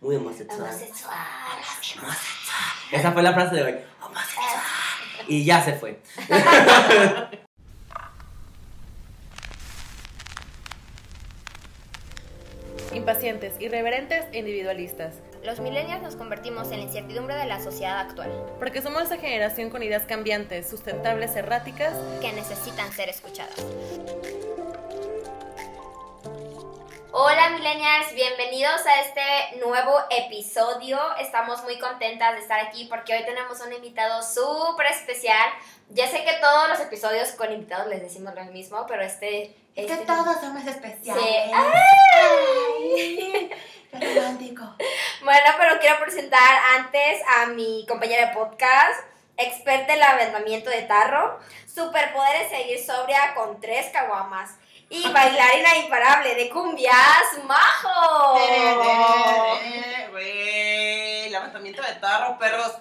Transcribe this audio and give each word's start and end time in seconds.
muy 0.00 0.16
homosexual. 0.16 0.60
Homosexual. 0.60 2.16
Esa 2.92 3.12
fue 3.12 3.22
la 3.22 3.32
frase 3.34 3.56
de 3.56 3.62
hoy. 3.62 3.74
Homosexual. 4.00 4.62
Y 5.26 5.44
ya 5.44 5.62
se 5.62 5.74
fue. 5.74 6.00
Impacientes, 12.94 13.54
irreverentes 13.60 14.24
e 14.32 14.38
individualistas. 14.38 15.14
Los 15.44 15.60
millennials 15.60 16.02
nos 16.02 16.16
convertimos 16.16 16.70
en 16.72 16.78
la 16.78 16.84
incertidumbre 16.84 17.34
de 17.34 17.44
la 17.44 17.60
sociedad 17.62 17.98
actual, 18.00 18.30
Porque 18.58 18.80
somos 18.80 19.02
esa 19.02 19.18
generación 19.18 19.68
con 19.68 19.82
ideas 19.82 20.04
cambiantes, 20.04 20.68
sustentables, 20.68 21.36
erráticas. 21.36 21.94
que 22.20 22.32
necesitan 22.32 22.90
ser 22.92 23.10
escuchadas. 23.10 23.54
Hola 27.10 27.50
millennials, 27.50 28.12
bienvenidos 28.14 28.84
a 28.86 29.00
este 29.00 29.56
nuevo 29.64 29.98
episodio. 30.10 30.98
Estamos 31.16 31.62
muy 31.64 31.78
contentas 31.78 32.34
de 32.34 32.40
estar 32.40 32.60
aquí 32.60 32.84
porque 32.84 33.14
hoy 33.14 33.24
tenemos 33.24 33.60
un 33.60 33.72
invitado 33.72 34.22
súper 34.22 34.86
especial. 34.86 35.48
Ya 35.90 36.06
sé 36.06 36.22
que 36.24 36.34
todos 36.34 36.68
los 36.68 36.80
episodios 36.80 37.30
con 37.32 37.50
invitados 37.52 37.86
les 37.88 38.02
decimos 38.02 38.34
lo 38.34 38.44
mismo, 38.46 38.84
pero 38.86 39.02
este... 39.02 39.56
Es 39.74 39.86
que 39.86 39.92
este- 39.92 40.06
todos 40.06 40.36
somos 40.40 40.66
especiales. 40.66 41.22
Sí. 41.24 41.50
Ay, 41.54 43.50
qué 43.98 44.14
romántico. 44.14 44.64
Bueno, 45.24 45.46
pero 45.58 45.80
quiero 45.80 45.98
presentar 45.98 46.58
antes 46.78 47.20
a 47.36 47.46
mi 47.46 47.84
compañera 47.88 48.28
de 48.28 48.34
podcast, 48.34 49.00
experta 49.36 49.92
en 49.92 49.98
el 49.98 50.02
aventamiento 50.04 50.70
de 50.70 50.82
tarro, 50.82 51.38
superpoderes 51.66 52.48
seguir 52.50 52.78
sobria 52.82 53.34
con 53.34 53.60
tres 53.60 53.88
caguamas 53.92 54.52
y 54.90 55.08
bailarina 55.12 55.76
imparable 55.76 56.34
de 56.34 56.48
cumbias, 56.48 57.44
Majo. 57.44 58.38
Eh, 58.38 60.08
Güey, 60.10 61.30
levantamiento 61.30 61.82
de 61.82 61.94
tarro, 61.94 62.38
perros. 62.38 62.72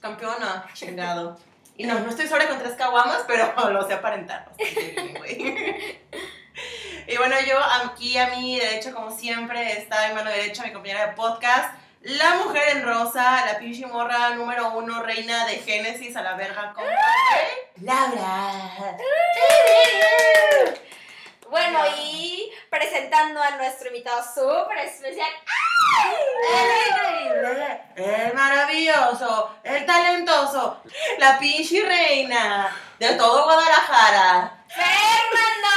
Campeona, 0.00 0.68
chingado. 0.74 1.38
Y 1.76 1.84
no, 1.84 1.98
no 2.00 2.10
estoy 2.10 2.26
sobre 2.26 2.48
con 2.48 2.58
tres 2.58 2.74
caguamas, 2.74 3.24
pero 3.26 3.54
lo 3.70 3.86
sé 3.86 3.94
aparentar. 3.94 4.50
Y 7.06 7.16
bueno, 7.16 7.36
yo 7.46 7.58
aquí 7.58 8.18
a 8.18 8.28
mi 8.28 8.58
derecha, 8.58 8.92
como 8.92 9.10
siempre, 9.10 9.78
está 9.78 10.08
en 10.08 10.14
mano 10.14 10.30
derecha 10.30 10.64
mi 10.64 10.72
compañera 10.72 11.06
de 11.06 11.12
podcast, 11.12 11.74
la 12.02 12.34
mujer 12.36 12.76
en 12.76 12.84
rosa, 12.84 13.46
la 13.46 13.58
pinche 13.58 13.86
morra 13.86 14.30
número 14.30 14.72
uno, 14.72 15.02
reina 15.02 15.46
de 15.46 15.56
Génesis 15.58 16.16
a 16.16 16.22
la 16.22 16.34
verga, 16.34 16.72
compa. 16.74 16.90
Laura. 17.80 18.96
Bueno, 21.52 21.80
y 22.02 22.50
presentando 22.70 23.38
a 23.42 23.58
nuestro 23.58 23.88
invitado 23.88 24.22
súper 24.24 24.78
especial, 24.86 25.28
El 27.94 28.32
maravilloso, 28.32 29.50
el 29.62 29.84
talentoso, 29.84 30.78
la 31.18 31.38
pinche 31.38 31.84
reina 31.84 32.74
de 32.98 33.16
todo 33.16 33.44
Guadalajara. 33.44 34.64
Fernando. 34.66 35.68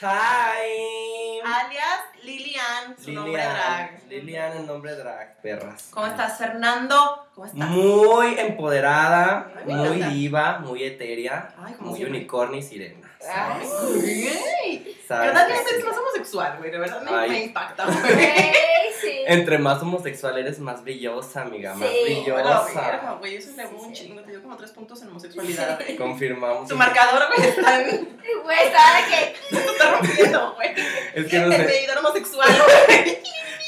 Hi. 0.00 1.40
Alias 1.44 2.00
Lilian, 2.22 2.96
su 2.98 3.12
nombre 3.12 3.42
drag. 3.44 4.00
Lilian. 4.08 4.08
Lilian, 4.08 4.52
el 4.56 4.66
nombre 4.66 4.94
drag, 4.96 5.42
perras. 5.42 5.88
¿Cómo 5.90 6.06
estás, 6.06 6.38
Fernando? 6.38 7.28
¿Cómo 7.34 7.46
estás? 7.46 7.68
Muy 7.68 8.38
empoderada, 8.38 9.52
Ay, 9.54 9.74
muy 9.74 10.02
diva, 10.04 10.58
muy 10.60 10.84
etérea, 10.84 11.50
Ay, 11.62 11.74
como 11.74 11.90
muy 11.90 12.02
unicornio 12.02 12.58
y 12.58 12.62
sirena. 12.62 13.06
Ay, 13.32 13.66
Güey. 13.66 14.96
¿Sabes 15.06 15.26
Yo 15.26 15.32
que 15.32 15.38
también 15.38 15.60
soy 15.68 15.82
más 15.84 15.98
homosexual, 15.98 16.56
güey. 16.58 16.70
De 16.70 16.78
verdad 16.78 17.02
me, 17.02 17.10
Ay. 17.10 17.30
me 17.30 17.42
impacta, 17.44 17.84
güey, 17.86 18.14
güey. 18.14 18.52
sí. 19.00 19.12
Entre 19.26 19.58
más 19.58 19.80
homosexual 19.82 20.36
eres, 20.38 20.58
más 20.58 20.82
brillosa, 20.82 21.42
amiga, 21.42 21.74
más 21.74 21.88
Sí. 21.88 21.96
Brillosa. 22.04 23.16
güey. 23.20 23.34
Yo 23.36 23.40
soy 23.42 23.54
Sí, 23.54 23.60
un 23.78 23.94
sí. 23.94 24.02
chingo. 24.04 24.20
Te 24.22 24.30
dio 24.32 24.42
como 24.42 24.56
tres 24.56 24.70
puntos 24.72 25.00
en 25.02 25.08
homosexualidad, 25.08 25.78
güey. 25.80 25.96
Confirmamos. 25.96 26.68
Tu 26.68 26.76
marcador, 26.76 27.22
güey, 27.36 27.48
está, 27.48 27.80
en, 27.82 28.18
Güey, 28.42 28.58
estaba 28.64 28.96
de 28.96 29.04
que 29.08 29.56
está 29.70 29.90
rompiendo, 29.92 30.54
güey. 30.54 30.70
Es 31.14 31.26
que 31.26 31.38
no 31.38 31.46
El 31.46 31.52
sé, 31.52 31.58
medidor 31.64 31.98
homosexual, 31.98 32.48
güey. 32.88 33.18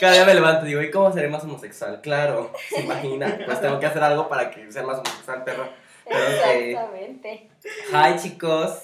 cada 0.01 0.13
día 0.15 0.25
me 0.25 0.35
levanto 0.35 0.65
y 0.67 0.69
digo, 0.71 0.83
¿y 0.83 0.91
cómo 0.91 1.13
seré 1.13 1.29
más 1.29 1.45
homosexual? 1.45 2.01
Claro, 2.01 2.53
se 2.69 2.81
imagina. 2.81 3.39
Pues 3.47 3.61
tengo 3.61 3.79
que 3.79 3.87
hacer 3.87 4.03
algo 4.03 4.29
para 4.29 4.51
que 4.51 4.71
sea 4.73 4.83
más 4.83 4.99
homosexual, 4.99 5.45
perro. 5.45 5.69
Pero 6.09 6.21
que- 6.27 6.71
Exactamente. 6.73 7.49
Hi, 7.93 8.17
chicos. 8.21 8.79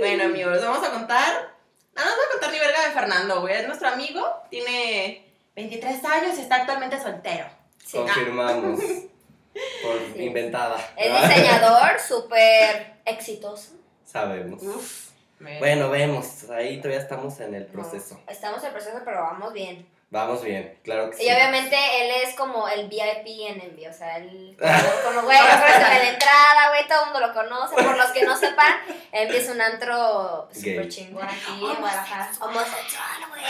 Bueno, 0.00 0.24
amigos, 0.24 0.60
vamos 0.62 0.86
a 0.86 0.90
contar. 0.90 1.54
No 1.94 2.04
nos 2.04 2.16
voy 2.16 2.24
a 2.26 2.30
contar 2.32 2.50
ni 2.52 2.58
verga 2.58 2.86
de 2.88 2.92
Fernando, 2.92 3.40
güey. 3.40 3.54
Es 3.54 3.66
nuestro 3.66 3.88
amigo, 3.88 4.26
tiene 4.50 5.24
23 5.54 6.04
años 6.04 6.38
y 6.38 6.42
está 6.42 6.56
actualmente 6.56 7.00
soltero. 7.00 7.46
Sí. 7.84 7.98
Confirmamos. 7.98 8.80
Por 8.80 9.98
Sí. 10.14 10.24
inventada. 10.24 10.76
Es 10.96 11.12
diseñador 11.28 12.00
súper 12.00 12.94
exitoso. 13.04 13.72
Sabemos. 14.04 14.60
Uf. 14.62 15.10
Bueno, 15.58 15.90
vemos. 15.90 16.48
Ahí 16.50 16.78
todavía 16.78 17.00
estamos 17.00 17.38
en 17.40 17.54
el 17.54 17.66
proceso. 17.66 18.20
No, 18.26 18.32
estamos 18.32 18.64
en 18.64 18.72
proceso, 18.72 18.98
pero 19.04 19.20
vamos 19.20 19.52
bien. 19.52 19.86
Vamos 20.14 20.44
bien, 20.44 20.78
claro 20.84 21.10
que 21.10 21.16
sí. 21.16 21.24
Y 21.24 21.26
obviamente 21.26 21.74
él 21.74 22.22
es 22.22 22.36
como 22.36 22.68
el 22.68 22.86
VIP 22.88 23.48
en 23.48 23.60
Envy, 23.60 23.84
o 23.88 23.92
sea, 23.92 24.18
él 24.18 24.56
como 25.04 25.22
güey, 25.22 25.36
de 25.36 25.44
la 25.44 26.08
entrada, 26.08 26.68
güey, 26.68 26.86
todo 26.86 27.00
el 27.00 27.10
mundo 27.10 27.26
lo 27.26 27.34
conoce. 27.34 27.74
Por 27.74 27.96
los 27.96 28.12
que 28.12 28.24
no 28.24 28.36
sepan, 28.36 28.76
Envy 29.10 29.36
es 29.38 29.48
un 29.48 29.60
antro 29.60 30.48
súper 30.52 30.82
Gay. 30.82 30.88
chingón 30.88 31.24
aquí 31.24 31.50
en 31.50 31.80
Guadalajara. 31.80 32.30
Homosexual, 32.40 33.24
güey. 33.28 33.42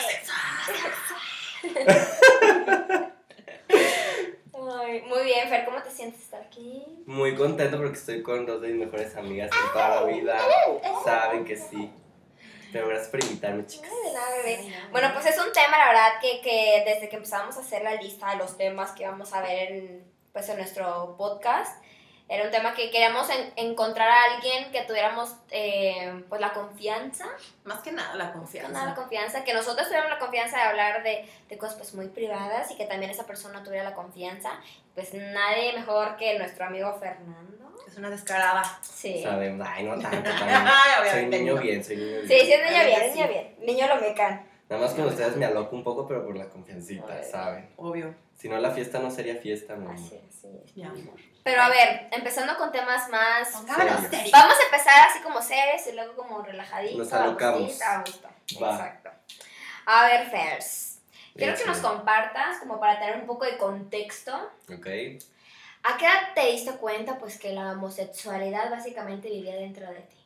Muy 5.06 5.24
bien, 5.24 5.46
Fer, 5.50 5.66
¿cómo 5.66 5.82
te 5.82 5.90
sientes 5.90 6.22
estar 6.22 6.40
aquí? 6.40 6.82
Muy 7.04 7.34
contento 7.34 7.76
porque 7.76 7.98
estoy 7.98 8.22
con 8.22 8.46
dos 8.46 8.62
de 8.62 8.68
mis 8.68 8.86
mejores 8.86 9.14
amigas 9.16 9.50
de 9.50 9.56
toda 9.70 10.00
la 10.00 10.04
vida. 10.04 10.38
Saben 11.04 11.44
que 11.44 11.58
sí. 11.58 11.92
Pero 12.74 12.88
gracias 12.88 13.08
por 13.08 13.22
invitarme, 13.24 13.64
chicas. 13.66 13.88
Ay, 13.90 14.12
nada, 14.12 14.30
bebé. 14.36 14.74
Bueno, 14.90 15.10
pues 15.14 15.26
es 15.26 15.38
un 15.38 15.52
tema, 15.52 15.78
la 15.78 15.86
verdad, 15.86 16.08
que, 16.20 16.40
que 16.40 16.82
desde 16.84 17.08
que 17.08 17.16
empezamos 17.16 17.56
a 17.56 17.60
hacer 17.60 17.82
la 17.82 17.94
lista 17.94 18.30
de 18.30 18.36
los 18.36 18.56
temas 18.58 18.90
que 18.92 19.06
vamos 19.06 19.32
a 19.32 19.40
ver 19.42 19.70
en, 19.72 20.12
pues, 20.32 20.48
en 20.48 20.56
nuestro 20.56 21.14
podcast, 21.16 21.80
era 22.28 22.44
un 22.44 22.50
tema 22.50 22.74
que 22.74 22.90
queríamos 22.90 23.28
en- 23.30 23.52
encontrar 23.56 24.08
a 24.08 24.22
alguien 24.34 24.72
que 24.72 24.80
tuviéramos 24.82 25.34
eh, 25.50 26.24
pues 26.28 26.40
la 26.40 26.52
confianza, 26.52 27.26
Más 27.64 27.80
que 27.80 27.92
nada 27.92 28.14
la 28.16 28.32
que 28.32 28.38
confianza. 28.38 28.72
nada, 28.72 28.86
la 28.86 28.94
confianza, 28.94 29.44
que 29.44 29.52
nosotros 29.54 29.86
tuviéramos 29.86 30.10
la 30.12 30.18
confianza 30.18 30.56
de 30.56 30.62
hablar 30.64 31.02
de, 31.04 31.28
de 31.48 31.58
cosas 31.58 31.76
pues 31.76 31.94
muy 31.94 32.08
privadas 32.08 32.70
y 32.72 32.76
que 32.76 32.86
también 32.86 33.10
esa 33.12 33.24
persona 33.26 33.62
tuviera 33.62 33.84
la 33.84 33.94
confianza. 33.94 34.50
Pues 34.94 35.14
nadie 35.14 35.74
mejor 35.74 36.16
que 36.16 36.38
nuestro 36.38 36.64
amigo 36.64 36.92
Fernando. 36.98 37.63
Es 37.94 37.98
una 37.98 38.10
descarada. 38.10 38.64
Sí. 38.82 39.22
Sabemos. 39.22 39.64
Ay, 39.70 39.84
no 39.84 39.96
tanto. 39.96 40.28
Ay. 40.42 41.10
Soy 41.12 41.26
niño 41.26 41.54
no. 41.54 41.62
bien, 41.62 41.84
soy 41.84 41.96
niño 41.96 42.22
bien. 42.22 42.28
Sí, 42.28 42.46
sí, 42.46 42.52
es 42.52 42.70
niño 42.72 42.84
bien, 42.84 42.98
sí. 42.98 43.06
es 43.06 43.14
niño 43.14 43.28
bien. 43.28 43.54
Niño 43.60 43.86
lo 43.86 44.00
mecan. 44.00 44.44
Nada 44.68 44.82
más 44.82 44.94
con 44.94 45.04
ustedes 45.04 45.36
me 45.36 45.44
aloco 45.46 45.76
un 45.76 45.84
poco, 45.84 46.04
pero 46.08 46.26
por 46.26 46.36
la 46.36 46.48
confiancita. 46.48 47.22
¿saben? 47.22 47.70
Obvio. 47.76 48.12
Si 48.36 48.48
no, 48.48 48.58
la 48.58 48.72
fiesta 48.72 48.98
no 48.98 49.12
sería 49.12 49.36
fiesta, 49.36 49.76
mi 49.76 49.86
amor. 49.86 49.94
Así, 49.94 50.16
es. 50.28 50.76
Mi 50.76 50.82
amor. 50.82 51.14
Pero 51.44 51.62
a 51.62 51.68
ver, 51.68 52.08
empezando 52.10 52.56
con 52.56 52.72
temas 52.72 53.08
más... 53.10 53.50
Pongámonos 53.50 54.10
serios. 54.10 54.32
Vamos 54.32 54.56
a 54.58 54.64
empezar 54.64 55.08
así 55.08 55.20
como 55.22 55.40
serios 55.40 55.86
y 55.86 55.92
luego 55.92 56.16
como 56.16 56.42
relajaditos. 56.42 56.98
Nos 56.98 57.12
a 57.12 57.22
alocamos. 57.22 57.80
a 57.80 58.00
gusto. 58.00 58.28
Va. 58.60 58.72
Exacto. 58.72 59.10
A 59.86 60.06
ver, 60.06 60.26
Fers. 60.30 60.98
Quiero 61.36 61.54
que 61.54 61.62
Échale. 61.62 61.78
nos 61.78 61.78
compartas, 61.78 62.58
como 62.58 62.80
para 62.80 62.98
tener 62.98 63.18
un 63.18 63.26
poco 63.26 63.44
de 63.44 63.56
contexto, 63.56 64.50
Ok. 64.68 64.88
¿A 65.84 65.96
qué 65.98 66.06
edad 66.06 66.34
te 66.34 66.50
diste 66.50 66.72
cuenta 66.72 67.18
pues 67.18 67.38
que 67.38 67.52
la 67.52 67.72
homosexualidad 67.72 68.70
básicamente 68.70 69.28
vivía 69.28 69.54
dentro 69.54 69.86
de 69.86 70.00
ti? 70.00 70.16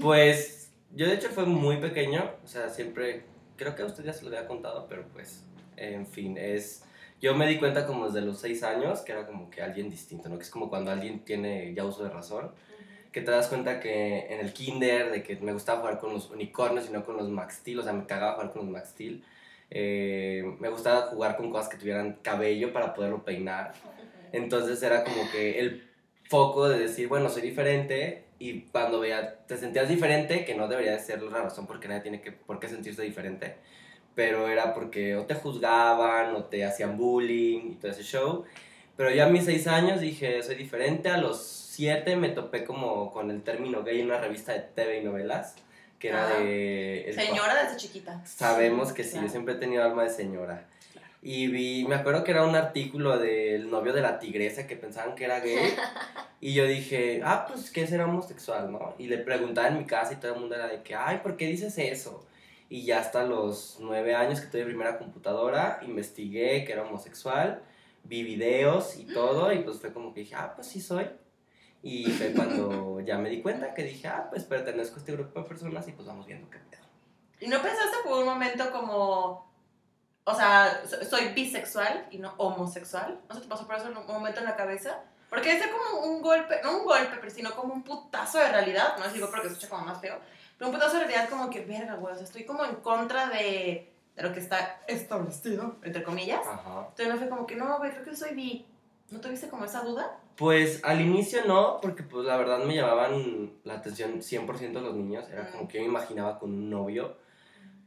Pues 0.00 0.70
yo 0.94 1.06
de 1.06 1.14
hecho 1.14 1.30
fue 1.30 1.46
muy 1.46 1.78
pequeño, 1.78 2.30
o 2.44 2.46
sea, 2.46 2.68
siempre, 2.68 3.24
creo 3.56 3.74
que 3.74 3.82
a 3.82 3.86
usted 3.86 4.04
ya 4.04 4.12
se 4.12 4.22
lo 4.22 4.28
había 4.28 4.46
contado, 4.46 4.86
pero 4.88 5.08
pues, 5.08 5.44
en 5.76 6.06
fin, 6.06 6.36
es, 6.38 6.84
yo 7.20 7.34
me 7.34 7.48
di 7.48 7.58
cuenta 7.58 7.86
como 7.86 8.06
desde 8.06 8.20
los 8.20 8.38
seis 8.38 8.62
años 8.62 9.00
que 9.00 9.12
era 9.12 9.26
como 9.26 9.50
que 9.50 9.62
alguien 9.62 9.90
distinto, 9.90 10.28
¿no? 10.28 10.36
Que 10.36 10.44
es 10.44 10.50
como 10.50 10.68
cuando 10.68 10.90
alguien 10.90 11.24
tiene 11.24 11.74
ya 11.74 11.84
uso 11.84 12.04
de 12.04 12.10
razón, 12.10 12.52
que 13.10 13.22
te 13.22 13.30
das 13.30 13.48
cuenta 13.48 13.80
que 13.80 14.26
en 14.28 14.40
el 14.40 14.52
kinder, 14.52 15.10
de 15.10 15.22
que 15.22 15.36
me 15.36 15.52
gustaba 15.52 15.80
jugar 15.80 15.98
con 15.98 16.12
los 16.12 16.30
unicornios 16.30 16.88
y 16.88 16.92
no 16.92 17.04
con 17.04 17.16
los 17.16 17.28
Max 17.28 17.56
Steel, 17.56 17.78
o 17.78 17.82
sea, 17.82 17.92
me 17.92 18.06
cagaba 18.06 18.34
jugar 18.34 18.52
con 18.52 18.62
los 18.62 18.70
Max 18.70 18.90
Steel. 18.90 19.24
Eh, 19.74 20.56
me 20.60 20.68
gustaba 20.68 21.08
jugar 21.08 21.36
con 21.36 21.50
cosas 21.50 21.68
que 21.68 21.76
tuvieran 21.76 22.18
cabello 22.22 22.72
para 22.72 22.94
poderlo 22.94 23.24
peinar. 23.24 23.74
Entonces 24.32 24.82
era 24.82 25.04
como 25.04 25.30
que 25.30 25.58
el 25.58 25.90
foco 26.28 26.68
de 26.68 26.78
decir, 26.78 27.08
bueno, 27.08 27.28
soy 27.28 27.42
diferente 27.42 28.24
y 28.38 28.62
cuando 28.62 29.00
veía, 29.00 29.44
te 29.46 29.56
sentías 29.56 29.88
diferente, 29.88 30.44
que 30.44 30.54
no 30.54 30.68
debería 30.68 30.92
de 30.92 31.00
ser 31.00 31.22
la 31.22 31.42
razón 31.42 31.66
porque 31.66 31.88
nadie 31.88 32.02
tiene 32.02 32.20
que, 32.20 32.32
por 32.32 32.60
qué 32.60 32.68
sentirse 32.68 33.02
diferente, 33.02 33.56
pero 34.14 34.48
era 34.48 34.74
porque 34.74 35.16
o 35.16 35.26
te 35.26 35.34
juzgaban 35.34 36.34
o 36.34 36.44
te 36.44 36.64
hacían 36.64 36.96
bullying 36.96 37.72
y 37.72 37.74
todo 37.74 37.90
ese 37.90 38.02
show. 38.02 38.44
Pero 38.96 39.10
ya 39.10 39.26
a 39.26 39.28
mis 39.28 39.44
seis 39.44 39.66
años 39.66 40.00
dije, 40.00 40.42
soy 40.42 40.54
diferente. 40.54 41.08
A 41.08 41.18
los 41.18 41.42
siete 41.42 42.16
me 42.16 42.28
topé 42.28 42.64
como 42.64 43.10
con 43.12 43.30
el 43.30 43.42
término 43.42 43.82
gay 43.82 44.00
en 44.00 44.06
una 44.06 44.18
revista 44.18 44.52
de 44.52 44.60
TV 44.60 45.00
y 45.00 45.04
novelas, 45.04 45.56
que 46.04 46.10
era 46.10 46.28
de... 46.28 47.12
Señora 47.14 47.64
desde 47.64 47.78
chiquita. 47.78 48.20
Sabemos 48.26 48.92
que 48.92 49.04
sí, 49.04 49.12
Claro. 49.12 49.26
yo 49.26 49.30
siempre 49.30 49.54
he 49.54 49.56
tenido 49.56 49.82
alma 49.82 50.02
de 50.02 50.10
señora. 50.10 50.66
Y 51.22 51.46
vi, 51.46 51.86
me 51.88 51.94
acuerdo 51.94 52.24
que 52.24 52.32
era 52.32 52.44
un 52.44 52.54
artículo 52.54 53.18
del 53.18 53.70
novio 53.70 53.94
de 53.94 54.02
la 54.02 54.18
tigresa 54.18 54.66
que 54.66 54.76
pensaban 54.76 55.14
que 55.14 55.24
era 55.24 55.40
gay. 55.40 55.56
y 56.42 56.52
yo 56.52 56.66
dije, 56.66 57.22
ah, 57.24 57.46
pues 57.48 57.70
que 57.70 57.86
será 57.86 58.04
homosexual, 58.04 58.70
¿no? 58.70 58.94
Y 58.98 59.06
le 59.06 59.16
preguntaba 59.16 59.68
en 59.68 59.78
mi 59.78 59.86
casa 59.86 60.12
y 60.12 60.16
todo 60.16 60.34
el 60.34 60.40
mundo 60.40 60.56
era 60.56 60.68
de 60.68 60.82
que, 60.82 60.94
ay, 60.94 61.20
¿por 61.22 61.38
qué 61.38 61.46
dices 61.46 61.78
eso? 61.78 62.26
Y 62.68 62.84
ya 62.84 62.98
hasta 62.98 63.24
los 63.24 63.78
nueve 63.80 64.14
años 64.14 64.42
que 64.42 64.48
tuve 64.48 64.66
primera 64.66 64.98
computadora, 64.98 65.78
investigué 65.86 66.66
que 66.66 66.72
era 66.72 66.82
homosexual, 66.82 67.62
vi 68.02 68.24
videos 68.24 68.98
y 68.98 69.06
todo, 69.06 69.50
y 69.54 69.60
pues 69.60 69.80
fue 69.80 69.90
como 69.90 70.12
que 70.12 70.20
dije, 70.20 70.34
ah, 70.36 70.52
pues 70.54 70.66
sí 70.66 70.82
soy. 70.82 71.06
Y 71.84 72.10
fue 72.12 72.32
cuando 72.32 72.98
ya 73.00 73.18
me 73.18 73.28
di 73.28 73.42
cuenta 73.42 73.74
que 73.74 73.82
dije, 73.82 74.08
ah, 74.08 74.26
pues 74.30 74.44
pertenezco 74.44 74.96
a 74.96 74.98
este 74.98 75.12
grupo 75.12 75.40
de 75.40 75.46
personas 75.46 75.86
y 75.86 75.92
pues 75.92 76.08
vamos 76.08 76.26
viendo 76.26 76.48
qué 76.50 76.58
pedo. 76.58 76.82
¿Y 77.40 77.46
no 77.48 77.60
pensaste 77.60 77.98
por 78.04 78.18
un 78.20 78.24
momento 78.24 78.70
como, 78.72 79.52
o 80.24 80.34
sea, 80.34 80.80
so- 80.86 81.04
soy 81.04 81.28
bisexual 81.34 82.06
y 82.10 82.18
no 82.18 82.32
homosexual? 82.38 83.20
¿No 83.28 83.34
se 83.34 83.42
te 83.42 83.48
pasó 83.48 83.66
por 83.66 83.76
eso 83.76 83.88
un 83.88 84.06
momento 84.06 84.40
en 84.40 84.46
la 84.46 84.56
cabeza? 84.56 85.02
Porque 85.28 85.52
es 85.52 85.62
como 85.66 86.06
un 86.06 86.22
golpe, 86.22 86.60
no 86.62 86.78
un 86.78 86.84
golpe, 86.86 87.16
pero 87.20 87.30
sino 87.30 87.50
como 87.54 87.74
un 87.74 87.82
putazo 87.82 88.38
de 88.38 88.48
realidad, 88.48 88.96
no 88.98 89.04
es 89.04 89.12
digo 89.12 89.28
porque 89.30 89.48
escucha 89.48 89.68
como 89.68 89.84
más 89.84 90.00
feo, 90.00 90.18
pero 90.56 90.70
un 90.70 90.74
putazo 90.76 90.94
de 90.98 91.04
realidad 91.04 91.28
como 91.28 91.50
que, 91.50 91.64
verga, 91.66 91.96
güey, 91.96 92.14
o 92.14 92.16
sea, 92.16 92.24
estoy 92.24 92.44
como 92.46 92.64
en 92.64 92.76
contra 92.76 93.26
de, 93.28 93.92
de 94.14 94.22
lo 94.22 94.32
que 94.32 94.40
está 94.40 94.80
establecido, 94.86 95.76
entre 95.82 96.02
comillas. 96.02 96.40
Ajá. 96.46 96.86
Entonces 96.88 97.08
no 97.08 97.18
fue 97.18 97.28
como 97.28 97.46
que, 97.46 97.56
no, 97.56 97.76
güey, 97.78 97.90
creo 97.90 98.04
que 98.04 98.16
soy 98.16 98.34
bi. 98.34 98.66
¿No 99.14 99.20
tuviste 99.20 99.48
como 99.48 99.64
esa 99.64 99.82
duda? 99.82 100.18
Pues 100.36 100.80
al 100.84 101.00
inicio 101.00 101.44
no, 101.46 101.78
porque 101.80 102.02
pues 102.02 102.26
la 102.26 102.36
verdad 102.36 102.58
me 102.64 102.74
llamaban 102.74 103.52
la 103.62 103.74
atención 103.74 104.20
100% 104.20 104.72
los 104.80 104.94
niños, 104.94 105.24
era 105.32 105.50
como 105.52 105.68
que 105.68 105.78
yo 105.78 105.84
me 105.84 105.88
imaginaba 105.90 106.38
con 106.40 106.50
un 106.50 106.68
novio, 106.68 107.16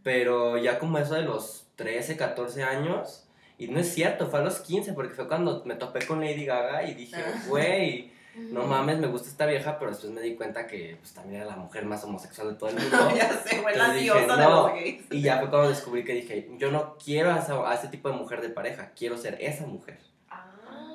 pero 0.03 0.57
ya 0.57 0.79
como 0.79 0.97
eso 0.97 1.15
de 1.15 1.23
los 1.23 1.67
13, 1.75 2.15
14 2.15 2.63
años, 2.63 3.27
y 3.57 3.67
no 3.67 3.79
es 3.79 3.93
cierto, 3.93 4.27
fue 4.27 4.39
a 4.39 4.43
los 4.43 4.59
15, 4.59 4.93
porque 4.93 5.13
fue 5.13 5.27
cuando 5.27 5.63
me 5.65 5.75
topé 5.75 6.05
con 6.05 6.21
Lady 6.21 6.45
Gaga 6.45 6.83
y 6.89 6.93
dije, 6.93 7.17
Ah. 7.17 7.43
güey, 7.49 8.11
no 8.51 8.63
mames, 8.65 8.99
me 8.99 9.07
gusta 9.07 9.27
esta 9.27 9.45
vieja, 9.45 9.77
pero 9.79 9.91
después 9.91 10.13
me 10.13 10.21
di 10.21 10.35
cuenta 10.35 10.67
que 10.67 10.95
pues 11.01 11.13
también 11.13 11.41
era 11.41 11.49
la 11.51 11.57
mujer 11.57 11.83
más 11.85 12.03
homosexual 12.05 12.49
de 12.49 12.55
todo 12.55 12.69
el 12.69 12.75
mundo. 12.79 12.97
ya 13.15 13.33
sé, 13.33 13.61
güey, 13.61 13.75
la 13.75 13.91
diosa 13.93 14.37
de 14.37 14.43
los 14.45 14.71
gays. 14.73 15.01
Y 15.11 15.21
ya 15.21 15.39
fue 15.39 15.49
cuando 15.49 15.67
descubrí 15.69 16.05
que 16.05 16.13
dije, 16.13 16.49
yo 16.57 16.71
no 16.71 16.95
quiero 17.03 17.33
a, 17.33 17.39
esa- 17.39 17.69
a 17.69 17.73
ese 17.73 17.89
tipo 17.89 18.07
de 18.09 18.15
mujer 18.15 18.41
de 18.41 18.49
pareja, 18.49 18.91
quiero 18.95 19.17
ser 19.17 19.37
esa 19.41 19.65
mujer. 19.65 19.97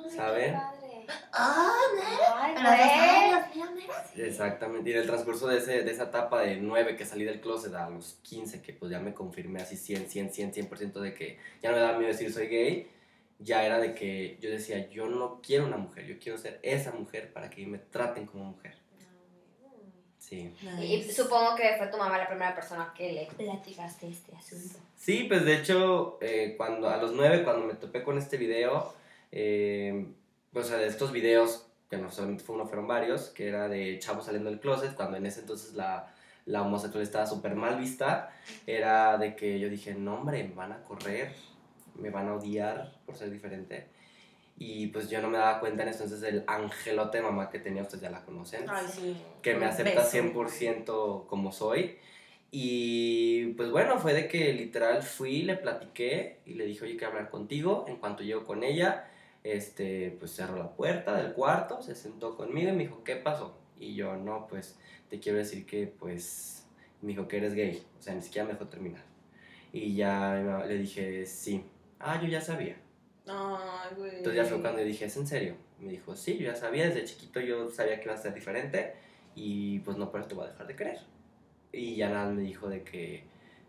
Ah, 0.05 0.09
¿Sabe? 0.15 0.53
Ah, 0.55 0.73
Ay, 1.31 2.53
güey. 4.13 4.27
Exactamente, 4.27 4.89
y 4.89 4.93
en 4.93 4.99
el 4.99 5.05
transcurso 5.05 5.47
de, 5.47 5.57
ese, 5.57 5.83
de 5.83 5.91
esa 5.91 6.03
etapa 6.03 6.41
de 6.41 6.57
9 6.57 6.95
que 6.95 7.05
salí 7.05 7.25
del 7.25 7.41
closet 7.41 7.73
a 7.73 7.89
los 7.89 8.19
15, 8.23 8.61
que 8.61 8.73
pues 8.73 8.91
ya 8.91 8.99
me 8.99 9.13
confirmé 9.13 9.61
así 9.61 9.75
100, 9.75 10.09
100, 10.09 10.33
100, 10.33 10.53
100% 10.69 10.99
de 11.01 11.13
que 11.13 11.39
ya 11.61 11.71
no 11.71 11.77
me 11.77 11.81
daba 11.81 11.97
miedo 11.97 12.11
decir 12.11 12.31
soy 12.31 12.47
gay, 12.47 12.91
ya 13.39 13.65
era 13.65 13.79
de 13.79 13.93
que 13.93 14.37
yo 14.39 14.49
decía, 14.49 14.89
yo 14.89 15.07
no 15.07 15.41
quiero 15.41 15.65
una 15.65 15.77
mujer, 15.77 16.05
yo 16.05 16.19
quiero 16.19 16.37
ser 16.37 16.59
esa 16.63 16.91
mujer 16.91 17.33
para 17.33 17.49
que 17.49 17.65
me 17.65 17.79
traten 17.79 18.25
como 18.25 18.45
mujer. 18.45 18.75
Sí. 20.19 20.53
Y 20.81 21.03
supongo 21.11 21.55
que 21.55 21.75
fue 21.77 21.87
tu 21.87 21.97
mamá 21.97 22.17
la 22.17 22.27
primera 22.27 22.55
persona 22.55 22.93
que 22.97 23.11
le 23.11 23.27
platicaste 23.35 24.07
este 24.07 24.33
asunto. 24.35 24.79
Sí, 24.95 25.25
pues 25.27 25.43
de 25.43 25.57
hecho, 25.57 26.17
eh, 26.21 26.55
cuando 26.55 26.89
a 26.89 26.97
los 26.97 27.11
9, 27.11 27.43
cuando 27.43 27.65
me 27.65 27.73
topé 27.73 28.03
con 28.03 28.17
este 28.17 28.37
video, 28.37 28.93
eh, 29.35 30.05
o 30.53 30.61
sea, 30.61 30.77
de 30.77 30.85
estos 30.85 31.11
videos, 31.11 31.65
que 31.89 31.97
no 31.97 32.11
solamente 32.11 32.43
fue 32.43 32.53
uno, 32.53 32.67
fueron 32.67 32.87
varios, 32.87 33.29
que 33.29 33.47
era 33.47 33.67
de 33.67 33.97
chavos 33.97 34.25
saliendo 34.25 34.51
del 34.51 34.59
closet, 34.59 34.95
cuando 34.95 35.17
en 35.17 35.25
ese 35.25 35.39
entonces 35.39 35.73
la, 35.73 36.13
la 36.45 36.61
homosexualidad 36.61 37.09
estaba 37.09 37.25
súper 37.25 37.55
mal 37.55 37.79
vista, 37.79 38.31
era 38.67 39.17
de 39.17 39.35
que 39.35 39.59
yo 39.59 39.69
dije, 39.69 39.95
no 39.95 40.15
hombre, 40.15 40.43
me 40.43 40.53
van 40.53 40.71
a 40.71 40.83
correr, 40.83 41.33
me 41.95 42.11
van 42.11 42.27
a 42.27 42.35
odiar 42.35 42.93
por 43.07 43.15
ser 43.15 43.31
diferente. 43.31 43.87
Y 44.55 44.87
pues 44.87 45.09
yo 45.09 45.19
no 45.19 45.29
me 45.29 45.39
daba 45.39 45.59
cuenta 45.59 45.81
en 45.81 45.89
ese 45.89 46.03
entonces 46.03 46.21
del 46.21 46.43
angelote 46.45 47.17
de 47.17 47.23
mamá 47.23 47.49
que 47.49 47.57
tenía, 47.57 47.81
ustedes 47.81 48.03
ya 48.03 48.11
la 48.11 48.23
conocen 48.23 48.65
Ay, 48.69 48.85
sí. 48.87 49.17
que 49.41 49.55
me 49.55 49.65
acepta 49.65 50.03
beso. 50.03 50.15
100% 50.15 51.25
como 51.25 51.51
soy. 51.51 51.97
Y 52.51 53.47
pues 53.53 53.71
bueno, 53.71 53.97
fue 53.97 54.13
de 54.13 54.27
que 54.27 54.53
literal 54.53 55.01
fui, 55.01 55.41
le 55.41 55.55
platiqué 55.55 56.41
y 56.45 56.53
le 56.53 56.67
dije, 56.67 56.85
oye, 56.85 56.97
quiero 56.97 57.13
hablar 57.13 57.31
contigo. 57.31 57.85
En 57.87 57.95
cuanto 57.95 58.21
llego 58.21 58.45
con 58.45 58.63
ella, 58.63 59.09
este, 59.43 60.15
pues 60.19 60.31
cerró 60.31 60.57
la 60.57 60.71
puerta 60.75 61.15
del 61.15 61.33
cuarto, 61.33 61.81
se 61.81 61.95
sentó 61.95 62.35
conmigo 62.35 62.69
y 62.69 62.73
me 62.73 62.83
dijo, 62.83 63.03
¿qué 63.03 63.17
pasó? 63.17 63.57
Y 63.77 63.95
yo, 63.95 64.15
no, 64.15 64.47
pues 64.47 64.79
te 65.09 65.19
quiero 65.19 65.37
decir 65.37 65.65
que 65.65 65.87
pues, 65.87 66.65
me 67.01 67.09
dijo 67.09 67.27
que 67.27 67.37
eres 67.37 67.53
gay, 67.53 67.85
o 67.99 68.01
sea, 68.01 68.15
ni 68.15 68.21
siquiera 68.21 68.47
me 68.47 68.53
dejó 68.53 68.67
terminar. 68.67 69.03
Y 69.71 69.95
ya 69.95 70.63
le 70.67 70.77
dije, 70.77 71.25
sí. 71.25 71.65
Ah, 71.99 72.19
yo 72.21 72.27
ya 72.27 72.39
sabía. 72.39 72.77
Ay, 73.25 73.95
güey. 73.97 74.17
Entonces 74.17 74.43
ya 74.43 74.45
fue 74.45 74.61
cuando 74.61 74.79
yo 74.79 74.85
dije, 74.85 75.05
¿es 75.05 75.17
en 75.17 75.27
serio? 75.27 75.55
Me 75.79 75.91
dijo, 75.91 76.15
sí, 76.15 76.37
yo 76.37 76.45
ya 76.45 76.55
sabía, 76.55 76.85
desde 76.87 77.05
chiquito 77.05 77.39
yo 77.41 77.69
sabía 77.69 77.99
que 77.99 78.05
iba 78.05 78.13
a 78.13 78.17
ser 78.17 78.33
diferente 78.33 78.93
y 79.35 79.79
pues 79.79 79.97
no 79.97 80.11
por 80.11 80.21
eso 80.21 80.29
te 80.29 80.35
voy 80.35 80.45
a 80.45 80.51
dejar 80.51 80.67
de 80.67 80.75
creer. 80.75 80.99
Y 81.71 81.95
ya 81.95 82.09
nada 82.09 82.31
me 82.31 82.43
dijo 82.43 82.69
de 82.69 82.83
que, 82.83 83.23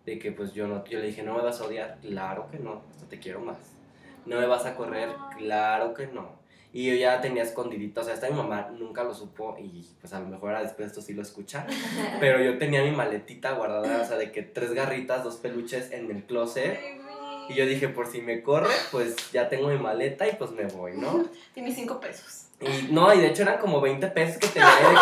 de 0.05 0.19
que 0.19 0.31
pues 0.33 0.53
yo 0.53 0.69
no, 0.69 0.85
yo 0.85 0.99
le 0.99 1.07
dije, 1.07 1.23
no 1.23 1.35
me 1.35 1.43
vas 1.43 1.61
a 1.61 1.65
odiar, 1.65 1.99
claro 2.03 2.49
que 2.51 2.59
no, 2.59 2.83
hasta 2.91 3.09
te 3.09 3.19
quiero 3.19 3.41
más. 3.41 3.74
No 4.27 4.41
me 4.41 4.47
vas 4.47 4.67
a 4.67 4.75
correr, 4.75 5.11
claro 5.39 5.95
que 5.95 6.07
no. 6.07 6.45
Y 6.73 6.89
yo 6.89 6.95
ya 6.97 7.21
tenía 7.21 7.45
escondidito, 7.45 8.01
o 8.01 8.05
sea, 8.05 8.15
esta 8.15 8.29
mi 8.29 8.37
mamá 8.37 8.69
nunca 8.77 9.05
lo 9.05 9.15
supo 9.15 9.57
y 9.61 9.87
pues 10.01 10.13
a 10.13 10.19
lo 10.19 10.27
mejor 10.27 10.51
ahora 10.51 10.63
después 10.65 10.89
esto 10.89 11.01
sí 11.01 11.13
lo 11.13 11.23
escucha, 11.23 11.67
pero 12.21 12.43
yo 12.43 12.59
tenía 12.59 12.83
mi 12.83 12.91
maletita 12.91 13.53
guardada, 13.53 14.03
o 14.03 14.05
sea, 14.05 14.17
de 14.17 14.33
que 14.33 14.43
tres 14.43 14.73
garritas, 14.73 15.23
dos 15.23 15.37
peluches 15.37 15.93
en 15.93 16.11
el 16.11 16.25
closet. 16.25 16.77
Y 17.49 17.55
yo 17.55 17.67
dije, 17.67 17.89
por 17.89 18.07
si 18.07 18.23
me 18.23 18.43
corre, 18.43 18.73
pues 18.91 19.31
ya 19.31 19.49
tengo 19.49 19.69
mi 19.69 19.79
maleta 19.79 20.27
y 20.27 20.33
pues 20.33 20.51
me 20.51 20.65
voy, 20.65 20.97
¿no? 20.97 21.27
Y 21.55 21.63
mis 21.63 21.77
cinco 21.77 22.01
pesos. 22.01 22.47
Y 22.61 22.93
no, 22.93 23.13
y 23.15 23.21
de 23.21 23.29
hecho 23.29 23.43
eran 23.43 23.59
como 23.59 23.81
20 23.81 24.09
pesos 24.09 24.39
que 24.39 24.49
tenía 24.49 24.69
de 24.69 24.95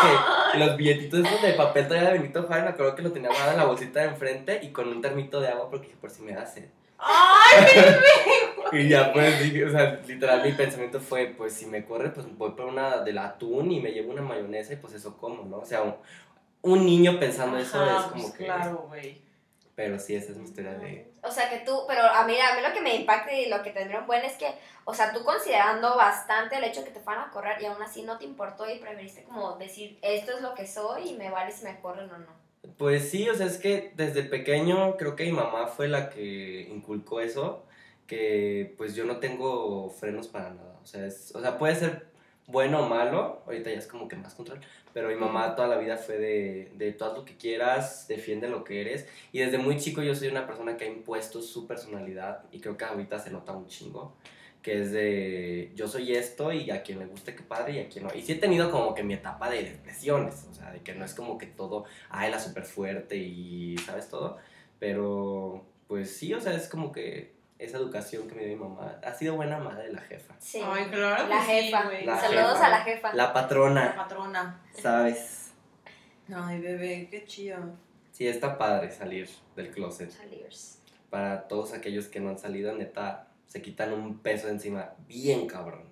que 0.52 0.58
los 0.58 0.76
billetitos 0.76 1.20
esos 1.20 1.40
de 1.40 1.54
papel 1.54 1.86
todavía 1.86 2.10
de 2.10 2.18
Benito 2.18 2.42
Juárez, 2.42 2.64
me 2.64 2.70
acuerdo 2.70 2.96
que 2.96 3.02
lo 3.02 3.12
tenía 3.12 3.30
guardado 3.30 3.52
en 3.52 3.58
la 3.58 3.64
bolsita 3.64 4.00
de 4.00 4.08
enfrente 4.08 4.60
y 4.62 4.72
con 4.72 4.88
un 4.88 5.00
termito 5.00 5.40
de 5.40 5.48
agua 5.48 5.70
porque 5.70 5.86
dije, 5.86 5.98
por 6.00 6.10
si 6.10 6.20
me 6.22 6.32
da 6.32 6.44
sed. 6.44 6.64
¡Ay! 6.98 7.64
Y 8.72 8.88
ya 8.88 9.12
pues 9.12 9.42
dije, 9.42 9.64
o 9.64 9.70
sea, 9.70 10.00
literal 10.06 10.42
mi 10.42 10.52
pensamiento 10.52 11.00
fue, 11.00 11.26
pues 11.26 11.52
si 11.52 11.66
me 11.66 11.84
corre, 11.84 12.10
pues 12.10 12.26
voy 12.36 12.52
por 12.52 12.66
una 12.66 12.98
del 12.98 13.18
atún 13.18 13.70
y 13.70 13.80
me 13.80 13.92
llevo 13.92 14.12
una 14.12 14.22
mayonesa 14.22 14.72
y 14.72 14.76
pues 14.76 14.94
eso 14.94 15.16
como, 15.16 15.44
¿no? 15.44 15.58
O 15.58 15.64
sea, 15.64 15.82
un, 15.82 15.94
un 16.62 16.86
niño 16.86 17.18
pensando 17.18 17.58
eso 17.58 17.80
Ajá, 17.80 17.98
es 17.98 18.02
como 18.06 18.22
pues, 18.22 18.34
que... 18.34 18.44
Claro, 18.44 18.86
güey. 18.88 19.22
Pero 19.74 19.98
sí, 19.98 20.14
esa 20.14 20.32
es 20.32 20.38
mi 20.38 20.44
historia 20.44 20.74
de... 20.74 21.12
O 21.22 21.30
sea 21.30 21.48
que 21.48 21.60
tú, 21.60 21.84
pero 21.88 22.02
a 22.02 22.24
mí, 22.26 22.34
a 22.38 22.54
mí 22.54 22.60
lo 22.66 22.74
que 22.74 22.82
me 22.82 22.94
impacta 22.94 23.32
y 23.32 23.48
lo 23.48 23.62
que 23.62 23.70
tendría 23.70 24.00
un 24.00 24.06
buen 24.06 24.22
es 24.24 24.34
que, 24.34 24.46
o 24.84 24.92
sea, 24.92 25.12
tú 25.12 25.24
considerando 25.24 25.96
bastante 25.96 26.56
el 26.56 26.64
hecho 26.64 26.84
que 26.84 26.90
te 26.90 27.00
fueran 27.00 27.28
a 27.28 27.30
correr 27.30 27.60
y 27.62 27.66
aún 27.66 27.82
así 27.82 28.02
no 28.02 28.18
te 28.18 28.24
importó 28.24 28.68
y 28.68 28.78
preferiste 28.78 29.24
como 29.24 29.56
decir, 29.56 29.98
esto 30.02 30.36
es 30.36 30.42
lo 30.42 30.54
que 30.54 30.66
soy 30.66 31.10
y 31.10 31.14
me 31.14 31.30
vale 31.30 31.52
si 31.52 31.64
me 31.64 31.80
corren 31.80 32.10
o 32.10 32.18
no. 32.18 32.42
Pues 32.76 33.10
sí, 33.10 33.28
o 33.28 33.34
sea, 33.34 33.46
es 33.46 33.58
que 33.58 33.92
desde 33.96 34.22
pequeño 34.22 34.96
creo 34.96 35.16
que 35.16 35.24
mi 35.24 35.32
mamá 35.32 35.66
fue 35.68 35.88
la 35.88 36.10
que 36.10 36.68
inculcó 36.70 37.20
eso, 37.20 37.64
que 38.12 38.74
pues 38.76 38.94
yo 38.94 39.06
no 39.06 39.16
tengo 39.16 39.88
frenos 39.88 40.28
para 40.28 40.50
nada. 40.50 40.78
O 40.82 40.86
sea, 40.86 41.06
es, 41.06 41.34
o 41.34 41.40
sea, 41.40 41.56
puede 41.56 41.74
ser 41.76 42.08
bueno 42.46 42.84
o 42.84 42.86
malo, 42.86 43.40
ahorita 43.46 43.70
ya 43.70 43.78
es 43.78 43.86
como 43.86 44.06
que 44.06 44.16
más 44.16 44.34
control, 44.34 44.60
pero 44.92 45.08
mi 45.08 45.14
mamá 45.14 45.54
toda 45.54 45.66
la 45.68 45.78
vida 45.78 45.96
fue 45.96 46.18
de, 46.18 46.72
de 46.74 46.92
tú 46.92 47.06
haz 47.06 47.14
lo 47.14 47.24
que 47.24 47.38
quieras, 47.38 48.06
defiende 48.08 48.48
lo 48.48 48.64
que 48.64 48.82
eres. 48.82 49.08
Y 49.32 49.38
desde 49.38 49.56
muy 49.56 49.78
chico 49.78 50.02
yo 50.02 50.14
soy 50.14 50.28
una 50.28 50.46
persona 50.46 50.76
que 50.76 50.84
ha 50.84 50.88
impuesto 50.88 51.40
su 51.40 51.66
personalidad 51.66 52.44
y 52.52 52.60
creo 52.60 52.76
que 52.76 52.84
ahorita 52.84 53.18
se 53.18 53.30
nota 53.30 53.52
un 53.52 53.66
chingo. 53.66 54.14
Que 54.60 54.82
es 54.82 54.92
de 54.92 55.72
yo 55.74 55.88
soy 55.88 56.12
esto 56.14 56.52
y 56.52 56.70
a 56.70 56.82
quien 56.82 56.98
le 56.98 57.06
guste 57.06 57.34
que 57.34 57.42
padre 57.42 57.72
y 57.72 57.78
a 57.78 57.88
quien 57.88 58.04
no. 58.04 58.14
Y 58.14 58.20
sí 58.20 58.32
he 58.32 58.36
tenido 58.36 58.70
como 58.70 58.94
que 58.94 59.02
mi 59.02 59.14
etapa 59.14 59.48
de 59.48 59.64
depresiones, 59.64 60.46
o 60.50 60.54
sea, 60.54 60.70
de 60.70 60.80
que 60.80 60.94
no 60.94 61.06
es 61.06 61.14
como 61.14 61.38
que 61.38 61.46
todo, 61.46 61.86
ay, 62.10 62.30
la 62.30 62.38
súper 62.38 62.64
fuerte 62.64 63.16
y 63.16 63.78
sabes 63.78 64.10
todo. 64.10 64.36
Pero 64.78 65.64
pues 65.88 66.14
sí, 66.14 66.34
o 66.34 66.40
sea, 66.40 66.54
es 66.54 66.68
como 66.68 66.92
que 66.92 67.41
esa 67.64 67.78
educación 67.78 68.28
que 68.28 68.34
me 68.34 68.44
dio 68.46 68.56
mi 68.56 68.64
mamá 68.64 68.98
ha 69.04 69.12
sido 69.14 69.36
buena 69.36 69.58
madre 69.58 69.92
la 69.92 70.00
jefa. 70.00 70.34
Sí. 70.38 70.60
Ay, 70.64 70.86
claro. 70.86 71.28
la 71.28 71.38
que 71.40 71.44
sí, 71.46 71.64
jefa. 71.66 71.82
güey. 71.84 72.04
La 72.04 72.20
Saludos 72.20 72.52
jefa. 72.54 72.66
a 72.66 72.70
la 72.70 72.80
jefa. 72.82 73.08
La 73.14 73.14
La 73.26 73.32
patrona, 73.32 73.94
patrona. 73.96 74.60
¿sabes? 74.80 75.52
Ay, 76.34 76.60
bebé, 76.60 77.08
qué 77.10 77.24
chido. 77.24 77.58
Sí, 78.12 78.26
está 78.26 78.58
padre 78.58 78.90
salir 78.90 79.28
del 79.56 79.70
closet. 79.70 80.10
Saliers. 80.10 80.78
Para 81.10 81.46
todos 81.48 81.72
aquellos 81.74 82.06
que 82.08 82.20
no 82.20 82.30
han 82.30 82.38
salido, 82.38 82.74
neta, 82.74 83.28
se 83.46 83.60
quitan 83.60 83.92
un 83.92 84.18
peso 84.18 84.46
de 84.46 84.54
encima 84.54 84.94
bien 85.06 85.46
cabrón. 85.46 85.84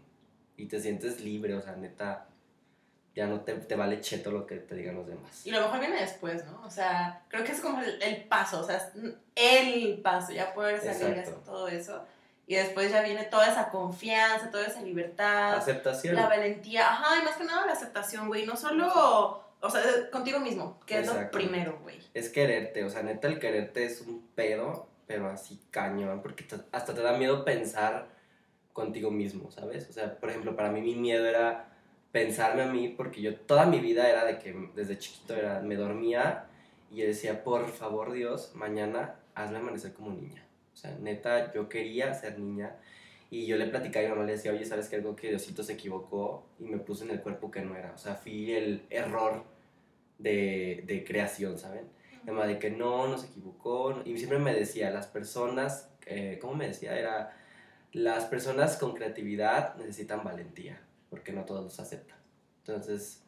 Y 0.56 0.66
te 0.66 0.80
sientes 0.80 1.20
libre, 1.20 1.54
o 1.54 1.60
sea, 1.62 1.76
neta, 1.76 2.26
ya 3.14 3.26
no 3.26 3.40
te, 3.40 3.54
te 3.54 3.76
vale 3.76 4.00
cheto 4.00 4.30
lo 4.30 4.46
que 4.46 4.56
te 4.56 4.74
digan 4.74 4.94
los 4.94 5.06
demás. 5.06 5.46
Y 5.46 5.50
lo 5.50 5.60
mejor 5.60 5.80
viene 5.80 6.00
después, 6.00 6.44
¿no? 6.46 6.62
O 6.64 6.70
sea, 6.70 7.22
creo 7.28 7.44
que 7.44 7.52
es 7.52 7.60
como 7.60 7.80
el, 7.82 8.00
el 8.02 8.24
paso, 8.24 8.60
o 8.60 8.64
sea, 8.64 8.80
el 9.34 10.00
paso, 10.00 10.32
ya 10.32 10.54
poder 10.54 10.80
salir 10.80 11.18
hacer 11.18 11.34
todo 11.44 11.68
eso. 11.68 12.04
Y 12.46 12.56
después 12.56 12.90
ya 12.90 13.02
viene 13.02 13.24
toda 13.24 13.48
esa 13.48 13.68
confianza, 13.68 14.50
toda 14.50 14.66
esa 14.66 14.82
libertad, 14.82 15.54
Aceptación. 15.54 16.16
la 16.16 16.28
valentía. 16.28 16.88
Ajá, 16.88 17.20
y 17.20 17.24
más 17.24 17.36
que 17.36 17.44
nada 17.44 17.64
la 17.64 17.72
aceptación, 17.72 18.26
güey. 18.26 18.44
No 18.44 18.56
solo 18.56 19.44
O 19.60 19.70
sea, 19.70 19.82
contigo 20.10 20.40
mismo, 20.40 20.80
que 20.84 20.98
es 20.98 21.06
lo 21.06 21.30
primero, 21.30 21.78
güey. 21.82 22.00
Es 22.12 22.28
quererte, 22.28 22.82
o 22.84 22.90
sea, 22.90 23.02
neta 23.02 23.28
el 23.28 23.38
quererte 23.38 23.84
es 23.84 24.00
un 24.00 24.26
pedo, 24.34 24.88
pero 25.06 25.28
así 25.28 25.60
cañón, 25.70 26.22
porque 26.22 26.44
hasta 26.72 26.92
te 26.92 27.02
da 27.02 27.12
miedo 27.12 27.44
pensar 27.44 28.08
contigo 28.72 29.12
mismo, 29.12 29.50
¿sabes? 29.52 29.88
O 29.88 29.92
sea, 29.92 30.16
por 30.18 30.30
ejemplo, 30.30 30.56
para 30.56 30.70
mí 30.70 30.80
mi 30.80 30.96
miedo 30.96 31.26
era 31.26 31.69
pensarme 32.12 32.62
a 32.62 32.66
mí, 32.66 32.88
porque 32.88 33.20
yo 33.20 33.36
toda 33.36 33.66
mi 33.66 33.80
vida 33.80 34.08
era 34.08 34.24
de 34.24 34.38
que 34.38 34.70
desde 34.74 34.98
chiquito 34.98 35.34
era, 35.34 35.60
me 35.60 35.76
dormía 35.76 36.46
y 36.90 36.96
yo 36.96 37.06
decía, 37.06 37.44
por 37.44 37.68
favor 37.68 38.12
Dios, 38.12 38.52
mañana 38.54 39.16
hazme 39.34 39.58
amanecer 39.58 39.92
como 39.92 40.10
niña. 40.10 40.44
O 40.72 40.76
sea, 40.76 40.96
neta, 41.00 41.52
yo 41.52 41.68
quería 41.68 42.14
ser 42.14 42.38
niña 42.38 42.76
y 43.30 43.46
yo 43.46 43.56
le 43.56 43.66
platicaba 43.66 44.06
a 44.06 44.08
mi 44.08 44.14
mamá, 44.14 44.26
le 44.26 44.32
decía, 44.32 44.52
oye, 44.52 44.64
¿sabes 44.64 44.88
que 44.88 44.96
algo 44.96 45.14
que 45.14 45.28
Diosito 45.28 45.62
se 45.62 45.74
equivocó 45.74 46.46
y 46.58 46.64
me 46.64 46.78
puso 46.78 47.04
en 47.04 47.10
el 47.10 47.20
cuerpo 47.20 47.50
que 47.50 47.60
no 47.60 47.76
era? 47.76 47.92
O 47.92 47.98
sea, 47.98 48.16
fui 48.16 48.52
el 48.52 48.86
error 48.90 49.44
de, 50.18 50.82
de 50.86 51.04
creación, 51.04 51.58
¿saben? 51.58 51.88
De 52.24 52.58
que 52.58 52.70
no, 52.70 53.08
no 53.08 53.18
se 53.18 53.26
equivocó. 53.28 54.02
Y 54.04 54.16
siempre 54.18 54.38
me 54.38 54.52
decía, 54.52 54.90
las 54.90 55.06
personas, 55.06 55.90
eh, 56.06 56.38
¿cómo 56.40 56.54
me 56.54 56.68
decía? 56.68 56.98
Era, 56.98 57.36
las 57.92 58.24
personas 58.26 58.76
con 58.76 58.94
creatividad 58.94 59.76
necesitan 59.76 60.22
valentía, 60.22 60.80
porque 61.10 61.32
no 61.32 61.44
todos 61.44 61.64
los 61.64 61.78
aceptan. 61.80 62.16
Entonces, 62.64 63.22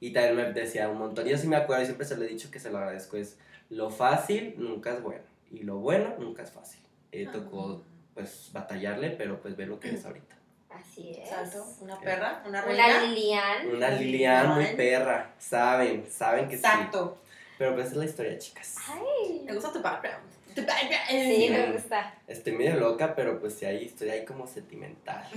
y 0.00 0.12
también 0.12 0.36
me 0.36 0.52
decía 0.52 0.88
un 0.88 0.98
montón, 0.98 1.26
yo 1.26 1.38
sí 1.38 1.46
me 1.46 1.56
acuerdo 1.56 1.82
y 1.82 1.86
siempre 1.86 2.06
se 2.06 2.16
lo 2.16 2.24
he 2.24 2.28
dicho 2.28 2.50
que 2.50 2.58
se 2.58 2.70
lo 2.70 2.78
agradezco, 2.78 3.16
es, 3.16 3.38
lo 3.68 3.90
fácil 3.90 4.54
nunca 4.58 4.94
es 4.94 5.02
bueno, 5.02 5.24
y 5.50 5.62
lo 5.62 5.76
bueno 5.78 6.14
nunca 6.18 6.42
es 6.42 6.50
fácil. 6.50 6.80
Eh, 7.12 7.28
tocó, 7.32 7.82
pues, 8.14 8.50
batallarle, 8.52 9.10
pero 9.10 9.40
pues 9.40 9.56
ve 9.56 9.66
lo 9.66 9.78
que 9.78 9.90
es 9.90 10.04
ahorita. 10.04 10.36
Así 10.70 11.10
es. 11.10 11.18
Exacto. 11.18 11.64
Una 11.80 11.98
perra, 12.00 12.42
una 12.46 12.62
Una 12.62 12.62
reina. 12.62 13.02
Lilian. 13.02 13.68
Una 13.68 13.90
Lilian 13.90 14.54
muy 14.54 14.66
perra, 14.76 15.34
saben, 15.38 16.06
saben 16.10 16.48
que 16.48 16.56
sí. 16.56 16.64
Exacto. 16.64 17.18
Pero 17.58 17.74
pues 17.74 17.88
es 17.88 17.96
la 17.96 18.04
historia, 18.04 18.38
chicas. 18.38 18.76
Ay. 18.88 19.42
Me 19.44 19.54
gusta. 19.54 19.72
Tu 19.72 19.80
background. 19.80 20.35
Sí, 21.08 21.48
me 21.50 21.72
gusta. 21.72 22.14
Estoy 22.26 22.52
medio 22.52 22.74
loca, 22.76 23.14
pero 23.14 23.38
pues 23.38 23.54
sí, 23.54 23.64
ahí 23.64 23.86
estoy 23.86 24.10
ahí 24.10 24.24
como 24.24 24.46
sentimental. 24.46 25.24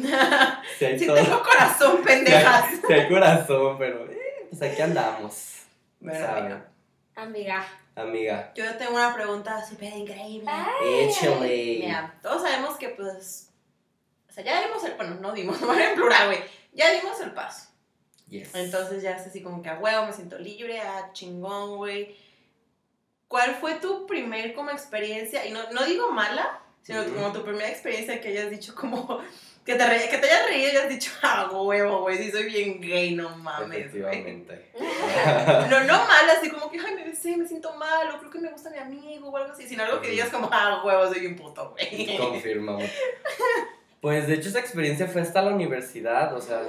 Sí, 0.77 0.85
hay 0.85 0.99
Sí 0.99 1.07
todo. 1.07 1.15
tengo 1.17 1.43
corazón, 1.51 1.97
Sí 1.97 2.03
pendejas. 2.03 2.65
hay, 2.65 2.75
sí 2.75 2.93
hay 2.93 3.09
corazón, 3.09 3.77
pero 3.77 4.05
eh, 4.09 4.47
pues 4.49 4.61
aquí 4.61 4.81
andamos. 4.81 5.63
Bueno, 5.99 6.19
¿saben? 6.19 6.43
amiga. 6.43 6.65
Amiga. 7.15 7.67
Amiga, 7.95 8.53
Yo 8.55 8.77
tengo 8.77 8.93
una 8.95 9.13
pregunta 9.13 9.65
súper 9.65 9.93
increíble. 9.93 10.49
Ay. 10.49 11.09
échale. 11.09 11.79
Mira, 11.81 12.17
todos 12.21 12.41
sabemos 12.43 12.77
que 12.77 12.89
pues... 12.89 13.51
O 14.29 14.31
sea, 14.31 14.43
ya 14.43 14.61
dimos 14.61 14.81
el... 14.85 14.93
Bueno, 14.93 15.15
no 15.15 15.33
dimos, 15.33 15.59
no 15.59 15.77
en 15.77 15.95
plural, 15.95 16.27
güey. 16.27 16.39
Ya 16.71 16.91
dimos 16.91 17.19
el 17.19 17.31
paso. 17.31 17.67
Yes. 18.29 18.55
Entonces 18.55 19.03
ya 19.03 19.17
es 19.17 19.27
así 19.27 19.41
como 19.41 19.61
que 19.61 19.69
a 19.69 19.79
huevo, 19.79 20.05
me 20.05 20.13
siento 20.13 20.37
libre, 20.37 20.79
a 20.79 21.11
chingón, 21.11 21.75
güey. 21.77 22.15
¿Cuál 23.29 23.55
fue 23.55 23.75
tu 23.75 24.05
primer 24.07 24.53
como 24.53 24.71
experiencia? 24.71 25.45
Y 25.45 25.51
no, 25.51 25.71
no 25.71 25.85
digo 25.85 26.11
mala, 26.11 26.59
sino 26.81 27.05
como 27.05 27.31
tu 27.31 27.43
primera 27.43 27.69
experiencia 27.69 28.19
que 28.19 28.27
hayas 28.29 28.49
dicho 28.51 28.75
como... 28.75 29.21
Que 29.65 29.75
te, 29.75 29.85
re- 29.87 30.09
que 30.09 30.17
te 30.17 30.25
hayas 30.25 30.47
reído 30.47 30.67
y 30.67 30.71
hayas 30.77 30.89
dicho, 30.89 31.11
ah, 31.21 31.47
huevo, 31.51 32.01
güey, 32.01 32.17
sí 32.17 32.31
soy 32.31 32.45
bien 32.45 32.81
gay, 32.81 33.13
no 33.13 33.29
mames. 33.37 33.77
Efectivamente. 33.85 34.71
No, 35.69 35.81
no 35.81 35.93
mal, 36.07 36.27
así 36.35 36.49
como 36.49 36.71
que, 36.71 36.79
ay, 36.79 36.95
me 36.95 37.03
besé, 37.03 37.37
me 37.37 37.47
siento 37.47 37.75
mal, 37.75 38.09
o 38.09 38.17
creo 38.17 38.31
que 38.31 38.39
me 38.39 38.49
gusta 38.49 38.71
mi 38.71 38.79
amigo 38.79 39.29
o 39.29 39.37
algo 39.37 39.51
así, 39.53 39.67
sino 39.67 39.83
algo 39.83 40.01
que 40.01 40.09
digas 40.09 40.29
como, 40.29 40.49
ah, 40.51 40.81
huevo, 40.83 41.13
soy 41.13 41.27
un 41.27 41.35
puto, 41.35 41.69
güey. 41.71 42.17
Confirmamos. 42.17 42.89
Pues 44.01 44.27
de 44.27 44.35
hecho 44.35 44.49
esa 44.49 44.59
experiencia 44.59 45.07
fue 45.07 45.21
hasta 45.21 45.41
la 45.41 45.53
universidad, 45.53 46.33
o 46.35 46.39
sea, 46.41 46.61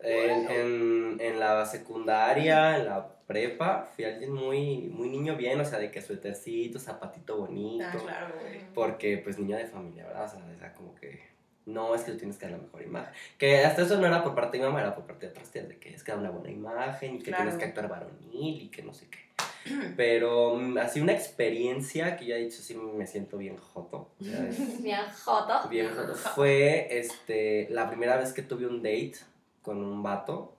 en, 0.00 0.48
en, 0.50 1.20
en 1.20 1.40
la 1.40 1.64
secundaria, 1.64 2.76
en 2.78 2.86
la 2.86 3.08
prepa, 3.26 3.88
fui 3.94 4.04
alguien 4.04 4.32
muy, 4.32 4.88
muy 4.88 5.08
niño 5.08 5.36
bien, 5.36 5.60
o 5.60 5.64
sea, 5.64 5.78
de 5.78 5.90
que 5.90 6.02
suétercito, 6.02 6.78
zapatito 6.78 7.36
bonito. 7.38 7.84
Ah, 7.84 8.02
claro, 8.02 8.34
güey. 8.40 8.64
Porque, 8.74 9.18
pues, 9.18 9.38
niña 9.38 9.58
de 9.58 9.66
familia, 9.66 10.06
¿verdad? 10.06 10.24
O 10.24 10.28
sea, 10.28 10.40
era 10.56 10.72
como 10.74 10.94
que, 10.94 11.27
no, 11.68 11.94
es 11.94 12.02
que 12.02 12.12
tú 12.12 12.18
tienes 12.18 12.36
que 12.38 12.46
dar 12.46 12.52
la 12.52 12.62
mejor 12.64 12.82
imagen. 12.82 13.12
Que 13.36 13.64
hasta 13.64 13.82
eso 13.82 13.98
no 13.98 14.06
era 14.06 14.22
por 14.24 14.34
parte 14.34 14.56
de 14.56 14.62
mi 14.64 14.68
mamá, 14.68 14.80
era 14.80 14.94
por 14.94 15.04
parte 15.06 15.26
de 15.26 15.32
otras 15.32 15.50
tías, 15.50 15.68
de 15.68 15.78
que 15.78 15.94
es 15.94 16.02
que 16.02 16.12
da 16.12 16.18
una 16.18 16.30
buena 16.30 16.50
imagen 16.50 17.16
y 17.16 17.18
que 17.18 17.24
Claro. 17.30 17.44
tienes 17.44 17.58
que 17.58 17.64
actuar 17.66 17.88
varonil 17.88 18.62
y 18.62 18.68
que 18.68 18.82
no 18.82 18.92
sé 18.94 19.06
qué. 19.10 19.18
Pero 19.96 20.56
mm, 20.56 20.78
así 20.78 21.00
una 21.00 21.12
experiencia 21.12 22.16
que 22.16 22.26
ya 22.26 22.36
he 22.36 22.40
dicho, 22.44 22.62
sí 22.62 22.74
me 22.74 23.06
siento 23.06 23.36
bien 23.38 23.56
joto. 23.56 24.10
Bien 24.18 25.04
joto. 25.24 25.68
bien 25.68 25.88
joto. 25.94 26.14
Fue 26.34 26.98
este, 26.98 27.68
la 27.70 27.88
primera 27.88 28.16
vez 28.16 28.32
que 28.32 28.42
tuve 28.42 28.66
un 28.66 28.82
date 28.82 29.14
con 29.62 29.82
un 29.84 30.02
vato, 30.02 30.56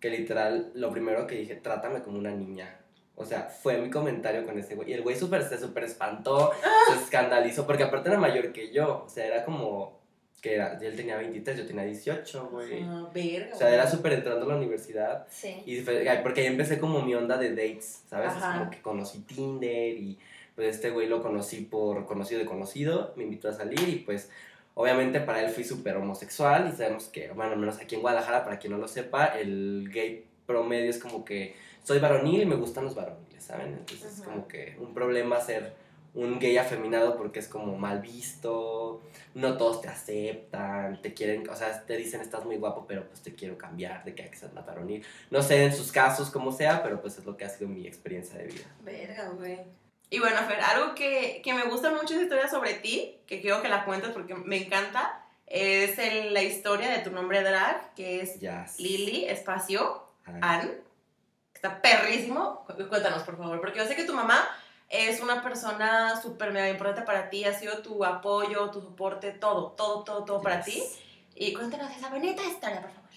que 0.00 0.08
literal, 0.10 0.70
lo 0.74 0.90
primero 0.90 1.26
que 1.26 1.36
dije, 1.36 1.56
trátame 1.56 2.02
como 2.02 2.18
una 2.18 2.30
niña. 2.30 2.80
O 3.18 3.24
sea, 3.24 3.42
fue 3.44 3.78
mi 3.78 3.90
comentario 3.90 4.44
con 4.44 4.58
ese 4.58 4.74
güey. 4.74 4.90
Y 4.90 4.92
el 4.92 5.02
güey 5.02 5.16
súper, 5.16 5.42
se 5.42 5.58
súper 5.58 5.84
espantó, 5.84 6.52
se 6.88 6.94
escandalizó, 7.02 7.66
porque 7.66 7.82
aparte 7.84 8.10
era 8.10 8.18
mayor 8.18 8.52
que 8.52 8.70
yo. 8.72 9.04
O 9.06 9.08
sea, 9.08 9.26
era 9.26 9.42
como 9.44 9.98
que 10.40 10.54
era, 10.54 10.78
él 10.80 10.96
tenía 10.96 11.16
23, 11.16 11.58
yo 11.58 11.66
tenía 11.66 11.84
18, 11.84 12.48
güey. 12.52 12.82
Ah, 12.82 13.08
verga, 13.12 13.54
O 13.54 13.58
sea, 13.58 13.72
era 13.72 13.90
súper 13.90 14.12
entrando 14.12 14.44
a 14.44 14.48
la 14.48 14.56
universidad. 14.56 15.26
Sí. 15.30 15.62
Y 15.66 15.80
porque 15.80 16.42
ahí 16.42 16.46
empecé 16.46 16.78
como 16.78 17.02
mi 17.02 17.14
onda 17.14 17.36
de 17.36 17.50
dates, 17.50 18.02
¿sabes? 18.08 18.32
Es 18.36 18.42
como 18.42 18.70
que 18.70 18.80
conocí 18.82 19.20
Tinder 19.20 19.96
y 19.96 20.18
pues 20.54 20.74
este 20.76 20.90
güey 20.90 21.06
lo 21.06 21.22
conocí 21.22 21.60
por 21.62 22.06
conocido 22.06 22.40
de 22.40 22.46
conocido, 22.46 23.12
me 23.16 23.24
invitó 23.24 23.48
a 23.48 23.52
salir 23.52 23.88
y 23.88 23.96
pues 23.96 24.30
obviamente 24.74 25.20
para 25.20 25.42
él 25.42 25.50
fui 25.50 25.64
súper 25.64 25.96
homosexual 25.96 26.70
y 26.72 26.76
sabemos 26.76 27.04
que, 27.08 27.28
bueno, 27.32 27.52
al 27.52 27.58
menos 27.58 27.78
aquí 27.78 27.94
en 27.94 28.00
Guadalajara, 28.00 28.44
para 28.44 28.58
quien 28.58 28.72
no 28.72 28.78
lo 28.78 28.88
sepa, 28.88 29.26
el 29.38 29.90
gay 29.92 30.24
promedio 30.46 30.90
es 30.90 30.98
como 30.98 31.24
que 31.24 31.56
soy 31.82 31.98
varonil 31.98 32.42
y 32.42 32.46
me 32.46 32.56
gustan 32.56 32.84
los 32.84 32.94
varoniles, 32.94 33.42
¿saben? 33.42 33.74
Entonces 33.74 34.12
es 34.12 34.20
Ajá. 34.22 34.30
como 34.30 34.48
que 34.48 34.76
un 34.80 34.94
problema 34.94 35.40
ser 35.40 35.72
un 36.16 36.38
gay 36.40 36.56
afeminado 36.58 37.16
porque 37.16 37.38
es 37.38 37.46
como 37.46 37.76
mal 37.78 38.00
visto, 38.00 39.02
no 39.34 39.56
todos 39.56 39.82
te 39.82 39.88
aceptan, 39.88 41.00
te 41.02 41.14
quieren, 41.14 41.48
o 41.48 41.54
sea, 41.54 41.84
te 41.86 41.96
dicen 41.96 42.20
estás 42.20 42.44
muy 42.44 42.56
guapo, 42.56 42.86
pero 42.88 43.06
pues 43.06 43.22
te 43.22 43.34
quiero 43.34 43.56
cambiar 43.56 44.02
de 44.04 44.14
que 44.14 44.22
hay 44.24 44.30
que 44.30 44.36
ser 44.36 44.52
más 44.52 44.66
varonil. 44.66 45.04
No 45.30 45.42
sé 45.42 45.64
en 45.64 45.72
sus 45.74 45.92
casos 45.92 46.30
cómo 46.30 46.50
sea, 46.52 46.82
pero 46.82 47.00
pues 47.00 47.18
es 47.18 47.24
lo 47.24 47.36
que 47.36 47.44
ha 47.44 47.48
sido 47.48 47.68
mi 47.68 47.86
experiencia 47.86 48.38
de 48.38 48.46
vida. 48.46 48.64
Verga, 48.80 49.28
güey. 49.30 49.60
Y 50.08 50.18
bueno, 50.20 50.36
Fer, 50.48 50.60
algo 50.60 50.94
que, 50.94 51.40
que 51.44 51.52
me 51.52 51.64
gusta 51.64 51.90
mucho 51.90 52.14
esa 52.14 52.22
historia 52.22 52.48
sobre 52.48 52.74
ti, 52.74 53.18
que 53.26 53.40
quiero 53.40 53.60
que 53.60 53.68
la 53.68 53.84
cuentes 53.84 54.10
porque 54.10 54.34
me 54.34 54.56
encanta, 54.64 55.22
es 55.46 55.98
el- 55.98 56.32
la 56.32 56.42
historia 56.42 56.88
de 56.90 56.98
tu 57.04 57.10
nombre 57.10 57.42
drag, 57.42 57.92
que 57.94 58.20
es 58.22 58.40
Ya. 58.40 58.66
Lili, 58.78 59.26
espacio, 59.26 60.02
Ann. 60.40 60.72
Está 61.54 61.80
perrísimo. 61.82 62.64
Cu- 62.66 62.88
Cuéntanos, 62.88 63.22
por 63.22 63.36
favor, 63.36 63.60
porque 63.60 63.78
yo 63.78 63.86
sé 63.86 63.96
que 63.96 64.04
tu 64.04 64.14
mamá 64.14 64.46
es 64.88 65.20
una 65.20 65.42
persona 65.42 66.20
súper 66.20 66.52
mega 66.52 66.68
importante 66.68 67.02
para 67.02 67.28
ti, 67.30 67.44
ha 67.44 67.52
sido 67.52 67.78
tu 67.82 68.04
apoyo, 68.04 68.70
tu 68.70 68.80
soporte, 68.80 69.32
todo, 69.32 69.72
todo, 69.72 70.04
todo, 70.04 70.24
todo 70.24 70.40
para 70.42 70.62
ti. 70.62 70.72
yes. 70.72 71.00
Y 71.34 71.52
cuéntanos 71.52 71.90
esa 71.96 72.08
bonita 72.08 72.42
historia, 72.44 72.80
por 72.80 72.90
favor. 72.90 73.10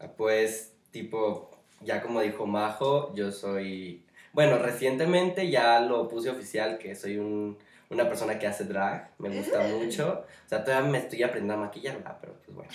Ah, 0.00 0.08
Pues, 0.16 0.72
tipo, 0.90 1.50
ya 1.80 2.02
como 2.02 2.20
dijo 2.20 2.46
Majo, 2.46 3.14
yo 3.14 3.32
soy. 3.32 4.04
Bueno, 4.32 4.58
recientemente 4.58 5.50
ya 5.50 5.80
lo 5.80 6.08
puse 6.08 6.30
oficial 6.30 6.78
que 6.78 6.94
soy 6.94 7.18
un- 7.18 7.56
una 7.90 8.08
persona 8.08 8.38
que 8.38 8.46
hace 8.46 8.64
drag. 8.64 9.10
Me 9.18 9.28
gusta 9.28 9.60
mucho. 9.60 10.24
O 10.46 10.48
sea, 10.48 10.64
todavía 10.64 10.90
me 10.90 10.98
estoy 10.98 11.22
aprendiendo 11.22 11.54
a 11.54 11.66
maquillar, 11.66 11.96
¿verdad? 11.98 12.18
Pero 12.20 12.34
pues 12.44 12.54
bueno. 12.56 12.70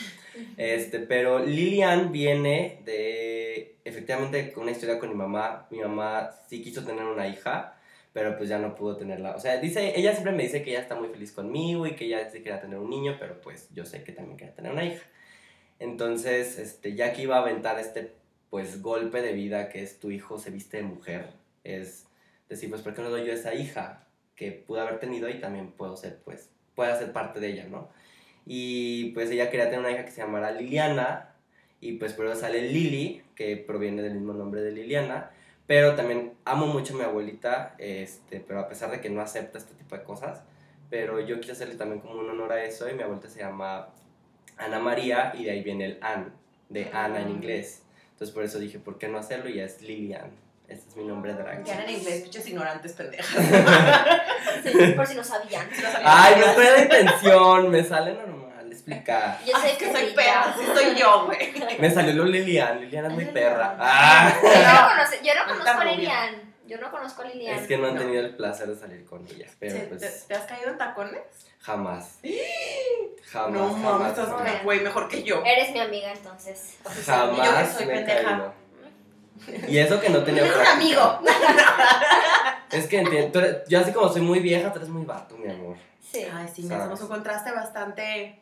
Este, 0.58 1.00
pero 1.00 1.40
Lilian 1.40 2.12
viene 2.12 2.82
de. 2.86 3.78
Efectivamente, 3.84 4.52
con 4.54 4.64
una 4.64 4.72
historia 4.72 5.00
con 5.00 5.10
mi 5.10 5.16
mamá. 5.16 5.68
Mi 5.70 5.80
mamá 5.80 6.32
sí 6.48 6.62
quiso 6.64 6.84
tener 6.86 7.04
una 7.06 7.28
hija. 7.28 7.76
Pero 8.20 8.36
pues 8.36 8.50
ya 8.50 8.60
no 8.60 8.76
pudo 8.76 8.98
tenerla. 8.98 9.34
O 9.34 9.40
sea, 9.40 9.62
dice, 9.62 9.98
ella 9.98 10.12
siempre 10.12 10.34
me 10.34 10.44
dice 10.44 10.62
que 10.62 10.72
ella 10.72 10.82
está 10.82 10.94
muy 10.94 11.08
feliz 11.08 11.32
conmigo 11.32 11.88
y 11.88 11.96
que 11.96 12.04
ella 12.04 12.30
sí 12.30 12.40
quería 12.40 12.60
tener 12.60 12.78
un 12.78 12.90
niño, 12.90 13.16
pero 13.18 13.40
pues 13.40 13.70
yo 13.74 13.86
sé 13.86 14.04
que 14.04 14.12
también 14.12 14.36
quería 14.36 14.54
tener 14.54 14.74
una 14.74 14.84
hija. 14.84 15.06
Entonces, 15.80 16.60
este, 16.60 16.96
ya 16.96 17.14
que 17.14 17.22
iba 17.22 17.38
a 17.38 17.40
aventar 17.40 17.80
este, 17.80 18.12
pues, 18.50 18.82
golpe 18.82 19.22
de 19.22 19.32
vida 19.32 19.70
que 19.70 19.82
es 19.82 20.00
tu 20.00 20.12
hijo 20.12 20.38
se 20.38 20.52
viste 20.52 20.76
de 20.76 20.84
mujer, 20.84 21.30
es 21.64 22.08
decir, 22.50 22.70
pues, 22.70 22.82
¿por 22.82 22.94
qué 22.94 23.02
no 23.02 23.10
doy 23.10 23.26
yo 23.26 23.32
esa 23.32 23.54
hija 23.54 24.06
que 24.36 24.52
pude 24.52 24.82
haber 24.82 25.00
tenido 25.00 25.30
y 25.30 25.40
también 25.40 25.72
puedo 25.72 25.96
ser, 25.96 26.20
pues, 26.26 26.50
pueda 26.76 27.00
ser 27.00 27.14
parte 27.14 27.40
de 27.40 27.54
ella, 27.54 27.68
¿no? 27.70 27.90
Y, 28.46 29.12
pues, 29.14 29.32
ella 29.32 29.50
quería 29.50 29.70
tener 29.70 29.80
una 29.80 29.92
hija 29.92 30.04
que 30.04 30.12
se 30.12 30.20
llamara 30.20 30.52
Liliana, 30.52 31.36
y, 31.80 31.94
pues, 31.94 32.12
por 32.12 32.26
eso 32.26 32.36
sale 32.36 32.64
Lili, 32.64 33.22
que 33.36 33.56
proviene 33.56 34.02
del 34.02 34.16
mismo 34.16 34.34
nombre 34.34 34.62
de 34.62 34.74
Liliana, 34.74 35.32
pero 35.70 35.94
también 35.94 36.34
amo 36.46 36.66
mucho 36.66 36.96
a 36.96 36.98
mi 36.98 37.04
abuelita, 37.04 37.76
este, 37.78 38.40
pero 38.40 38.60
a 38.60 38.68
pesar 38.68 38.90
de 38.90 39.02
que 39.02 39.12
no 39.12 39.22
acepta 39.22 39.60
este 39.60 39.76
tipo 39.76 39.96
de 39.96 40.02
cosas, 40.02 40.42
pero 40.90 41.20
yo 41.20 41.40
quise 41.40 41.52
hacerle 41.52 41.76
también 41.76 42.02
como 42.02 42.16
un 42.16 42.28
honor 42.28 42.54
a 42.54 42.64
eso, 42.64 42.90
y 42.90 42.96
mi 42.96 43.04
abuelita 43.04 43.30
se 43.30 43.42
llama 43.42 43.90
Ana 44.58 44.80
María 44.80 45.32
y 45.38 45.44
de 45.44 45.52
ahí 45.52 45.62
viene 45.62 45.86
el 45.86 46.00
Ann, 46.02 46.34
de 46.70 46.90
Ana 46.92 47.22
en 47.22 47.30
inglés. 47.30 47.84
Entonces 48.14 48.34
por 48.34 48.44
eso 48.44 48.58
dije, 48.58 48.80
¿por 48.80 48.98
qué 48.98 49.10
no 49.10 49.20
hacerlo? 49.20 49.48
Y 49.48 49.58
ya 49.58 49.66
es 49.66 49.84
Lilian. 49.84 50.32
Este 50.68 50.90
es 50.90 50.96
mi 50.96 51.04
nombre 51.04 51.36
drag. 51.36 51.64
Que 51.64 51.72
en 51.72 51.88
inglés, 51.88 52.24
pinches 52.24 52.48
ignorantes 52.48 52.94
pendejas. 52.98 53.46
Sí, 54.64 54.94
por 54.96 55.06
si 55.06 55.14
no 55.14 55.24
sabían. 55.24 55.70
Si 55.72 55.84
no 55.84 55.92
sabían 55.92 56.04
Ay, 56.04 56.42
no 56.42 56.48
fue 56.48 56.64
la 56.64 56.82
intención, 56.82 57.70
me 57.70 57.84
sale 57.84 58.16
normal. 58.16 58.39
Explicar. 58.90 59.40
Yo 59.46 59.54
Ay, 59.56 59.62
soy 59.62 59.72
es 59.72 59.78
que 59.78 59.92
soy 59.94 60.14
perra, 60.14 60.56
sí 60.58 60.66
soy 60.74 60.96
yo, 60.96 61.26
güey. 61.26 61.54
Me 61.80 61.92
salió 61.92 62.14
lo 62.14 62.26
Lilian. 62.26 62.82
Lilian 62.82 63.06
es 63.06 63.12
muy 63.14 63.26
Ay, 63.26 63.32
perra. 63.34 63.76
Ah. 63.80 64.34
Yo 64.42 64.50
no, 64.50 64.90
conoce- 64.90 65.20
yo 65.24 65.34
no 65.36 65.42
Está 65.42 65.54
conozco 65.58 65.82
a. 65.82 65.86
Lilian. 65.86 66.54
Yo 66.68 66.78
no 66.78 66.92
conozco 66.92 67.22
a 67.22 67.26
Lilian. 67.26 67.58
Es 67.60 67.68
que 67.68 67.78
no 67.78 67.88
han 67.88 67.96
No. 67.96 68.02
tenido 68.02 68.20
el 68.26 68.36
placer 68.36 68.68
de 68.68 68.76
salir 68.76 69.06
con 69.06 69.26
ella. 69.28 69.48
Pero 69.60 69.74
Sí, 69.76 69.80
¿Te, 69.82 69.88
pues 69.88 70.28
te 70.28 70.34
has 70.36 70.44
caído 70.46 70.70
en 70.70 70.78
tacones? 70.78 71.22
jamás. 71.62 72.20
Jamás. 73.32 73.52
no 73.54 73.70
jamás, 73.74 73.82
mames, 73.84 74.08
estás 74.10 74.26
jamás. 74.30 74.48
jamás. 74.48 74.64
güey 74.64 74.80
mejor 74.82 75.08
que 75.08 75.24
yo. 75.24 75.44
Eres 75.46 75.72
mi 75.72 75.80
amiga 75.80 76.12
entonces. 76.12 76.78
oficialmente. 76.86 77.38
Yo 77.38 77.44
que 77.44 77.50
Jamás 77.50 77.74
soy 77.74 77.86
me 77.86 77.94
he 77.94 77.96
pendeja. 77.98 78.24
caído. 78.24 78.54
Y 79.68 79.78
eso 79.78 80.00
que 80.02 80.10
no 80.10 80.24
tenía 80.24 80.46
Es 80.46 80.56
un 80.56 80.66
amigo. 80.68 81.20
Es 82.72 82.86
que 82.88 83.00
entiendo. 83.00 83.40
eres- 83.40 83.68
yo 83.68 83.80
así 83.80 83.92
como 83.92 84.10
soy 84.10 84.22
muy 84.22 84.40
vieja, 84.42 84.72
tú 84.72 84.78
eres 84.78 84.90
muy 84.90 85.04
vato, 85.04 85.36
mi 85.38 85.52
amor. 85.52 85.76
Sí. 86.12 86.24
Ay, 86.32 86.48
sí, 86.54 86.64
Sabes. 86.64 86.82
hacemos 86.82 87.02
un 87.02 87.08
contraste 87.08 87.52
bastante. 87.52 88.40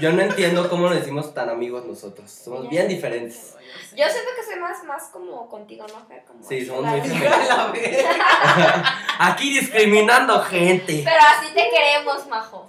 Yo 0.00 0.12
no 0.12 0.22
entiendo 0.22 0.68
cómo 0.70 0.88
nos 0.88 0.94
decimos 0.98 1.34
tan 1.34 1.48
amigos 1.50 1.84
nosotros. 1.84 2.30
Somos 2.30 2.68
bien 2.68 2.86
diferentes. 2.88 3.54
Yo 3.96 4.04
siento 4.08 4.30
que 4.36 4.44
soy 4.44 4.60
más, 4.60 4.84
más 4.84 5.08
como 5.12 5.48
contigo, 5.48 5.84
¿no? 5.88 6.06
Como 6.26 6.44
Sí, 6.48 6.64
somos 6.64 6.84
muy 6.84 7.00
verga. 7.00 7.72
Aquí 9.18 9.58
discriminando 9.58 10.40
gente. 10.42 11.02
Pero 11.04 11.16
así 11.36 11.52
te 11.52 11.68
queremos, 11.70 12.26
majo. 12.28 12.68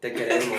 Te 0.00 0.12
queremos. 0.12 0.58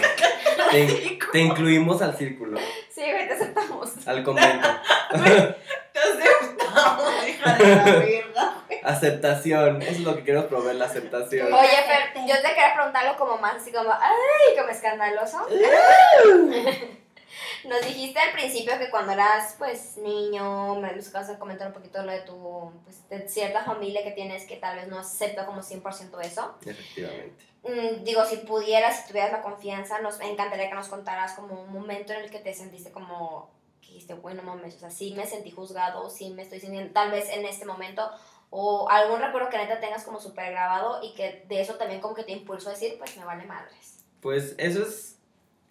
Te, 0.71 1.19
te 1.31 1.39
incluimos 1.39 2.01
al 2.01 2.15
círculo, 2.17 2.59
Sí, 2.93 3.01
güey, 3.01 3.27
te 3.27 3.33
aceptamos. 3.33 4.07
al 4.07 4.23
convento. 4.23 4.67
Te 5.93 5.99
aceptamos, 5.99 7.27
hija 7.27 7.53
de 7.55 7.75
la 7.75 7.83
verga. 7.99 8.60
Aceptación. 8.83 9.81
Eso 9.81 9.91
es 9.91 9.99
lo 10.01 10.15
que 10.15 10.23
quiero 10.23 10.47
probar, 10.47 10.75
la 10.75 10.85
aceptación. 10.85 11.53
Oye, 11.53 11.67
Fer, 11.67 12.25
yo 12.27 12.35
te 12.35 12.49
quería 12.49 12.73
preguntarlo 12.73 13.17
como 13.17 13.37
más 13.37 13.55
así 13.55 13.71
como, 13.71 13.91
ay, 13.91 14.57
como 14.57 14.69
escandaloso. 14.69 15.47
Nos 17.63 17.85
dijiste 17.85 18.19
al 18.19 18.31
principio 18.31 18.77
que 18.79 18.89
cuando 18.89 19.13
eras, 19.13 19.55
pues, 19.57 19.97
niño, 19.97 20.75
me 20.75 20.93
buscabas 20.93 21.29
a 21.29 21.39
comentar 21.39 21.67
un 21.67 21.73
poquito 21.73 22.01
lo 22.03 22.11
de 22.11 22.21
tu, 22.21 22.71
pues, 22.83 23.07
de 23.09 23.27
cierta 23.29 23.63
familia 23.63 24.03
que 24.03 24.11
tienes 24.11 24.45
que 24.45 24.57
tal 24.57 24.77
vez 24.77 24.87
no 24.87 24.99
acepta 24.99 25.45
como 25.45 25.61
100% 25.61 26.19
eso. 26.21 26.55
Efectivamente. 26.65 27.45
Mm, 27.63 28.03
digo, 28.03 28.25
si 28.25 28.37
pudieras, 28.37 29.01
si 29.01 29.07
tuvieras 29.09 29.31
la 29.31 29.41
confianza, 29.41 30.01
nos 30.01 30.19
encantaría 30.19 30.69
que 30.69 30.75
nos 30.75 30.87
contaras 30.87 31.33
como 31.33 31.61
un 31.61 31.71
momento 31.71 32.13
en 32.13 32.21
el 32.21 32.31
que 32.31 32.39
te 32.39 32.53
sentiste 32.53 32.91
como, 32.91 33.51
que 33.81 33.89
dijiste, 33.89 34.15
bueno, 34.15 34.41
mames, 34.41 34.75
o 34.75 34.79
sea, 34.79 34.89
sí 34.89 35.13
me 35.15 35.27
sentí 35.27 35.51
juzgado, 35.51 36.09
sí 36.09 36.31
me 36.31 36.41
estoy 36.41 36.59
sintiendo, 36.59 36.91
tal 36.91 37.11
vez 37.11 37.29
en 37.29 37.45
este 37.45 37.65
momento, 37.65 38.09
o 38.51 38.87
algún 38.89 39.19
recuerdo 39.21 39.49
que 39.49 39.57
neta 39.57 39.79
tengas 39.79 40.03
como 40.03 40.19
súper 40.19 40.51
grabado 40.51 40.99
y 41.01 41.13
que 41.15 41.43
de 41.47 41.61
eso 41.61 41.75
también 41.75 41.99
como 42.01 42.13
que 42.13 42.23
te 42.23 42.33
impulsó 42.33 42.69
a 42.69 42.73
decir, 42.73 42.95
pues 42.99 43.17
me 43.17 43.25
vale 43.25 43.45
madres. 43.45 44.03
Pues 44.21 44.53
eso 44.59 44.83
es. 44.83 45.17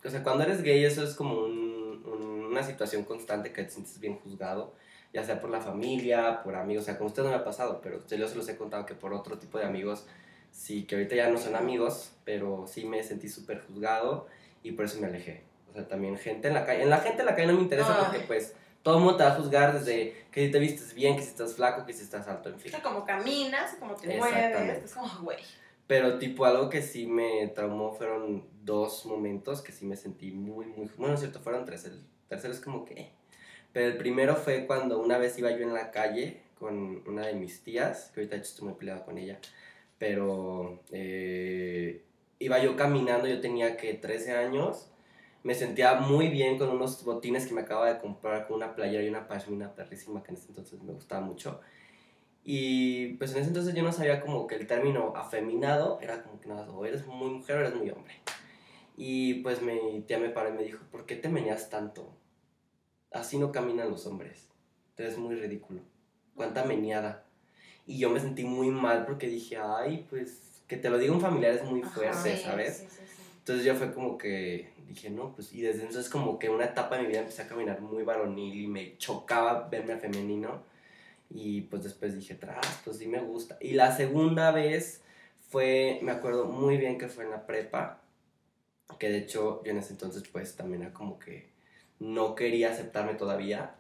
O 0.05 0.09
sea, 0.11 0.23
cuando 0.25 0.43
eres 0.45 0.63
gay, 0.63 0.83
eso 0.85 1.05
es 1.05 1.15
como 1.15 1.35
un- 1.45 2.03
un- 2.07 2.47
una 2.47 2.63
situación 2.65 3.05
constante 3.05 3.53
que 3.53 3.63
te 3.63 3.71
sientes 3.71 4.01
bien 4.01 4.19
juzgado. 4.19 4.73
Ya 5.13 5.23
sea 5.25 5.41
por 5.41 5.51
la 5.51 5.61
familia, 5.61 6.43
por 6.43 6.57
amigos. 6.57 6.83
O 6.83 6.87
sea, 6.87 6.97
con 6.99 7.07
usted 7.09 7.23
no 7.23 7.29
me 7.29 7.35
ha 7.35 7.45
pasado, 7.45 7.81
pero 7.83 8.01
yo 8.09 8.27
se 8.29 8.35
los 8.35 8.49
he 8.49 8.57
contado 8.57 8.87
que 8.87 8.95
por 8.95 9.13
otro 9.13 9.39
tipo 9.39 9.59
de 9.59 9.65
amigos. 9.67 10.07
Sí, 10.51 10.85
que 10.85 10.95
ahorita 10.97 11.15
ya 11.15 11.29
no 11.29 11.39
son 11.39 11.55
amigos, 11.57 12.13
pero 12.25 12.65
sí 12.67 12.85
me 12.85 13.03
sentí 13.05 13.29
súper 13.29 13.61
juzgado 13.67 14.27
y 14.63 14.73
por 14.73 14.87
eso 14.87 14.99
me 15.01 15.07
alejé. 15.07 15.45
O 15.71 15.75
sea, 15.75 15.87
también 15.87 16.17
gente 16.17 16.49
en 16.49 16.55
la 16.55 16.65
calle. 16.65 16.83
En 16.83 16.91
la 16.91 16.99
gente 16.99 17.21
en 17.21 17.27
la 17.27 17.35
calle 17.37 17.49
no 17.49 17.55
me 17.55 17.61
interesa 17.63 17.95
Ay. 17.97 18.05
porque, 18.05 18.21
pues, 18.27 18.55
todo 18.83 18.97
el 18.97 19.01
mundo 19.03 19.17
te 19.17 19.25
va 19.25 19.33
a 19.33 19.35
juzgar 19.35 19.79
desde 19.79 20.27
que 20.31 20.47
si 20.47 20.53
te 20.53 20.59
vistes 20.59 20.95
bien, 20.95 21.17
que 21.17 21.23
si 21.23 21.29
estás 21.29 21.55
flaco, 21.55 21.85
que 21.87 21.93
si 21.93 22.03
estás 22.03 22.27
alto, 22.29 22.49
en 22.49 22.59
fin. 22.59 22.73
Como 22.83 23.05
caminas, 23.05 23.77
como 23.79 23.95
te 23.95 24.17
mueves. 24.17 24.85
Es 24.85 24.95
como, 24.95 25.09
güey. 25.23 25.39
Pero 25.87 26.19
tipo 26.19 26.45
algo 26.45 26.69
que 26.69 26.83
sí 26.83 27.07
me 27.07 27.49
traumó 27.49 27.93
fueron 27.93 28.47
dos 28.63 29.05
momentos 29.07 29.61
que 29.61 29.73
sí 29.73 29.85
me 29.85 29.97
sentí 29.97 30.31
muy, 30.31 30.67
muy... 30.67 30.89
Bueno, 30.97 31.15
es 31.15 31.21
cierto, 31.21 31.41
fueron 31.41 31.65
tres. 31.65 31.85
El 31.85 32.05
tercero 32.29 32.55
es 32.55 32.61
como 32.61 32.85
que... 32.85 32.95
eh. 32.95 33.13
Pero 33.73 33.87
el 33.87 33.97
primero 33.99 34.37
fue 34.37 34.67
cuando 34.67 35.01
una 35.01 35.19
vez 35.19 35.39
iba 35.39 35.51
yo 35.51 35.59
en 35.59 35.75
la 35.75 35.91
calle 35.91 36.43
con 36.59 37.03
una 37.07 37.27
de 37.27 37.35
mis 37.35 37.63
tías, 37.63 38.11
que 38.13 38.21
ahorita 38.21 38.37
de 38.37 38.43
hecho 38.43 38.51
estoy 38.51 38.69
muy 38.69 38.77
peleado 38.77 39.05
con 39.05 39.17
ella, 39.17 39.39
pero 39.99 40.83
eh, 40.93 42.05
iba 42.39 42.59
yo 42.59 42.77
caminando, 42.77 43.27
yo 43.27 43.41
tenía 43.41 43.77
que 43.77 43.95
13 43.95 44.33
años, 44.37 44.90
me 45.43 45.55
sentía 45.55 45.95
muy 45.95 46.29
bien 46.29 46.59
con 46.59 46.69
unos 46.69 47.03
botines 47.05 47.47
que 47.47 47.55
me 47.55 47.63
acaba 47.63 47.93
de 47.93 47.99
comprar 47.99 48.47
con 48.47 48.57
una 48.57 48.75
playera 48.75 49.03
y 49.03 49.09
una 49.09 49.27
pashmina 49.27 49.75
perrísima 49.75 50.23
que 50.23 50.31
en 50.31 50.37
ese 50.37 50.49
entonces 50.49 50.83
me 50.83 50.93
gustaba 50.93 51.21
mucho. 51.23 51.61
Y 52.45 53.15
pues 53.15 53.33
en 53.33 53.39
ese 53.39 53.49
entonces 53.49 53.75
yo 53.75 53.83
no 53.83 53.93
sabía 53.93 54.21
como 54.21 54.47
que 54.47 54.57
el 54.57 54.67
término 54.67 55.15
afeminado 55.17 55.99
era 56.01 56.23
como 56.23 56.41
que 56.41 56.49
nada, 56.49 56.71
o 56.71 56.85
eres 56.85 57.07
muy 57.07 57.31
mujer 57.31 57.57
o 57.57 57.61
eres 57.61 57.75
muy 57.75 57.91
hombre. 57.91 58.15
Y 58.97 59.35
pues 59.43 59.63
mi 59.63 60.03
tía 60.07 60.19
me 60.19 60.31
paró 60.31 60.51
y 60.51 60.53
me 60.53 60.63
dijo, 60.63 60.85
¿por 60.91 61.07
qué 61.07 61.17
te 61.17 61.29
meneas 61.29 61.71
tanto? 61.71 62.13
Así 63.13 63.39
no 63.39 63.51
caminan 63.51 63.91
los 63.91 64.07
hombres. 64.07 64.49
Entonces 64.91 65.15
es 65.15 65.19
muy 65.19 65.37
ridículo. 65.37 65.81
Cuánta 66.35 66.65
meneada. 66.65 67.25
Y 67.87 67.99
yo 67.99 68.11
me 68.11 68.21
sentí 68.21 68.45
muy 68.45 68.71
mal 68.71 69.07
porque 69.07 69.27
dije, 69.27 69.57
ay, 69.57 70.07
pues 70.11 70.63
que 70.69 70.77
te 70.77 70.91
lo 70.91 70.99
diga 70.99 71.13
un 71.13 71.21
familiar 71.21 71.55
es 71.55 71.65
muy 71.65 71.83
fuerte, 71.83 72.37
¿sabes? 72.37 72.79
sí, 72.79 72.87
sí, 72.89 73.03
sí. 73.07 73.20
Entonces 73.51 73.67
yo 73.67 73.75
fue 73.75 73.93
como 73.93 74.17
que 74.17 74.71
dije, 74.87 75.11
no, 75.11 75.35
pues, 75.35 75.53
y 75.53 75.61
desde 75.61 75.81
entonces 75.81 76.09
como 76.09 76.39
que 76.39 76.49
una 76.49 76.67
etapa 76.67 76.97
de 76.97 77.03
mi 77.03 77.09
vida 77.09 77.19
empecé 77.19 77.43
a 77.43 77.49
caminar 77.49 77.81
muy 77.81 78.05
varonil 78.05 78.61
y 78.61 78.69
me 78.69 78.97
chocaba 78.97 79.69
verme 79.69 79.95
al 79.95 79.99
femenino. 79.99 80.63
Y 81.31 81.63
pues 81.63 81.83
después 81.83 82.15
dije, 82.15 82.37
tras, 82.37 82.81
pues 82.85 82.99
sí 82.99 83.09
me 83.09 83.19
gusta. 83.19 83.59
Y 83.61 83.73
la 83.73 83.97
segunda 83.97 84.53
vez 84.53 85.03
fue, 85.49 85.99
me 86.03 86.13
acuerdo 86.13 86.45
muy 86.45 86.77
bien 86.77 86.97
que 86.97 87.09
fue 87.09 87.25
en 87.25 87.31
la 87.31 87.45
prepa, 87.45 88.03
que 89.01 89.09
de 89.09 89.19
hecho 89.19 89.65
yo 89.65 89.73
en 89.73 89.79
ese 89.79 89.95
entonces 89.95 90.23
pues 90.31 90.55
también 90.55 90.83
era 90.83 90.93
como 90.93 91.19
que 91.19 91.51
no 91.99 92.37
quería 92.37 92.71
aceptarme 92.71 93.15
todavía. 93.15 93.75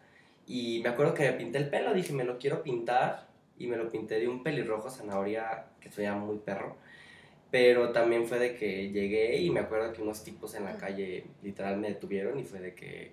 Y 0.49 0.81
me 0.83 0.89
acuerdo 0.89 1.15
que 1.15 1.31
me 1.31 1.35
pinté 1.35 1.59
el 1.59 1.71
pelo, 1.71 1.95
dije, 1.95 2.13
me 2.13 2.25
lo 2.25 2.39
quiero 2.39 2.65
pintar. 2.65 3.29
Y 3.57 3.69
me 3.69 3.77
lo 3.77 3.89
pinté 3.89 4.19
de 4.19 4.27
un 4.27 4.43
pelirrojo 4.43 4.91
zanahoria 4.91 5.67
que 5.81 5.93
se 5.93 5.99
veía 5.99 6.15
muy 6.15 6.39
perro. 6.39 6.77
Pero 7.51 7.91
también 7.91 8.27
fue 8.27 8.39
de 8.39 8.55
que 8.55 8.91
llegué 8.91 9.39
y 9.39 9.51
me 9.51 9.61
acuerdo 9.61 9.93
que 9.93 10.03
unos 10.03 10.23
tipos 10.23 10.55
en 10.55 10.65
la 10.65 10.77
calle 10.77 11.25
literal 11.43 11.77
me 11.79 11.89
detuvieron 11.89 12.39
y 12.39 12.45
fue 12.45 12.61
de 12.61 12.75
que 12.75 13.13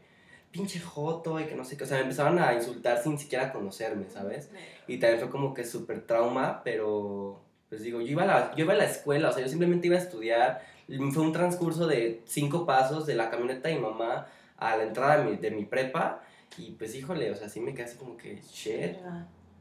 pinche 0.52 0.80
joto 0.80 1.40
y 1.40 1.46
que 1.46 1.56
no 1.56 1.64
sé 1.64 1.78
qué. 1.78 1.84
O 1.84 1.88
sea, 1.88 1.98
me 1.98 2.04
empezaron 2.04 2.40
a 2.40 2.54
insultar 2.54 3.02
sin 3.02 3.18
siquiera 3.18 3.52
conocerme, 3.52 4.10
¿sabes? 4.10 4.52
Y 4.88 4.98
también 4.98 5.20
fue 5.20 5.30
como 5.30 5.54
que 5.54 5.64
súper 5.64 6.06
trauma, 6.06 6.62
pero 6.64 7.42
pues 7.70 7.82
digo, 7.82 8.00
yo 8.02 8.12
iba, 8.12 8.24
a 8.24 8.26
la, 8.26 8.56
yo 8.56 8.64
iba 8.64 8.74
a 8.74 8.78
la 8.78 8.86
escuela, 8.86 9.30
o 9.30 9.32
sea, 9.32 9.42
yo 9.44 9.50
simplemente 9.50 9.88
iba 9.88 9.98
a 9.98 10.00
estudiar. 10.00 10.62
Fue 10.88 11.24
un 11.24 11.34
transcurso 11.34 11.86
de 11.86 12.22
cinco 12.26 12.66
pasos 12.66 13.06
de 13.06 13.16
la 13.16 13.30
camioneta 13.30 13.70
de 13.70 13.76
mi 13.76 13.82
mamá 13.82 14.28
a 14.56 14.78
la 14.78 14.84
entrada 14.84 15.18
de 15.18 15.32
mi, 15.32 15.38
de 15.38 15.52
mi 15.52 15.66
prepa. 15.66 16.24
Y 16.58 16.72
pues 16.72 16.96
híjole, 16.96 17.30
o 17.32 17.36
sea, 17.36 17.50
sí 17.50 17.60
me 17.60 17.74
quedé 17.74 17.84
así 17.84 17.98
como 17.98 18.16
que, 18.16 18.42
shit, 18.42 18.96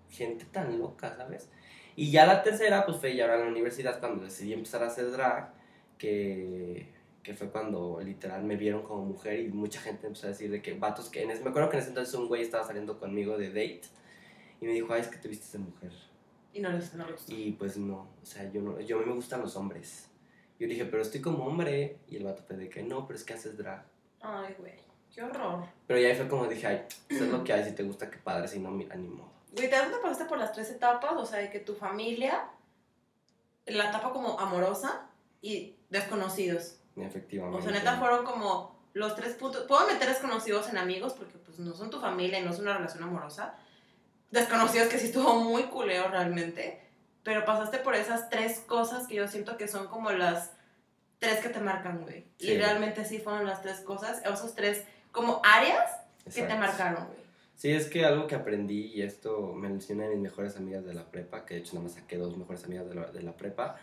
gente 0.09 0.45
tan 0.47 0.79
loca, 0.79 1.15
¿sabes? 1.17 1.49
Y 1.97 2.11
ya 2.11 2.27
la 2.27 2.43
tercera, 2.43 2.85
pues 2.85 2.99
fue 2.99 3.17
ya 3.17 3.25
ahora 3.25 3.37
en 3.37 3.45
la 3.47 3.49
universidad 3.49 3.99
cuando 3.99 4.25
decidí 4.25 4.53
empezar 4.53 4.83
a 4.83 4.87
hacer 4.87 5.11
drag, 5.11 5.53
que, 5.97 6.93
que 7.23 7.35
fue 7.35 7.51
cuando 7.51 8.01
literal 8.03 8.45
me 8.45 8.57
vieron 8.57 8.83
como 8.83 9.07
mujer 9.07 9.41
y 9.41 9.49
mucha 9.49 9.81
gente 9.81 10.07
empezó 10.07 10.27
a 10.27 10.31
decir 10.31 10.51
de 10.51 10.61
que 10.61 10.75
vatos 10.75 11.09
que 11.09 11.23
en 11.23 11.31
ese, 11.31 11.43
me 11.43 11.51
acuerdo 11.51 11.71
que 11.71 11.77
en 11.77 11.83
ese 11.83 11.89
entonces 11.89 12.15
un 12.15 12.29
güey 12.29 12.43
estaba 12.43 12.65
saliendo 12.65 12.99
conmigo 13.01 13.39
de 13.39 13.49
date 13.49 13.83
y 14.61 14.67
me 14.67 14.73
dijo, 14.73 14.93
ay, 14.93 15.01
es 15.01 15.09
que 15.09 15.17
te 15.17 15.29
vistes 15.29 15.53
de 15.53 15.59
mujer. 15.59 15.93
Y 16.53 16.61
no 16.61 16.71
les, 16.71 16.95
no 16.95 17.09
les. 17.09 17.29
Y 17.29 17.53
pues 17.53 17.77
no, 17.77 18.09
o 18.23 18.27
sea, 18.27 18.51
yo 18.51 18.63
no, 18.63 18.81
yo 18.81 18.97
a 18.97 19.01
mí 19.01 19.07
me 19.07 19.15
gustan 19.15 19.41
los 19.41 19.57
hombres. 19.57 20.11
Yo 20.59 20.67
dije, 20.67 20.87
pero 20.87 21.03
estoy 21.03 21.21
como 21.21 21.45
hombre. 21.45 21.99
Y 22.09 22.17
el 22.17 22.25
vato 22.25 22.43
fue 22.43 22.57
de 22.57 22.69
que 22.69 22.83
no, 22.83 23.07
pero 23.07 23.19
es 23.19 23.25
que 23.25 23.35
haces 23.35 23.59
drag. 23.59 23.85
Ay, 24.21 24.55
güey. 24.59 24.73
Qué 25.15 25.23
horror. 25.23 25.65
Pero 25.87 26.01
ya 26.01 26.09
ahí 26.09 26.15
fue 26.15 26.29
como 26.29 26.47
dije, 26.47 26.67
ay, 26.67 26.87
eso 27.09 27.25
es 27.25 27.31
lo 27.31 27.45
que 27.45 27.53
hay, 27.53 27.65
si 27.65 27.73
te 27.73 27.83
gusta, 27.83 28.11
qué 28.11 28.19
padre, 28.19 28.49
si 28.49 28.59
no, 28.59 28.71
mira, 28.71 28.97
ni 28.97 29.09
modo. 29.09 29.36
Güey, 29.53 29.69
¿te 29.71 29.77
das 29.77 29.83
cuenta 29.83 29.97
que 29.99 30.03
pasaste 30.03 30.25
por 30.27 30.39
las 30.39 30.53
tres 30.53 30.71
etapas? 30.71 31.13
O 31.17 31.25
sea, 31.27 31.39
de 31.39 31.51
que 31.51 31.61
tu 31.61 31.75
familia, 31.75 32.45
la 33.67 33.89
etapa 33.89 34.13
como 34.13 34.39
amorosa 34.39 35.07
y 35.41 35.77
desconocidos. 35.91 36.77
Efectivamente. 36.97 37.59
O 37.59 37.63
sea, 37.63 37.73
neta 37.73 37.97
fueron 37.99 38.25
como 38.25 38.77
los 38.95 39.15
tres 39.15 39.35
puntos. 39.35 39.65
Puedo 39.67 39.87
meter 39.87 40.09
desconocidos 40.09 40.69
en 40.69 40.79
amigos 40.79 41.13
porque 41.15 41.39
pues 41.39 41.59
no 41.59 41.75
son 41.75 41.91
tu 41.91 42.01
familia 42.01 42.39
y 42.39 42.43
no 42.45 42.51
es 42.53 42.59
una 42.59 42.75
relación 42.77 43.03
amorosa. 43.05 43.55
Desconocidos 44.31 44.89
que 44.89 44.99
sí 44.99 45.07
estuvo 45.07 45.35
muy 45.37 45.65
culeo 45.65 46.09
realmente. 46.09 46.83
Pero 47.23 47.45
pasaste 47.45 47.79
por 47.79 47.95
esas 47.95 48.29
tres 48.31 48.61
cosas 48.61 49.07
que 49.07 49.15
yo 49.17 49.29
siento 49.29 49.57
que 49.57 49.69
son 49.69 49.89
como 49.89 50.11
las 50.11 50.53
tres 51.19 51.41
que 51.41 51.49
te 51.49 51.61
marcan, 51.61 52.03
güey. 52.03 52.27
Y 52.39 52.47
Sí. 52.49 52.57
realmente 52.59 53.05
sí 53.05 53.19
fueron 53.19 53.47
las 53.47 53.63
tres 53.63 53.81
cosas, 53.81 54.23
esos 54.25 54.55
tres 54.55 54.85
como 55.13 55.41
áreas 55.45 55.91
que 56.33 56.43
te 56.43 56.55
marcaron, 56.55 57.07
güey. 57.07 57.26
Sí, 57.57 57.71
es 57.73 57.89
que 57.89 58.05
algo 58.05 58.27
que 58.27 58.35
aprendí, 58.35 58.93
y 58.95 59.03
esto 59.03 59.55
me 59.55 59.69
lo 59.69 59.75
enseñó 59.75 60.07
mis 60.11 60.19
mejores 60.19 60.57
amigas 60.57 60.85
de 60.85 60.93
la 60.93 61.11
prepa, 61.11 61.47
que 61.47 61.55
de 61.55 61.61
hecho 61.61 61.75
nada 61.75 61.85
más 61.85 61.95
saqué 61.95 62.19
dos 62.19 62.37
mejores 62.37 62.65
amigas 62.65 62.87
de 62.89 62.95
la, 62.95 63.11
de 63.11 63.23
la 63.23 63.37
prepa, 63.37 63.77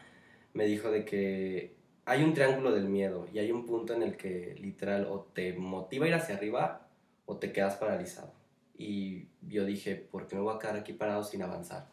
me 0.54 0.66
dijo 0.66 0.92
de 0.92 1.04
que 1.06 1.76
hay 2.06 2.24
un 2.24 2.34
triángulo 2.34 2.72
del 2.72 2.88
miedo 2.88 3.28
y 3.34 3.40
hay 3.40 3.52
un 3.52 3.66
punto 3.66 3.94
en 3.96 4.04
el 4.04 4.16
que 4.16 4.56
literal 4.60 5.08
o 5.10 5.22
te 5.34 5.54
motiva 5.54 6.06
a 6.06 6.10
ir 6.10 6.14
hacia 6.14 6.36
arriba 6.36 6.88
o 7.26 7.38
te 7.38 7.52
quedas 7.52 7.76
paralizado. 7.78 8.32
Y 8.78 9.28
yo 9.42 9.66
dije, 9.66 9.96
¿por 9.96 10.28
qué 10.28 10.36
me 10.36 10.42
voy 10.42 10.56
a 10.56 10.60
quedar 10.60 10.76
aquí 10.76 10.94
parado 10.94 11.24
sin 11.24 11.42
avanzar? 11.42 11.88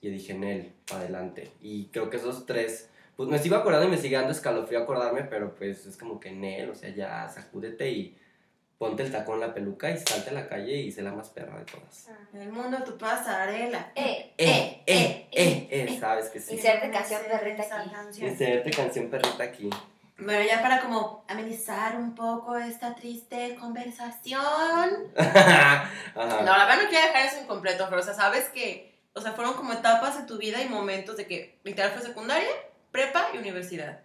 Y 0.00 0.10
dije, 0.10 0.32
en 0.32 0.42
él, 0.42 0.72
para 0.88 1.02
adelante. 1.02 1.52
Y 1.60 1.86
creo 1.86 2.10
que 2.10 2.16
esos 2.16 2.46
tres 2.46 2.90
pues 3.16 3.28
me 3.28 3.38
sigo 3.38 3.56
acordando 3.56 3.86
y 3.86 3.90
me 3.90 3.98
sigue 3.98 4.16
dando 4.16 4.32
escalofrío 4.32 4.80
acordarme, 4.80 5.22
pero 5.24 5.54
pues 5.54 5.86
es 5.86 5.96
como 5.96 6.18
que 6.18 6.30
en 6.30 6.42
él, 6.44 6.70
o 6.70 6.74
sea, 6.74 6.90
ya 6.90 7.28
sacúdete 7.28 7.90
y 7.90 8.16
ponte 8.82 9.04
el 9.04 9.12
tacón, 9.12 9.38
la 9.38 9.54
peluca 9.54 9.88
y 9.92 9.96
salte 9.96 10.30
a 10.30 10.32
la 10.32 10.48
calle 10.48 10.74
y 10.74 10.90
sé 10.90 11.02
la 11.02 11.12
más 11.12 11.28
perra 11.28 11.56
de 11.56 11.64
todas. 11.66 12.08
El 12.34 12.50
mundo 12.50 12.82
tu 12.82 12.98
pasarela. 12.98 13.92
Eh, 13.94 14.34
Eh, 14.36 14.82
eh, 14.88 15.28
eh, 15.30 15.68
eh, 15.70 15.98
sabes 16.00 16.30
que 16.30 16.40
sí. 16.40 16.54
Inserte 16.56 16.90
canción 16.90 17.20
perrita 17.30 17.62
aquí. 17.62 18.26
Inserte 18.26 18.70
canción 18.72 19.08
perrita 19.08 19.44
aquí. 19.44 19.70
Bueno, 20.18 20.44
ya 20.44 20.60
para 20.60 20.80
como 20.80 21.24
amenizar 21.28 21.96
un 21.96 22.16
poco 22.16 22.56
esta 22.56 22.96
triste 22.96 23.54
conversación. 23.54 24.40
Ajá. 25.16 25.88
No, 26.16 26.42
la 26.42 26.66
verdad 26.66 26.82
no 26.82 26.88
quiero 26.88 27.06
dejar 27.06 27.26
eso 27.26 27.40
incompleto, 27.40 27.86
pero 27.88 28.00
o 28.00 28.04
sea, 28.04 28.14
sabes 28.14 28.48
que, 28.48 28.98
o 29.14 29.20
sea, 29.20 29.30
fueron 29.30 29.54
como 29.54 29.74
etapas 29.74 30.18
de 30.18 30.26
tu 30.26 30.38
vida 30.38 30.60
y 30.60 30.68
momentos 30.68 31.16
de 31.16 31.28
que 31.28 31.60
literal 31.62 31.92
fue 31.92 32.02
secundaria, 32.02 32.50
prepa 32.90 33.28
y 33.32 33.38
universidad. 33.38 34.00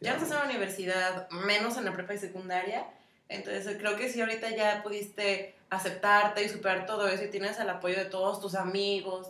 Ya 0.00 0.12
no 0.12 0.22
estás 0.22 0.30
en 0.30 0.38
la 0.38 0.44
universidad, 0.44 1.28
menos 1.30 1.76
en 1.76 1.84
la 1.84 1.92
prepa 1.92 2.14
y 2.14 2.18
secundaria. 2.18 2.86
Entonces 3.30 3.76
creo 3.78 3.96
que 3.96 4.10
sí 4.10 4.20
ahorita 4.20 4.50
ya 4.50 4.82
pudiste 4.82 5.54
aceptarte 5.70 6.42
y 6.42 6.48
superar 6.48 6.84
todo 6.84 7.08
eso 7.08 7.24
y 7.24 7.30
tienes 7.30 7.58
el 7.60 7.70
apoyo 7.70 7.96
de 7.96 8.06
todos 8.06 8.40
tus 8.40 8.56
amigos, 8.56 9.28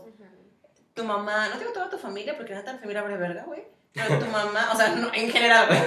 tu 0.95 1.05
mamá, 1.05 1.49
no 1.49 1.59
digo 1.59 1.73
toda 1.73 1.91
tu 1.91 1.99
familia 1.99 2.35
porque 2.37 2.55
no 2.55 2.65
tan 2.65 2.81
familia 2.81 3.03
abre 3.03 3.17
verga, 3.19 3.45
güey. 3.45 3.63
Pero 3.93 4.19
tu 4.19 4.27
mamá, 4.27 4.71
o 4.73 4.77
sea, 4.77 4.95
no, 4.95 5.13
en 5.13 5.31
general, 5.31 5.67
güey. 5.67 5.81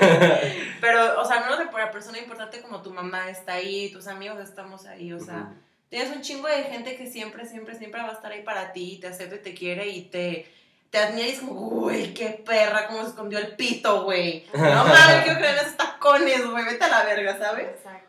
Pero, 0.81 1.21
o 1.21 1.25
sea, 1.25 1.47
no 1.49 1.57
de 1.57 1.67
por 1.67 1.79
la 1.79 1.89
persona 1.89 2.19
importante 2.19 2.61
como 2.61 2.81
tu 2.81 2.91
mamá 2.91 3.29
está 3.29 3.53
ahí, 3.53 3.91
tus 3.91 4.07
amigos 4.07 4.39
estamos 4.39 4.85
ahí, 4.85 5.11
o 5.11 5.19
sea, 5.19 5.53
tienes 5.89 6.15
un 6.15 6.21
chingo 6.21 6.47
de 6.47 6.63
gente 6.65 6.95
que 6.95 7.07
siempre, 7.07 7.47
siempre, 7.47 7.75
siempre 7.75 8.01
va 8.01 8.09
a 8.09 8.13
estar 8.13 8.31
ahí 8.31 8.43
para 8.43 8.73
ti, 8.73 8.93
y 8.93 8.99
te 8.99 9.07
acepta 9.07 9.37
y 9.37 9.39
te 9.39 9.53
quiere 9.55 9.87
y 9.87 10.01
te, 10.03 10.51
te 10.91 10.99
admira 10.99 11.27
y 11.27 11.31
es 11.31 11.39
como, 11.39 11.53
güey, 11.53 12.13
qué 12.13 12.43
perra, 12.45 12.87
cómo 12.87 13.01
se 13.01 13.09
escondió 13.09 13.39
el 13.39 13.55
pito, 13.55 14.03
güey. 14.03 14.45
No 14.53 14.83
mames, 14.83 15.23
quiero 15.23 15.39
en 15.39 15.55
esos 15.55 15.77
tacones, 15.77 16.45
güey, 16.45 16.65
vete 16.65 16.83
a 16.83 16.89
la 16.89 17.03
verga, 17.05 17.37
¿sabes? 17.37 17.67
Exacto. 17.67 18.02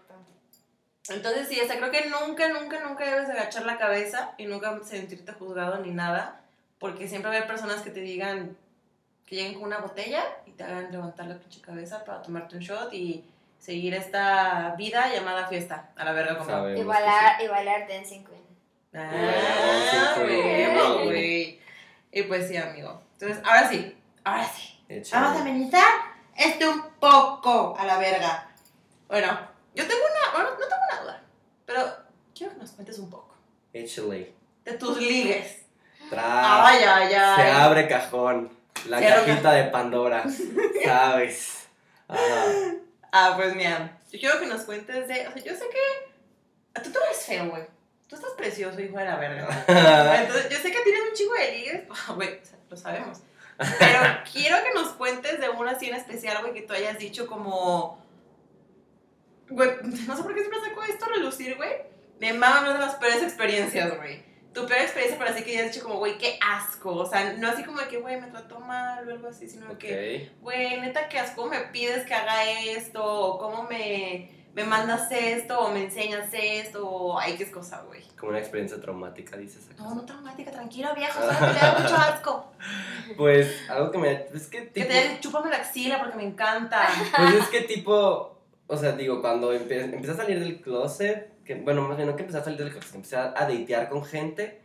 Entonces 1.08 1.48
sí, 1.48 1.60
o 1.60 1.66
sea, 1.66 1.76
creo 1.76 1.90
que 1.90 2.06
nunca, 2.06 2.48
nunca, 2.48 2.80
nunca 2.80 3.04
debes 3.04 3.28
agachar 3.28 3.66
la 3.66 3.76
cabeza 3.76 4.34
y 4.38 4.46
nunca 4.46 4.78
sentirte 4.82 5.32
juzgado 5.32 5.78
ni 5.80 5.90
nada, 5.90 6.40
porque 6.78 7.08
siempre 7.08 7.28
va 7.28 7.34
a 7.34 7.38
haber 7.38 7.48
personas 7.48 7.82
que 7.82 7.90
te 7.90 8.00
digan, 8.00 8.56
que 9.26 9.36
lleguen 9.36 9.54
con 9.54 9.64
una 9.64 9.78
botella 9.78 10.24
y 10.46 10.52
te 10.52 10.64
hagan 10.64 10.90
levantar 10.90 11.26
la 11.26 11.38
pinche 11.38 11.60
cabeza 11.60 12.04
para 12.04 12.22
tomarte 12.22 12.56
un 12.56 12.62
shot 12.62 12.92
y 12.94 13.24
seguir 13.58 13.94
esta 13.94 14.74
vida 14.76 15.12
llamada 15.12 15.46
fiesta, 15.46 15.90
a 15.96 16.04
la 16.04 16.12
verga 16.12 16.38
como. 16.38 16.68
Y 16.70 16.82
bailar, 16.82 17.42
y 17.42 17.48
bailar 17.48 17.88
Dancing 17.88 18.24
Queen. 18.24 18.44
Ah, 18.94 20.14
sí, 20.14 20.20
güey. 20.22 21.04
güey. 21.04 21.60
Y 22.12 22.22
pues 22.22 22.48
sí, 22.48 22.56
amigo. 22.56 23.02
Entonces, 23.14 23.42
ahora 23.44 23.68
sí, 23.68 23.96
ahora 24.22 24.44
sí. 24.44 24.78
sí. 24.88 25.10
Vamos 25.12 25.38
a 25.38 25.40
amenizar 25.40 25.92
este 26.36 26.66
un 26.66 26.82
poco 27.00 27.76
a 27.78 27.84
la 27.84 27.98
verga. 27.98 28.48
Bueno, 29.08 29.38
yo 29.74 29.86
tengo 29.86 30.00
una, 30.02 30.32
bueno, 30.32 30.50
no 30.50 30.66
tengo 30.66 30.82
una 30.90 31.00
duda, 31.02 31.22
pero 31.66 31.96
quiero 32.34 32.52
que 32.52 32.58
nos 32.60 32.70
cuentes 32.72 32.98
un 32.98 33.10
poco 33.10 33.34
Échale. 33.72 34.34
de 34.64 34.72
tus 34.74 34.93
ligues. 35.04 35.62
Tras. 36.10 36.24
Ay, 36.26 36.84
ay, 36.86 37.14
ay. 37.14 37.36
Se 37.36 37.50
abre 37.50 37.88
cajón. 37.88 38.50
La 38.88 38.98
Se 38.98 39.08
abre 39.08 39.26
cajita 39.26 39.52
de 39.52 39.64
Pandora. 39.64 40.24
¿Sabes? 40.84 41.66
Ah, 42.08 43.34
pues 43.36 43.54
mira, 43.54 43.98
yo 44.10 44.18
quiero 44.18 44.40
que 44.40 44.46
nos 44.46 44.62
cuentes 44.62 45.08
de, 45.08 45.26
o 45.26 45.32
sea, 45.32 45.42
yo 45.42 45.52
sé 45.54 45.64
que 45.68 46.82
tú, 46.82 46.90
tú 46.90 46.98
eres 47.04 47.24
feo, 47.24 47.48
güey. 47.48 47.62
Tú 48.08 48.16
estás 48.16 48.32
precioso, 48.32 48.80
hijo 48.80 48.98
de 48.98 49.04
la 49.04 49.16
verga. 49.16 49.64
Entonces, 50.20 50.50
yo 50.50 50.56
sé 50.58 50.70
que 50.70 50.80
tienes 50.82 51.02
un 51.08 51.14
chingo 51.14 51.34
de 51.34 51.52
ligues, 51.52 51.82
güey, 52.14 52.40
o 52.40 52.44
sea, 52.44 52.58
lo 52.68 52.76
sabemos. 52.76 53.22
Pero 53.56 54.00
quiero 54.32 54.56
que 54.64 54.74
nos 54.74 54.88
cuentes 54.94 55.40
de 55.40 55.48
una 55.48 55.72
así 55.72 55.88
en 55.88 55.94
especial, 55.94 56.40
güey, 56.40 56.52
que 56.52 56.62
tú 56.62 56.74
hayas 56.74 56.98
dicho 56.98 57.26
como... 57.26 58.04
Güey, 59.48 59.70
no 59.82 60.16
sé 60.16 60.22
por 60.22 60.34
qué 60.34 60.40
siempre 60.40 60.60
saco 60.60 60.82
esto 60.82 61.04
a 61.04 61.08
relucir, 61.08 61.56
güey. 61.56 61.72
Me 62.18 62.32
mama 62.32 62.58
hablar 62.58 62.72
de 62.74 62.86
las 62.86 62.94
peores 62.96 63.22
experiencias, 63.22 63.96
güey. 63.96 64.24
Tu 64.54 64.66
peor 64.66 64.80
experiencia, 64.80 65.18
pero 65.18 65.30
así 65.30 65.42
que 65.42 65.58
hayas 65.58 65.72
dicho 65.72 65.84
como, 65.84 65.98
güey, 65.98 66.16
qué 66.16 66.38
asco. 66.40 66.94
O 66.94 67.06
sea, 67.06 67.32
no 67.34 67.48
así 67.48 67.64
como 67.64 67.80
de 67.80 67.88
que, 67.88 67.98
güey, 67.98 68.20
me 68.20 68.28
trató 68.28 68.60
mal 68.60 69.06
o 69.08 69.12
algo 69.12 69.28
así, 69.28 69.48
sino 69.48 69.76
que, 69.78 70.30
Ok. 70.32 70.42
güey, 70.42 70.80
neta, 70.80 71.08
qué 71.08 71.18
asco 71.18 71.46
me 71.46 71.58
pides 71.72 72.06
que 72.06 72.14
haga 72.14 72.44
esto, 72.60 73.04
o 73.04 73.38
cómo 73.38 73.64
me, 73.64 74.30
me 74.54 74.62
mandas 74.64 75.10
esto, 75.10 75.58
o 75.58 75.70
me 75.72 75.82
enseñas 75.84 76.28
esto, 76.32 76.86
o 76.88 77.18
ay, 77.18 77.34
qué 77.36 77.42
es 77.42 77.50
cosa, 77.50 77.82
güey. 77.88 78.02
Como 78.16 78.30
una 78.30 78.38
experiencia 78.38 78.80
traumática, 78.80 79.36
dices. 79.36 79.68
No, 79.76 79.92
no 79.94 80.04
traumática, 80.06 80.52
tranquilo, 80.52 80.94
viejo, 80.94 81.20
solo 81.20 81.52
que 81.52 81.60
da 81.60 81.76
mucho 81.78 81.96
asco. 81.96 82.52
Pues 83.18 83.68
algo 83.68 83.90
que 83.90 83.98
me. 83.98 84.12
Es 84.34 84.46
que 84.46 84.68
Que 84.70 84.84
tipo. 84.84 84.88
te 84.88 85.18
chúpame 85.20 85.50
la 85.50 85.56
axila 85.58 85.98
porque 85.98 86.16
me 86.16 86.24
encanta. 86.24 86.88
Pues 87.16 87.34
es 87.34 87.48
que 87.48 87.60
tipo. 87.62 88.38
O 88.66 88.76
sea, 88.78 88.92
digo, 88.92 89.20
cuando 89.20 89.52
empecé 89.52 90.10
a 90.10 90.14
salir 90.14 90.40
del 90.40 90.60
closet. 90.62 91.33
Que, 91.44 91.54
bueno, 91.56 91.82
más 91.82 91.96
bien 91.96 92.08
no 92.08 92.16
que 92.16 92.22
empecé 92.22 92.38
a 92.38 92.44
salir 92.44 92.58
del 92.58 92.70
closet, 92.70 92.94
empecé 92.94 93.16
a, 93.16 93.34
a 93.36 93.48
datear 93.48 93.88
con 93.88 94.04
gente. 94.04 94.60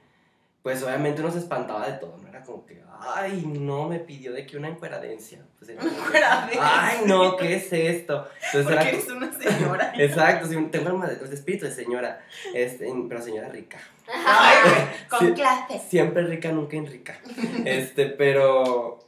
Pues 0.62 0.84
obviamente 0.84 1.22
uno 1.22 1.32
se 1.32 1.40
espantaba 1.40 1.88
de 1.88 1.94
todo, 1.94 2.18
¿no? 2.22 2.28
Era 2.28 2.42
como 2.44 2.66
que, 2.66 2.84
ay, 3.16 3.46
no, 3.48 3.88
me 3.88 4.00
pidió 4.00 4.34
de 4.34 4.46
que 4.46 4.58
una 4.58 4.68
encueradencia. 4.68 5.40
Pues 5.58 5.72
era 5.72 5.82
que, 5.82 5.88
Encueradencia. 5.88 6.62
ay, 6.62 6.98
no, 7.06 7.38
¿qué 7.38 7.56
es 7.56 7.72
esto? 7.72 8.28
Entonces 8.36 8.64
Porque 8.64 8.74
era 8.74 8.90
eres 8.90 9.08
una 9.10 9.32
señora. 9.40 9.94
Exacto, 9.98 10.48
sí, 10.50 10.58
tengo 10.70 10.90
alma 10.90 11.08
de, 11.08 11.16
de 11.16 11.34
espíritu 11.34 11.66
de 11.66 11.72
señora, 11.72 12.22
este, 12.54 12.92
pero 13.08 13.22
señora 13.22 13.48
rica. 13.48 13.80
Ay, 14.14 14.58
con 15.10 15.20
Sí. 15.28 15.34
clase. 15.34 15.80
Siempre 15.88 16.24
rica, 16.24 16.52
nunca 16.52 16.76
en 16.76 16.88
rica. 16.88 17.18
Este, 17.66 18.08
pero 18.08 19.00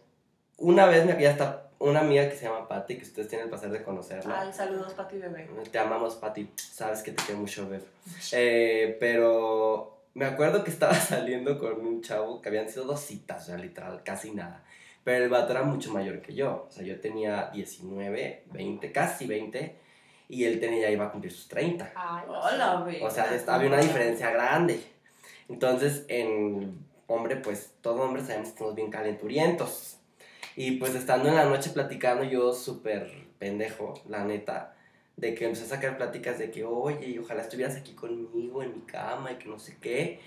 una 0.58 0.86
vez 0.86 1.06
me 1.06 1.12
había 1.12 1.32
hasta 1.32 1.70
una 1.82 2.02
amiga 2.02 2.30
que 2.30 2.36
se 2.36 2.46
llama 2.46 2.68
Patty, 2.68 2.98
que 2.98 3.04
ustedes 3.04 3.28
tienen 3.28 3.46
el 3.46 3.50
placer 3.50 3.72
de 3.72 3.84
conocerla. 3.84 4.40
Ay, 4.40 4.54
saludos, 4.54 4.94
Pati 4.94 5.18
Bebé. 5.18 5.50
Te 5.72 5.80
amamos, 5.80 6.16
Patty. 6.16 6.52
Sabes 6.56 7.02
que 7.02 7.12
te 7.12 7.24
quiero 7.24 7.42
mucho, 7.42 7.68
ver. 7.68 7.84
Eh, 8.34 8.98
pero 9.00 10.04
me 10.14 10.26
acuerdo 10.26 10.64
que 10.64 10.70
estaba 10.70 10.94
saliendo 10.96 11.58
con 11.58 11.86
un 11.86 12.02
chavo 12.02 12.42
que 12.42 12.50
habían 12.50 12.70
sido 12.70 12.86
dos 12.86 13.00
citas, 13.00 13.44
o 13.44 13.46
sea, 13.48 13.58
literal, 13.58 14.04
casi 14.04 14.32
nada. 14.32 14.64
Pero 15.04 15.24
el 15.24 15.30
vato 15.32 15.52
era 15.54 15.64
mucho 15.64 15.92
mayor 15.92 16.22
que 16.22 16.36
yo. 16.36 16.68
O 16.70 16.72
sea, 16.72 16.84
yo 16.84 17.00
tenía 17.00 17.50
19, 17.52 18.44
20, 18.52 18.92
casi 18.92 19.26
20. 19.26 19.76
Y 20.30 20.46
él 20.46 20.60
tenía, 20.60 20.84
ya 20.84 20.92
iba 20.92 21.06
a 21.06 21.12
cumplir 21.12 21.34
sus 21.34 21.48
30. 21.48 21.94
Ay, 21.96 22.26
Hola, 22.28 22.82
güey. 22.84 23.02
O 23.02 23.10
sea, 23.10 23.26
había 23.48 23.68
una 23.68 23.82
diferencia 23.82 24.30
grande. 24.30 24.80
Entonces, 25.50 26.06
en 26.08 26.78
hombre, 27.08 27.38
pues 27.38 27.74
todo 27.82 28.04
hombre 28.04 28.24
sabemos 28.24 28.50
que 28.52 28.60
somos 28.60 28.76
bien 28.76 28.92
calenturientos. 28.92 29.98
Y 30.56 30.72
pues 30.74 30.96
estando 30.96 31.30
en 31.30 31.36
la 31.36 31.46
noche 31.46 31.70
platicando, 31.72 32.24
yo 32.24 32.54
súper 32.54 33.12
pendejo, 33.40 33.94
la 34.10 34.24
neta, 34.24 34.74
de 35.18 35.34
que 35.36 35.46
empecé 35.46 35.66
a 35.66 35.70
sacar 35.70 35.98
pláticas 35.98 36.40
de 36.40 36.52
que, 36.52 36.64
oye, 36.66 37.08
y 37.10 37.18
ojalá 37.20 37.42
estuvieras 37.44 37.76
aquí 37.76 37.94
conmigo 37.94 38.62
en 38.64 38.74
mi 38.76 38.82
cama 38.82 39.32
y 39.32 39.36
que 39.36 39.48
no 39.50 39.60
sé 39.60 39.78
qué. 39.80 40.20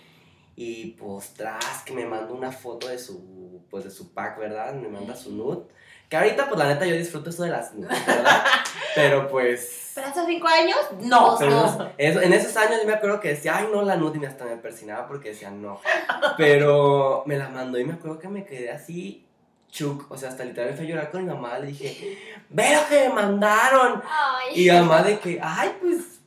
Y 0.56 0.92
pues 0.92 1.34
tras 1.34 1.82
que 1.84 1.92
me 1.92 2.06
manda 2.06 2.32
una 2.32 2.52
foto 2.52 2.86
de 2.88 2.98
su, 2.98 3.60
pues 3.70 3.84
de 3.84 3.90
su 3.90 4.12
pack, 4.12 4.38
¿verdad? 4.38 4.72
Me 4.74 4.88
manda 4.88 5.16
su 5.16 5.32
nude. 5.32 5.64
Que 6.08 6.16
ahorita, 6.16 6.46
pues 6.48 6.58
la 6.58 6.68
neta, 6.68 6.86
yo 6.86 6.94
disfruto 6.94 7.30
eso 7.30 7.42
de 7.42 7.50
las 7.50 7.74
nudes, 7.74 8.06
¿verdad? 8.06 8.44
Pero 8.94 9.28
pues... 9.28 9.92
¿Pero 9.96 10.06
hace 10.08 10.24
cinco 10.26 10.46
años? 10.46 10.76
No, 11.00 11.34
Pero 11.38 11.50
no. 11.50 11.90
eso- 11.98 12.20
en 12.20 12.32
esos 12.32 12.56
años 12.56 12.78
yo 12.80 12.86
me 12.86 12.92
acuerdo 12.94 13.18
que 13.20 13.28
decía, 13.30 13.56
ay, 13.56 13.66
no, 13.72 13.82
la 13.82 13.96
nude, 13.96 14.16
y 14.18 14.20
me 14.20 14.26
hasta 14.28 14.44
me 14.44 14.56
persinaba 14.56 15.08
porque 15.08 15.30
decía 15.30 15.50
no. 15.50 15.80
Pero 16.36 17.24
me 17.26 17.36
la 17.36 17.48
mandó 17.48 17.78
y 17.78 17.84
me 17.84 17.94
acuerdo 17.94 18.18
que 18.18 18.28
me 18.28 18.44
quedé 18.44 18.70
así, 18.70 19.24
chuk. 19.74 20.10
O 20.10 20.16
sea, 20.16 20.30
hasta 20.30 20.44
literal 20.44 20.74
fui 20.74 20.86
a 20.86 20.88
llorar 20.88 21.10
con 21.10 21.24
mi 21.24 21.30
mamá. 21.30 21.58
Le 21.58 21.66
dije, 21.66 22.18
ve 22.48 22.74
lo 22.74 22.88
que 22.88 23.08
me 23.08 23.14
mandaron. 23.14 24.02
Ay. 24.08 24.66
Y 24.66 24.70
mamá 24.70 25.02
de 25.02 25.18
que, 25.18 25.38
ay, 25.42 25.76
pues, 25.80 26.20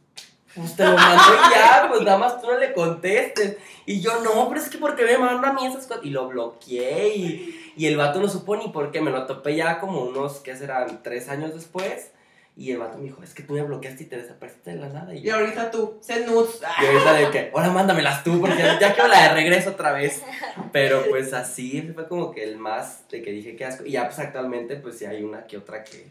pues 0.53 0.75
te 0.75 0.83
lo 0.83 0.95
mandó 0.95 1.33
y 1.33 1.53
ya, 1.55 1.85
pues 1.89 2.01
nada 2.01 2.17
más 2.17 2.41
tú 2.41 2.47
no 2.47 2.57
le 2.57 2.73
contestes. 2.73 3.57
Y 3.85 4.01
yo, 4.01 4.21
no, 4.21 4.49
pero 4.49 4.59
es 4.59 4.69
que 4.69 4.77
porque 4.77 5.05
me 5.05 5.17
manda 5.17 5.49
a 5.49 5.53
mí 5.53 5.65
esas 5.65 5.87
cosas. 5.87 6.03
Y 6.03 6.09
lo 6.09 6.27
bloqueé 6.27 7.15
y, 7.15 7.73
y 7.77 7.85
el 7.87 7.95
vato 7.95 8.19
no 8.19 8.27
supo 8.27 8.55
ni 8.57 8.67
por 8.67 8.91
qué. 8.91 9.01
Me 9.01 9.11
lo 9.11 9.25
topé 9.25 9.55
ya 9.55 9.79
como 9.79 10.01
unos, 10.01 10.39
¿qué 10.39 10.55
serán? 10.55 11.01
Tres 11.01 11.29
años 11.29 11.53
después. 11.53 12.11
Y 12.59 12.71
el 12.71 12.79
vato 12.79 12.97
me 12.97 13.03
dijo, 13.03 13.21
es 13.21 13.35
que 13.35 13.43
tú 13.43 13.53
me 13.53 13.61
bloqueaste 13.61 14.03
y 14.03 14.05
te 14.07 14.17
desapareciste 14.17 14.71
de 14.71 14.77
la 14.77 14.89
nada. 14.89 15.13
Y 15.13 15.19
Y 15.19 15.21
yo, 15.21 15.35
ahorita 15.35 15.69
tú, 15.69 15.99
nudes. 16.25 16.59
y 16.81 16.85
ahorita 16.87 17.13
de 17.13 17.29
que, 17.29 17.51
ahora 17.53 17.69
mándamelas 17.69 18.23
tú, 18.23 18.41
porque 18.41 18.57
ya, 18.57 18.79
ya 18.79 18.95
quiero 18.95 19.09
la 19.09 19.27
de 19.27 19.33
regreso 19.35 19.69
otra 19.69 19.91
vez. 19.91 20.23
Pero 20.71 21.03
pues 21.07 21.33
así 21.33 21.83
fue 21.93 22.07
como 22.07 22.31
que 22.31 22.43
el 22.43 22.57
más 22.57 23.07
de 23.09 23.21
que 23.21 23.31
dije 23.31 23.55
que 23.55 23.63
asco. 23.63 23.85
Y 23.85 23.91
ya 23.91 24.05
pues 24.05 24.17
actualmente 24.17 24.75
pues 24.77 24.97
sí 24.97 25.05
hay 25.05 25.21
una 25.21 25.45
que 25.45 25.57
otra 25.57 25.83
que 25.83 26.07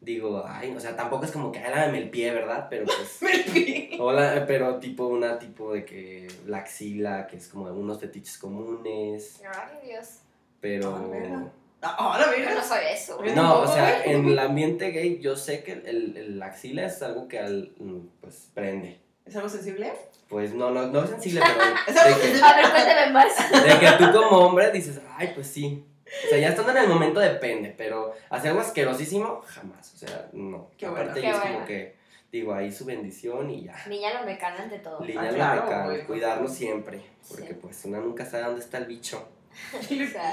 digo, 0.00 0.44
ay, 0.46 0.72
o 0.76 0.78
sea, 0.80 0.94
tampoco 0.94 1.24
es 1.24 1.32
como 1.32 1.50
que, 1.50 1.58
ay, 1.58 1.74
lávame 1.74 1.98
el 1.98 2.08
pie, 2.10 2.32
¿verdad? 2.32 2.68
Pero 2.70 2.86
pues... 2.86 3.18
Hola, 3.98 4.44
pero 4.46 4.76
tipo 4.78 5.08
una 5.08 5.40
tipo 5.40 5.72
de 5.74 5.84
que 5.84 6.28
la 6.46 6.58
axila, 6.58 7.26
que 7.26 7.36
es 7.36 7.48
como 7.48 7.64
unos 7.66 7.98
fetiches 8.00 8.38
comunes, 8.38 9.42
Ay, 9.44 9.88
Dios. 9.88 10.20
pero... 10.60 11.50
Ah, 11.82 12.18
la 12.20 12.36
Yo 12.36 12.54
no 12.54 12.62
soy 12.62 12.78
eso. 12.92 13.18
No, 13.34 13.54
o 13.54 13.64
¿Tampoco, 13.64 13.72
sea, 13.74 14.04
en 14.04 14.26
el 14.28 14.38
ambiente 14.38 14.90
gay 14.90 15.18
yo 15.20 15.34
sé 15.36 15.62
que 15.62 15.72
el, 15.72 16.16
el, 16.16 16.38
la 16.38 16.46
axila 16.46 16.84
es 16.84 17.02
algo 17.02 17.26
que 17.28 17.38
al, 17.38 17.72
mm, 17.78 18.00
pues 18.20 18.50
prende. 18.54 19.00
¿Es 19.24 19.34
algo 19.36 19.48
sensible? 19.48 19.92
Pues 20.28 20.52
no, 20.54 20.70
no, 20.70 20.86
no 20.88 21.04
es 21.04 21.10
sensible, 21.10 21.40
pero 21.42 21.64
Es 21.88 21.96
algo 21.96 22.16
de 22.16 22.20
que, 22.22 22.26
sensible. 22.28 22.46
A 22.48 22.56
ver, 22.56 22.70
cuéntame 22.70 23.12
más. 23.12 23.50
de 23.64 23.78
que 23.78 24.04
tú 24.04 24.12
como 24.12 24.38
hombre 24.46 24.70
dices, 24.72 25.00
ay, 25.16 25.32
pues 25.34 25.46
sí. 25.46 25.84
O 26.26 26.28
sea, 26.28 26.38
ya 26.38 26.48
estando 26.48 26.72
en 26.72 26.78
el 26.78 26.88
momento 26.88 27.20
depende, 27.20 27.72
pero 27.76 28.14
hacer 28.30 28.50
algo 28.50 28.60
asquerosísimo, 28.62 29.40
jamás. 29.46 29.94
O 29.94 29.96
sea, 29.98 30.28
no. 30.32 30.70
Qué 30.76 30.86
Aparte, 30.86 31.20
bueno. 31.20 31.22
Qué 31.22 31.30
es 31.30 31.36
bueno. 31.38 31.54
como 31.54 31.66
que, 31.66 31.96
digo, 32.32 32.52
ahí 32.54 32.70
su 32.72 32.84
bendición 32.84 33.48
y 33.50 33.64
ya. 33.64 33.76
Niña 33.88 34.20
lo 34.20 34.26
mecana 34.26 34.64
ante 34.64 34.80
todo. 34.80 35.00
Línea 35.04 35.30
Ah, 35.30 35.34
claro, 35.34 35.62
beca, 35.62 35.84
güey. 35.86 36.06
cuidarnos 36.06 36.52
siempre. 36.52 37.00
Porque 37.28 37.48
Sí. 37.48 37.58
pues 37.62 37.84
una 37.84 37.98
nunca 38.00 38.26
sabe 38.26 38.44
dónde 38.44 38.60
está 38.60 38.78
el 38.78 38.86
bicho. 38.86 39.26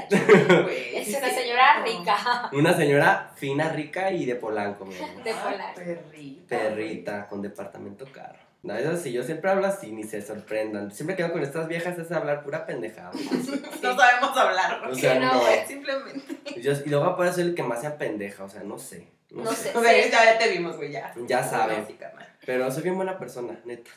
Güey, 0.09 0.95
Es 0.97 1.07
una 1.09 1.29
señora 1.29 1.83
rica. 1.83 2.49
Una 2.53 2.73
señora 2.75 3.31
fina, 3.35 3.69
rica 3.69 4.11
y 4.11 4.25
de 4.25 4.35
Polanco, 4.35 4.85
mi 4.85 4.95
amor. 4.95 5.23
De 5.23 5.33
Polanco. 5.33 5.73
Perrita. 5.75 6.47
Perrita, 6.57 7.27
con 7.27 7.41
departamento 7.41 8.05
caro. 8.11 8.37
No, 8.63 8.75
eso 8.75 8.97
sí, 8.97 9.11
yo 9.13 9.23
siempre 9.23 9.49
hablo 9.51 9.67
así, 9.67 9.91
ni 9.91 10.03
se 10.03 10.21
sorprendan. 10.21 10.91
Siempre 10.91 11.15
quedo 11.15 11.31
con 11.31 11.41
estas 11.43 11.67
viejas 11.67 11.97
es 11.97 12.11
hablar 12.11 12.43
pura 12.43 12.65
pendejada. 12.65 13.11
No 13.81 13.95
sabemos 13.95 14.35
hablar. 14.37 14.81
O 14.89 14.95
sea, 14.95 15.13
Sí, 15.13 15.19
no, 15.19 15.33
no. 15.33 15.39
güey. 15.41 15.65
Simplemente. 15.67 16.61
Yo- 16.61 16.73
y 16.85 16.89
luego 16.89 17.15
por 17.15 17.27
eso 17.27 17.41
el 17.41 17.53
que 17.55 17.63
más 17.63 17.81
sea 17.81 17.97
pendeja, 17.97 18.43
o 18.43 18.49
sea, 18.49 18.63
no 18.63 18.77
sé. 18.79 19.07
No, 19.29 19.43
No 19.43 19.51
sé. 19.51 19.71
sé. 19.71 19.77
O 19.77 19.81
sea, 19.81 19.91
ya, 19.93 20.09
ya 20.09 20.37
te 20.37 20.49
vimos, 20.49 20.75
güey, 20.77 20.91
ya. 20.91 21.13
Ya 21.27 21.41
carnal. 21.49 22.27
Pero 22.45 22.71
soy 22.71 22.83
bien 22.83 22.95
buena 22.95 23.17
persona, 23.19 23.59
neta. 23.65 23.91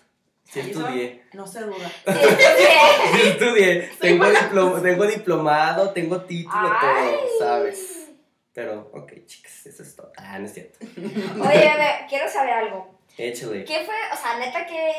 Sí 0.51 0.61
estudié. 0.61 1.23
No 1.33 1.47
se 1.47 1.61
duda. 1.61 1.91
Sí, 2.07 3.29
estudié. 3.29 3.89
Soy 3.89 4.19
Tengo, 4.19 4.81
tengo 4.81 5.07
diplomado, 5.07 5.91
tengo 5.93 6.23
título, 6.23 6.71
Ay. 6.81 7.11
todo, 7.11 7.29
¿sabes? 7.39 8.09
Pero, 8.53 8.91
ok, 8.93 9.13
chicas, 9.27 9.67
eso 9.67 9.83
es 9.83 9.95
todo. 9.95 10.13
Ah, 10.17 10.39
no 10.39 10.47
es 10.47 10.55
cierto. 10.55 10.79
Oye, 10.81 11.59
bebé, 11.59 12.07
quiero 12.09 12.29
saber 12.29 12.53
algo. 12.53 12.99
Échale. 13.17 13.65
¿Qué 13.65 13.85
fue, 13.85 13.95
o 14.13 14.17
sea, 14.17 14.39
neta, 14.39 14.67
qué, 14.67 14.93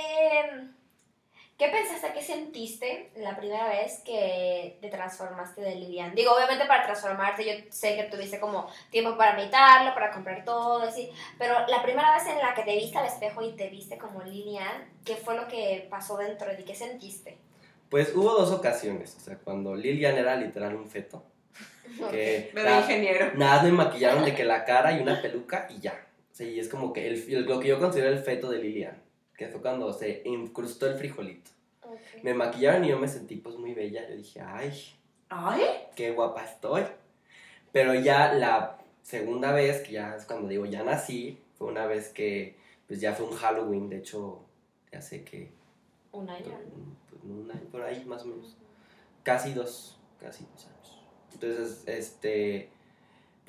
qué 1.62 1.70
pensaste, 1.70 2.12
qué 2.14 2.24
sentiste 2.24 3.12
la 3.18 3.38
primera 3.38 3.68
vez 3.70 4.02
que 4.04 4.78
te 4.82 4.90
transformaste 4.90 5.62
de 5.62 5.76
Lilian? 5.76 6.16
Digo, 6.16 6.34
obviamente 6.34 6.66
para 6.66 6.84
transformarte, 6.84 7.46
yo 7.46 7.66
sé 7.70 7.96
que 7.96 8.04
tuviste 8.06 8.40
como 8.40 8.68
tiempo 8.90 9.16
para 9.16 9.36
meditarlo, 9.36 9.94
para 9.94 10.10
comprar 10.12 10.44
todo, 10.44 10.82
así, 10.82 11.12
pero 11.38 11.68
la 11.68 11.84
primera 11.84 12.14
vez 12.16 12.26
en 12.28 12.40
la 12.40 12.56
que 12.56 12.64
te 12.64 12.76
viste 12.76 12.98
al 12.98 13.06
espejo 13.06 13.44
y 13.44 13.52
te 13.52 13.70
viste 13.70 14.00
como 14.00 14.24
Lilian, 14.24 14.90
¿qué 15.06 15.16
fue 15.16 15.36
lo 15.36 15.48
que 15.48 15.86
pasó 15.90 16.18
dentro 16.18 16.50
de 16.50 16.56
ti? 16.56 16.64
¿Qué 16.64 16.74
sentiste? 16.76 17.38
Pues 17.90 18.16
hubo 18.16 18.32
dos 18.34 18.52
ocasiones. 18.52 19.16
O 19.18 19.20
sea, 19.20 19.38
cuando 19.38 19.76
Lilian 19.76 20.18
era 20.18 20.36
literal 20.36 20.76
un 20.76 20.90
feto. 20.90 21.24
Que 22.10 22.50
Bebé 22.56 22.78
ingeniero. 22.78 23.32
nada 23.36 23.62
me 23.64 23.72
maquillaron 23.72 24.24
de 24.26 24.34
que 24.34 24.46
la 24.54 24.64
cara 24.66 24.94
y 24.94 25.02
una 25.02 25.22
peluca 25.22 25.68
y 25.70 25.80
ya. 25.80 26.08
O 26.32 26.34
sea, 26.36 26.48
y 26.48 26.60
es 26.60 26.70
como 26.70 26.92
que 26.94 27.06
el- 27.08 27.46
lo 27.46 27.60
que 27.60 27.68
yo 27.68 27.80
considero 27.80 28.10
el 28.10 28.20
feto 28.24 28.50
de 28.50 28.60
Lilian. 28.60 29.02
Que 29.42 29.48
fue 29.48 29.60
cuando 29.60 29.92
se 29.92 30.22
incrustó 30.26 30.86
el 30.86 30.94
frijolito. 31.00 31.50
Me 32.22 32.36
maquillaron 32.36 32.86
y 32.86 32.90
yo 32.90 33.00
me 33.00 33.08
sentí 33.08 33.38
pues 33.38 33.56
muy 33.56 33.74
bella. 33.74 34.08
Yo 34.08 34.16
dije, 34.16 34.40
ay, 34.40 34.72
Ay. 35.30 35.64
qué 35.96 36.12
guapa 36.12 36.46
estoy. 36.46 36.84
Pero 37.72 37.96
ya 37.96 38.34
la 38.36 38.78
segunda 39.02 39.52
vez, 39.52 39.82
que 39.82 39.94
ya 39.94 40.16
es 40.16 40.26
cuando 40.26 40.48
digo 40.48 40.68
ya 40.68 40.84
nací, 40.84 41.40
fue 41.58 41.70
una 41.70 41.88
vez 41.88 42.10
que 42.10 42.56
pues 42.86 43.02
ya 43.02 43.14
fue 43.16 43.26
un 43.26 43.34
Halloween, 43.36 43.90
de 43.90 43.98
hecho, 43.98 44.44
ya 44.92 45.02
sé 45.02 45.24
que 45.24 45.50
Un 46.12 46.30
año. 46.30 46.60
pues, 47.10 47.24
un 47.24 47.50
año 47.50 47.68
por 47.72 47.82
ahí 47.82 48.06
más 48.06 48.22
o 48.22 48.28
menos. 48.28 48.56
Casi 49.24 49.54
dos, 49.54 49.98
casi 50.20 50.46
dos 50.54 50.68
años. 50.68 51.02
Entonces, 51.34 51.84
este, 51.88 52.70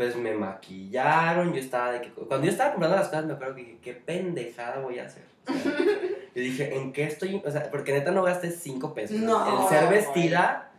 pues 0.02 0.16
me 0.16 0.34
maquillaron, 0.34 1.52
yo 1.52 1.60
estaba 1.60 1.92
de 1.92 2.00
que, 2.00 2.10
cuando 2.10 2.44
yo 2.44 2.50
estaba 2.50 2.72
comprando 2.72 2.96
las 2.96 3.06
cosas 3.06 3.24
me 3.24 3.34
acuerdo 3.34 3.54
que 3.54 3.60
dije, 3.60 3.78
qué 3.80 3.92
pendejada 3.94 4.80
voy 4.80 4.98
a 4.98 5.04
hacer. 5.06 5.22
O 5.46 5.52
sea, 5.52 5.72
yo 6.34 6.42
dije, 6.42 6.74
¿en 6.74 6.92
qué 6.92 7.04
estoy? 7.04 7.40
O 7.44 7.50
sea, 7.52 7.70
porque 7.70 7.92
neta 7.92 8.10
no 8.10 8.24
gasté 8.24 8.50
cinco 8.50 8.94
pesos. 8.94 9.16
No, 9.18 9.62
El 9.62 9.68
ser 9.68 9.88
vestida, 9.88 10.72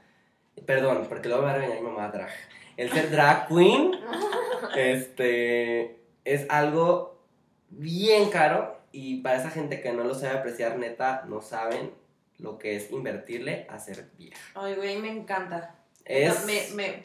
perdón, 0.66 1.06
porque 1.08 1.30
luego 1.30 1.44
me 1.44 1.50
va 1.52 1.56
a 1.56 1.58
regañar 1.58 1.82
mi 1.82 1.88
mamá 1.88 2.10
drag. 2.10 2.32
El 2.76 2.92
ser 2.92 3.12
drag 3.12 3.48
queen, 3.48 3.92
este, 4.76 6.02
es 6.26 6.46
algo 6.50 7.24
bien 7.70 8.30
caro 8.30 8.82
y 8.92 9.22
para 9.22 9.38
esa 9.38 9.52
gente 9.52 9.80
que 9.80 9.94
no 9.94 10.04
lo 10.04 10.16
sabe 10.16 10.38
apreciar, 10.38 10.78
neta, 10.78 11.24
no 11.30 11.42
saben 11.42 11.92
lo 12.40 12.58
que 12.58 12.76
es 12.76 12.92
invertirle 12.92 13.68
a 13.70 13.80
ser 13.80 14.10
vieja. 14.18 14.42
Ay, 14.54 14.76
güey, 14.76 14.98
me 14.98 15.12
encanta. 15.12 15.76
Es, 16.04 16.46
Me, 16.46 16.68
me... 16.76 17.04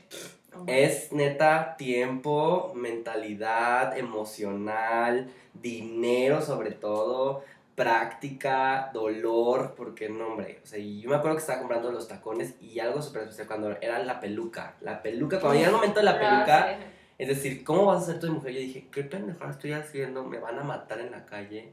es 0.67 1.13
neta 1.13 1.77
tiempo, 1.77 2.73
mentalidad, 2.75 3.97
emocional, 3.97 5.31
dinero 5.55 6.43
sobre 6.43 6.73
todo, 6.73 7.45
práctica, 7.75 8.91
dolor, 8.93 9.75
porque 9.77 10.09
no, 10.09 10.29
hombre, 10.29 10.61
o 10.65 10.67
sea, 10.67 10.79
yo 10.79 11.09
me 11.11 11.17
acuerdo 11.17 11.37
que 11.37 11.43
estaba 11.43 11.61
comprando 11.61 11.93
los 11.93 12.09
tacones 12.09 12.55
y 12.61 12.81
algo 12.81 13.01
súper 13.01 13.23
especial 13.23 13.47
cuando 13.47 13.71
era 13.81 13.99
la 14.01 14.19
peluca, 14.19 14.75
la 14.81 15.01
peluca, 15.01 15.39
cuando 15.39 15.59
llega 15.59 15.69
el 15.69 15.75
momento 15.77 16.01
de 16.01 16.05
la 16.05 16.19
peluca, 16.19 16.79
es 17.17 17.29
decir, 17.29 17.65
¿cómo 17.65 17.87
vas 17.87 18.03
a 18.03 18.07
ser 18.07 18.21
tu 18.21 18.33
mujer? 18.33 18.53
Yo 18.53 18.61
dije, 18.61 18.89
¿qué 18.91 19.05
pendejada 19.05 19.53
estoy 19.53 19.73
haciendo? 19.73 20.25
¿Me 20.25 20.39
van 20.39 20.59
a 20.59 20.65
matar 20.65 21.01
en 21.01 21.13
la 21.13 21.25
calle? 21.25 21.73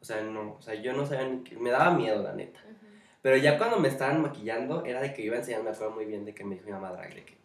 O 0.00 0.04
sea, 0.04 0.22
no, 0.22 0.56
o 0.58 0.62
sea, 0.62 0.74
yo 0.74 0.92
no 0.92 1.04
sabía 1.04 1.28
ni 1.28 1.42
qué, 1.42 1.56
me 1.56 1.70
daba 1.70 1.90
miedo, 1.90 2.22
la 2.22 2.32
neta. 2.32 2.60
sí. 2.60 2.68
Ujú. 2.68 2.86
Pero 3.22 3.36
ya 3.36 3.58
cuando 3.58 3.78
me 3.78 3.88
estaban 3.88 4.22
maquillando, 4.22 4.84
era 4.84 5.00
de 5.00 5.12
que 5.12 5.22
iba 5.22 5.36
enseñando, 5.36 5.68
me 5.68 5.74
acuerdo 5.74 5.94
muy 5.94 6.06
bien 6.06 6.24
de 6.24 6.32
que 6.32 6.44
me 6.44 6.54
dijo 6.54 6.66
mi 6.66 6.72
mamá 6.72 6.92
drag, 6.92 7.14
de 7.14 7.24
que 7.24 7.39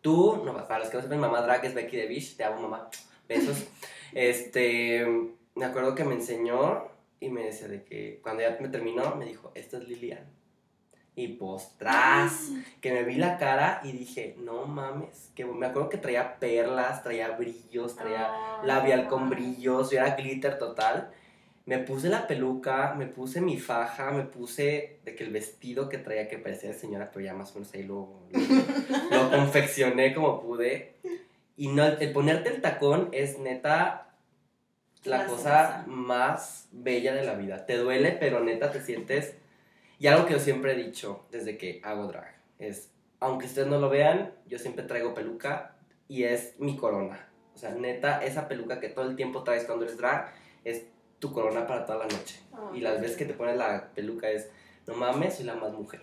tú, 0.00 0.42
no, 0.44 0.52
para 0.66 0.80
los 0.80 0.88
que 0.88 0.98
no 0.98 1.08
mi 1.08 1.16
mamá 1.16 1.42
drag 1.42 1.64
es 1.64 1.74
Becky 1.74 1.96
de 1.96 2.06
Beach, 2.06 2.36
te 2.36 2.44
amo 2.44 2.62
mamá, 2.62 2.88
besos. 3.28 3.66
este, 4.12 5.06
me 5.54 5.64
acuerdo 5.64 5.94
que 5.94 6.04
me 6.04 6.14
enseñó 6.14 6.88
y 7.20 7.28
me 7.28 7.44
decía 7.44 7.68
de 7.68 7.84
que 7.84 8.20
cuando 8.22 8.42
ya 8.42 8.56
me 8.60 8.68
terminó, 8.68 9.14
me 9.16 9.26
dijo, 9.26 9.52
esta 9.54 9.78
es 9.78 9.88
Lilian. 9.88 10.26
Y 11.14 11.28
pues, 11.28 11.74
tras, 11.76 12.50
que 12.80 12.92
me 12.92 13.02
vi 13.02 13.16
la 13.16 13.36
cara 13.36 13.80
y 13.84 13.92
dije, 13.92 14.36
no 14.38 14.64
mames, 14.66 15.30
que 15.34 15.44
me 15.44 15.66
acuerdo 15.66 15.88
que 15.88 15.98
traía 15.98 16.38
perlas, 16.38 17.02
traía 17.02 17.30
brillos, 17.30 17.96
traía 17.96 18.32
labial 18.64 19.06
con 19.08 19.28
brillos, 19.28 19.90
yo 19.90 19.98
era 19.98 20.16
glitter 20.16 20.58
total. 20.58 21.12
Me 21.70 21.78
puse 21.78 22.08
la 22.08 22.26
peluca, 22.26 22.94
me 22.94 23.06
puse 23.06 23.40
mi 23.40 23.56
faja, 23.56 24.10
me 24.10 24.24
puse 24.24 24.98
de 25.04 25.14
que 25.14 25.22
el 25.22 25.30
vestido 25.30 25.88
que 25.88 25.98
traía 25.98 26.26
que 26.26 26.36
parecía 26.36 26.70
de 26.70 26.74
señora, 26.74 27.12
pero 27.12 27.24
ya 27.24 27.32
más 27.32 27.52
o 27.52 27.60
menos 27.60 27.72
ahí 27.74 27.84
lo, 27.84 28.26
lo, 28.32 29.22
lo 29.22 29.30
confeccioné 29.30 30.12
como 30.12 30.40
pude. 30.40 30.96
Y 31.56 31.68
no, 31.68 31.86
el 31.86 32.12
ponerte 32.12 32.48
el 32.48 32.60
tacón 32.60 33.10
es 33.12 33.38
neta 33.38 34.08
la 35.04 35.18
La 35.18 35.26
cosa 35.26 35.84
más 35.86 36.68
bella 36.72 37.14
de 37.14 37.22
la 37.22 37.34
vida. 37.34 37.66
Te 37.66 37.76
duele, 37.76 38.16
pero 38.18 38.40
neta 38.40 38.72
te 38.72 38.80
sientes... 38.80 39.36
Y 40.00 40.08
algo 40.08 40.26
que 40.26 40.32
yo 40.32 40.40
siempre 40.40 40.72
he 40.72 40.76
dicho 40.76 41.24
desde 41.30 41.56
que 41.56 41.80
hago 41.84 42.08
drag 42.08 42.34
es, 42.58 42.90
aunque 43.20 43.46
ustedes 43.46 43.68
no 43.68 43.78
lo 43.78 43.90
vean, 43.90 44.32
yo 44.48 44.58
siempre 44.58 44.82
traigo 44.86 45.14
peluca 45.14 45.76
y 46.08 46.24
es 46.24 46.56
mi 46.58 46.76
corona. 46.76 47.28
O 47.54 47.58
sea, 47.58 47.76
neta, 47.76 48.24
esa 48.24 48.48
peluca 48.48 48.80
que 48.80 48.88
todo 48.88 49.08
el 49.08 49.14
tiempo 49.14 49.44
traes 49.44 49.66
cuando 49.66 49.84
eres 49.84 49.98
drag 49.98 50.32
es 50.64 50.86
tu 51.20 51.32
corona 51.32 51.66
para 51.66 51.86
toda 51.86 52.00
la 52.00 52.04
noche. 52.06 52.40
Ah, 52.52 52.70
Y 52.74 52.80
las 52.80 53.00
veces 53.00 53.16
que 53.16 53.24
te 53.26 53.34
pones 53.34 53.56
la 53.56 53.90
peluca 53.94 54.28
es, 54.28 54.50
no 54.86 54.94
mames, 54.94 55.36
soy 55.36 55.44
la 55.44 55.54
más 55.54 55.72
mujer. 55.72 56.00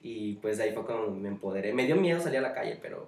Y 0.00 0.34
pues 0.34 0.58
ahí 0.60 0.72
fue 0.72 0.86
cuando 0.86 1.10
me 1.10 1.28
empoderé. 1.28 1.72
Me 1.74 1.84
dio 1.84 1.96
miedo 1.96 2.20
salir 2.20 2.38
a 2.38 2.42
la 2.42 2.54
calle, 2.54 2.78
pero 2.80 3.06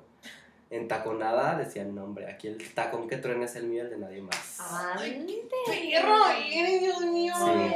en 0.71 0.89
taconada 0.89 1.57
decían, 1.57 1.95
no 1.95 2.05
hombre, 2.05 2.31
aquí 2.31 2.49
el 2.49 2.75
tacón 2.75 3.09
que 3.09 3.17
truena 3.17 3.45
es 3.47 3.57
el 3.57 3.67
mío, 3.67 3.83
el 3.83 3.91
de 3.91 3.97
nadie 3.99 4.21
más. 4.21 4.61
Ande. 4.61 5.49
Perro, 5.67 6.27
eres, 6.29 6.81
Dios 6.81 7.01
mío. 7.03 7.33
Sí. 7.37 7.75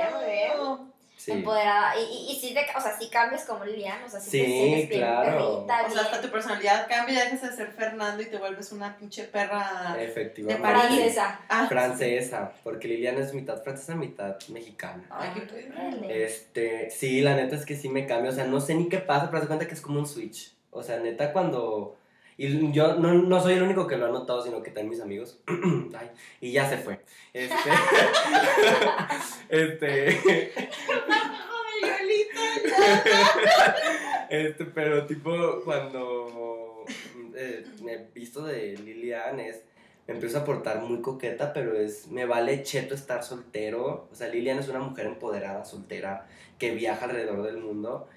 Bien, 1.29 1.37
bien. 1.37 1.37
Sí. 1.37 1.39
Empoderada. 1.39 1.95
Y, 1.99 2.03
y, 2.03 2.33
y 2.33 2.41
sí, 2.41 2.55
te, 2.55 2.61
o 2.77 2.81
sea, 2.81 2.99
sí 2.99 3.09
cambias 3.11 3.45
como 3.45 3.65
Lilian, 3.65 4.03
o 4.05 4.09
sea, 4.09 4.21
sí, 4.21 4.31
Sí, 4.31 4.39
te 4.39 4.47
sientes 4.47 4.89
bien 4.89 5.01
claro. 5.01 5.67
perrita, 5.67 5.87
O 5.87 5.91
sea, 5.91 6.01
hasta 6.03 6.11
bien 6.17 6.23
tu 6.23 6.31
personalidad 6.31 6.89
cambia, 6.89 7.25
dejas 7.25 7.43
de 7.43 7.53
ser 7.57 7.73
Fernando 7.73 8.23
y 8.23 8.27
te 8.27 8.37
vuelves 8.39 8.73
una 8.73 8.97
pinche 8.97 9.25
perra. 9.25 9.97
Efectivamente. 10.01 10.63
De 10.63 10.73
París. 10.73 10.87
francesa. 10.87 11.41
Ah, 11.49 11.67
Francesa, 11.69 12.53
porque 12.65 12.89
Liliana 12.89 13.21
es 13.21 13.35
mitad 13.35 13.63
francesa, 13.63 13.95
mitad 13.95 14.37
mexicana. 14.49 15.05
Ay, 15.11 15.31
qué. 15.35 16.25
Este, 16.25 16.91
sí, 16.91 17.21
la 17.21 17.35
neta 17.37 17.57
es 17.57 17.65
que 17.65 17.77
sí 17.77 17.89
me 17.89 18.07
cambia, 18.07 18.31
o 18.31 18.35
sea, 18.35 18.45
no 18.45 18.61
sé 18.61 18.75
ni 18.75 18.89
qué 18.89 18.99
pasa, 18.99 19.29
pero 19.31 19.43
se 19.43 19.47
cuenta 19.49 19.67
que 19.67 19.75
es 19.75 19.81
como 19.81 19.99
un 19.99 20.07
switch. 20.07 20.53
O 20.71 20.83
sea, 20.83 20.99
neta 20.99 21.33
cuando... 21.33 21.97
Y 22.41 22.71
yo 22.71 22.95
no, 22.95 23.15
no 23.15 23.41
soy 23.43 23.55
el 23.55 23.63
único 23.65 23.89
que 23.89 23.97
lo 23.97 24.07
ha 24.07 24.11
notado, 24.11 24.45
sino 24.45 24.63
que 24.63 24.71
también 24.71 24.91
mis 24.91 25.01
amigos. 25.01 25.41
Ay, 25.99 26.11
y 26.41 26.53
ya 26.53 26.69
se 26.69 26.79
fue. 26.79 27.01
Este... 27.33 27.71
este... 29.49 30.53
este, 34.31 34.65
pero 34.67 35.07
tipo 35.07 35.61
cuando 35.65 36.85
eh, 37.35 37.65
me 37.83 37.93
he 37.95 38.09
visto 38.15 38.45
de 38.45 38.77
Lilian 38.79 39.41
es... 39.41 39.63
Me 40.07 40.15
empiezo 40.15 40.39
a 40.39 40.45
portar 40.45 40.81
muy 40.81 41.03
coqueta, 41.03 41.53
pero 41.53 41.79
es... 41.79 42.09
Me 42.09 42.25
vale 42.25 42.63
cheto 42.63 42.95
estar 42.95 43.23
soltero. 43.23 44.09
O 44.11 44.15
sea, 44.15 44.29
Lilian 44.29 44.59
es 44.59 44.69
una 44.69 44.81
mujer 44.81 45.07
empoderada, 45.07 45.65
soltera, 45.67 46.27
que 46.59 46.75
viaja 46.75 47.05
alrededor 47.05 47.43
del 47.43 47.59
mundo. 47.59 48.09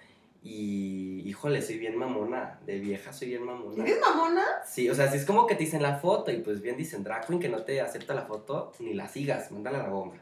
Y, 0.44 1.22
híjole, 1.26 1.62
soy 1.62 1.78
bien 1.78 1.98
mamona. 1.98 2.60
De 2.66 2.80
vieja 2.80 3.14
soy 3.14 3.30
bien 3.30 3.44
mamona. 3.44 3.84
¿Eres 3.84 4.00
mamona? 4.00 4.44
Sí, 4.66 4.90
o 4.90 4.96
sea, 4.96 5.12
si 5.12 5.18
es 5.18 5.26
como 5.26 5.46
que 5.46 5.56
te 5.56 5.66
dicen 5.66 5.84
la 5.84 5.98
foto 5.98 6.32
y 6.32 6.38
pues 6.38 6.62
bien 6.62 6.78
dicen 6.78 7.04
drag 7.04 7.28
queen 7.28 7.40
que 7.40 7.50
no 7.50 7.64
te 7.64 7.82
acepta 7.82 8.14
la 8.14 8.24
foto, 8.24 8.72
ni 8.80 8.94
la 8.94 9.08
sigas, 9.08 9.52
mándala 9.52 9.82
a 9.82 9.84
la 9.84 9.90
goma. 9.90 10.16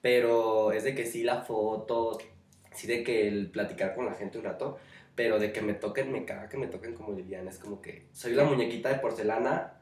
Pero 0.00 0.72
es 0.72 0.84
de 0.84 0.94
que 0.94 1.04
sí 1.04 1.22
la 1.24 1.42
foto, 1.42 2.18
sí 2.78 2.86
de 2.86 3.02
que 3.02 3.26
el 3.28 3.50
platicar 3.50 3.94
con 3.94 4.06
la 4.06 4.14
gente 4.14 4.38
un 4.38 4.44
rato, 4.44 4.78
pero 5.14 5.38
de 5.38 5.52
que 5.52 5.60
me 5.62 5.74
toquen, 5.74 6.12
me 6.12 6.24
caga 6.24 6.48
que 6.48 6.56
me 6.56 6.68
toquen 6.68 6.94
como 6.94 7.12
Liliana. 7.12 7.50
Es 7.50 7.58
como 7.58 7.80
que 7.82 8.06
soy 8.12 8.32
la 8.34 8.44
muñequita 8.44 8.88
de 8.88 8.96
porcelana, 8.96 9.74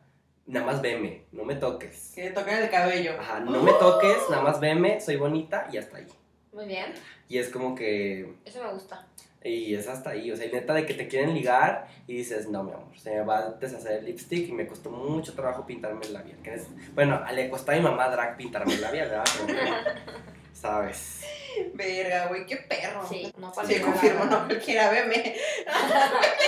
nada 0.47 0.65
más 0.67 0.81
veme, 0.81 1.25
no 1.33 1.45
me 1.45 1.57
toques. 1.57 2.13
Que 2.15 2.31
toquen 2.31 2.57
el 2.63 2.71
cabello. 2.71 3.13
Ajá, 3.21 3.41
no 3.41 3.63
me 3.63 3.73
toques, 3.75 4.17
nada 4.31 4.43
más 4.43 4.61
veme, 4.61 5.01
soy 5.01 5.17
bonita 5.17 5.69
y 5.73 5.77
hasta 5.77 5.99
ahí. 5.99 6.07
Muy 6.53 6.65
bien. 6.67 6.95
Y 7.29 7.37
es 7.39 7.51
como 7.51 7.75
que 7.75 8.33
Eso 8.47 8.63
me 8.65 8.73
gusta. 8.73 9.07
Y 9.45 9.75
es 9.77 9.87
hasta 9.87 10.11
ahí, 10.11 10.33
o 10.33 10.37
sea, 10.37 10.47
y 10.47 10.51
neta 10.53 10.75
de 10.75 10.87
que 10.87 10.95
te 10.95 11.07
quieren 11.07 11.33
ligar 11.35 11.87
y 12.09 12.15
dices, 12.17 12.49
no, 12.49 12.65
mi 12.65 12.73
amor, 12.73 12.89
se 12.99 13.11
me 13.11 13.21
va 13.23 13.39
a 13.39 13.51
deshacer 13.53 13.99
el 13.99 14.07
lipstick 14.07 14.49
y 14.49 14.53
me 14.53 14.67
costó 14.67 14.91
mucho 14.91 15.35
trabajo 15.35 15.65
pintarme 15.65 16.05
el 16.07 16.15
labial. 16.15 16.39
que 16.43 16.55
es- 16.55 16.67
Bueno, 16.97 17.23
le 17.33 17.49
costó 17.49 17.71
a 17.71 17.75
mi 17.77 17.81
mamá 17.83 18.09
drag 18.09 18.37
pintarme 18.37 18.75
el 18.75 18.81
labial, 18.81 19.09
¿verdad? 19.11 19.25
Pero, 19.47 19.59
¿Sabes? 20.53 21.21
Verga, 21.75 22.27
güey, 22.27 22.47
qué 22.47 22.57
perro. 22.57 23.07
Sí, 23.09 23.33
no 23.39 23.49
Sí, 23.49 23.55
cualquiera, 23.55 23.85
confirmo, 23.85 24.19
la 24.19 24.25
verdad. 24.25 24.41
no 24.41 24.47
cualquiera, 24.47 24.91
veme. 24.91 25.37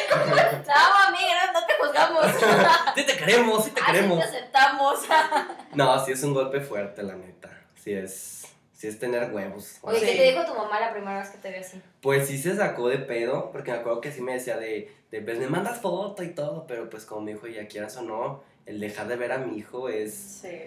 No, 0.08 1.06
amiga, 1.08 1.52
no 1.52 1.66
te 1.66 1.74
juzgamos. 1.80 2.26
Sí 2.94 3.06
te 3.06 3.16
queremos, 3.16 3.64
sí 3.64 3.70
te 3.70 3.80
Así 3.80 3.92
queremos. 3.92 4.18
te 4.18 4.24
aceptamos. 4.24 5.00
No, 5.74 6.04
sí 6.04 6.12
es 6.12 6.22
un 6.22 6.34
golpe 6.34 6.60
fuerte, 6.60 7.02
la 7.02 7.14
neta. 7.14 7.50
Sí 7.76 7.92
es, 7.92 8.46
sí 8.72 8.88
es 8.88 8.98
tener 8.98 9.32
huevos. 9.32 9.76
Oye, 9.82 10.00
Sí. 10.00 10.06
¿qué 10.06 10.16
te 10.16 10.22
dijo 10.32 10.44
tu 10.44 10.54
mamá 10.54 10.80
la 10.80 10.92
primera 10.92 11.18
vez 11.20 11.28
que 11.30 11.38
te 11.38 11.50
vio 11.50 11.60
así? 11.60 11.80
Pues 12.00 12.26
sí 12.26 12.38
se 12.38 12.56
sacó 12.56 12.88
de 12.88 12.98
pedo, 12.98 13.50
porque 13.52 13.70
me 13.72 13.78
acuerdo 13.78 14.00
que 14.00 14.10
sí 14.10 14.20
me 14.22 14.32
decía 14.34 14.56
de, 14.56 14.92
de 15.10 15.20
pues 15.20 15.38
me 15.38 15.46
mandas 15.48 15.80
foto 15.80 16.22
y 16.22 16.34
todo, 16.34 16.66
pero 16.66 16.88
pues 16.90 17.04
como 17.04 17.20
me 17.22 17.34
dijo, 17.34 17.46
ya 17.46 17.68
quieras 17.68 17.96
o 17.98 18.02
no, 18.02 18.42
el 18.66 18.80
dejar 18.80 19.06
de 19.08 19.16
ver 19.16 19.32
a 19.32 19.38
mi 19.38 19.58
hijo 19.58 19.88
es... 19.88 20.12
Sí. 20.42 20.58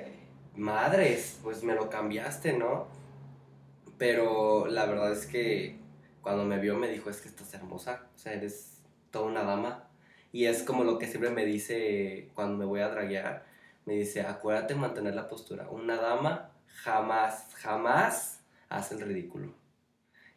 madres, 0.56 1.38
pues 1.44 1.64
me 1.64 1.74
lo 1.76 1.90
cambiaste, 1.90 2.54
¿no? 2.54 2.88
Pero 4.02 4.66
la 4.66 4.88
verdad 4.88 5.12
es 5.12 5.28
que 5.28 5.78
cuando 6.24 6.44
me 6.44 6.58
vio 6.58 6.76
me 6.76 6.88
dijo, 6.88 7.12
es 7.12 7.22
que 7.22 7.28
estás 7.28 7.54
hermosa, 7.54 8.08
o 8.16 8.18
sea, 8.18 8.34
eres 8.34 8.82
toda 9.12 9.26
una 9.28 9.44
dama. 9.44 9.90
Y 10.32 10.46
es 10.46 10.64
como 10.64 10.84
lo 10.84 10.98
que 10.98 11.06
siempre 11.06 11.30
me 11.30 11.46
dice 11.46 12.32
cuando 12.34 12.58
me 12.58 12.66
voy 12.66 12.80
a 12.80 12.90
draguear, 12.90 13.46
me 13.86 13.94
dice, 13.94 14.22
acuérdate 14.22 14.74
de 14.74 14.80
mantener 14.80 15.14
la 15.14 15.30
postura. 15.30 15.70
Una 15.70 15.98
dama 15.98 16.50
jamás, 16.66 17.54
jamás 17.54 18.40
hace 18.70 18.96
el 18.96 19.02
ridículo. 19.02 19.54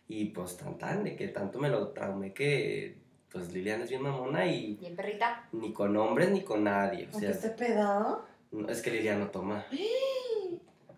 Y 0.08 0.26
pues 0.26 0.58
tan 0.58 0.76
tan, 0.76 1.02
de 1.02 1.16
que 1.16 1.28
tanto 1.28 1.58
me 1.58 1.70
lo 1.70 1.88
traumé 1.88 2.34
que 2.34 2.98
pues 3.32 3.50
Liliana 3.50 3.84
es 3.84 3.88
bien 3.88 4.02
mamona 4.02 4.44
y 4.46 4.74
Bien 4.74 4.94
perrita. 4.94 5.48
ni 5.52 5.72
con 5.72 5.96
hombres 5.96 6.28
ni 6.28 6.44
con 6.44 6.64
nadie. 6.64 7.04
O 7.06 7.12
¿Aunque 7.12 7.20
sea, 7.20 7.30
esté 7.30 7.48
pedado? 7.48 8.26
no, 8.52 8.68
es 8.68 8.82
que 8.82 8.90
Liliana 8.90 9.20
no 9.24 9.30
toma. 9.30 9.64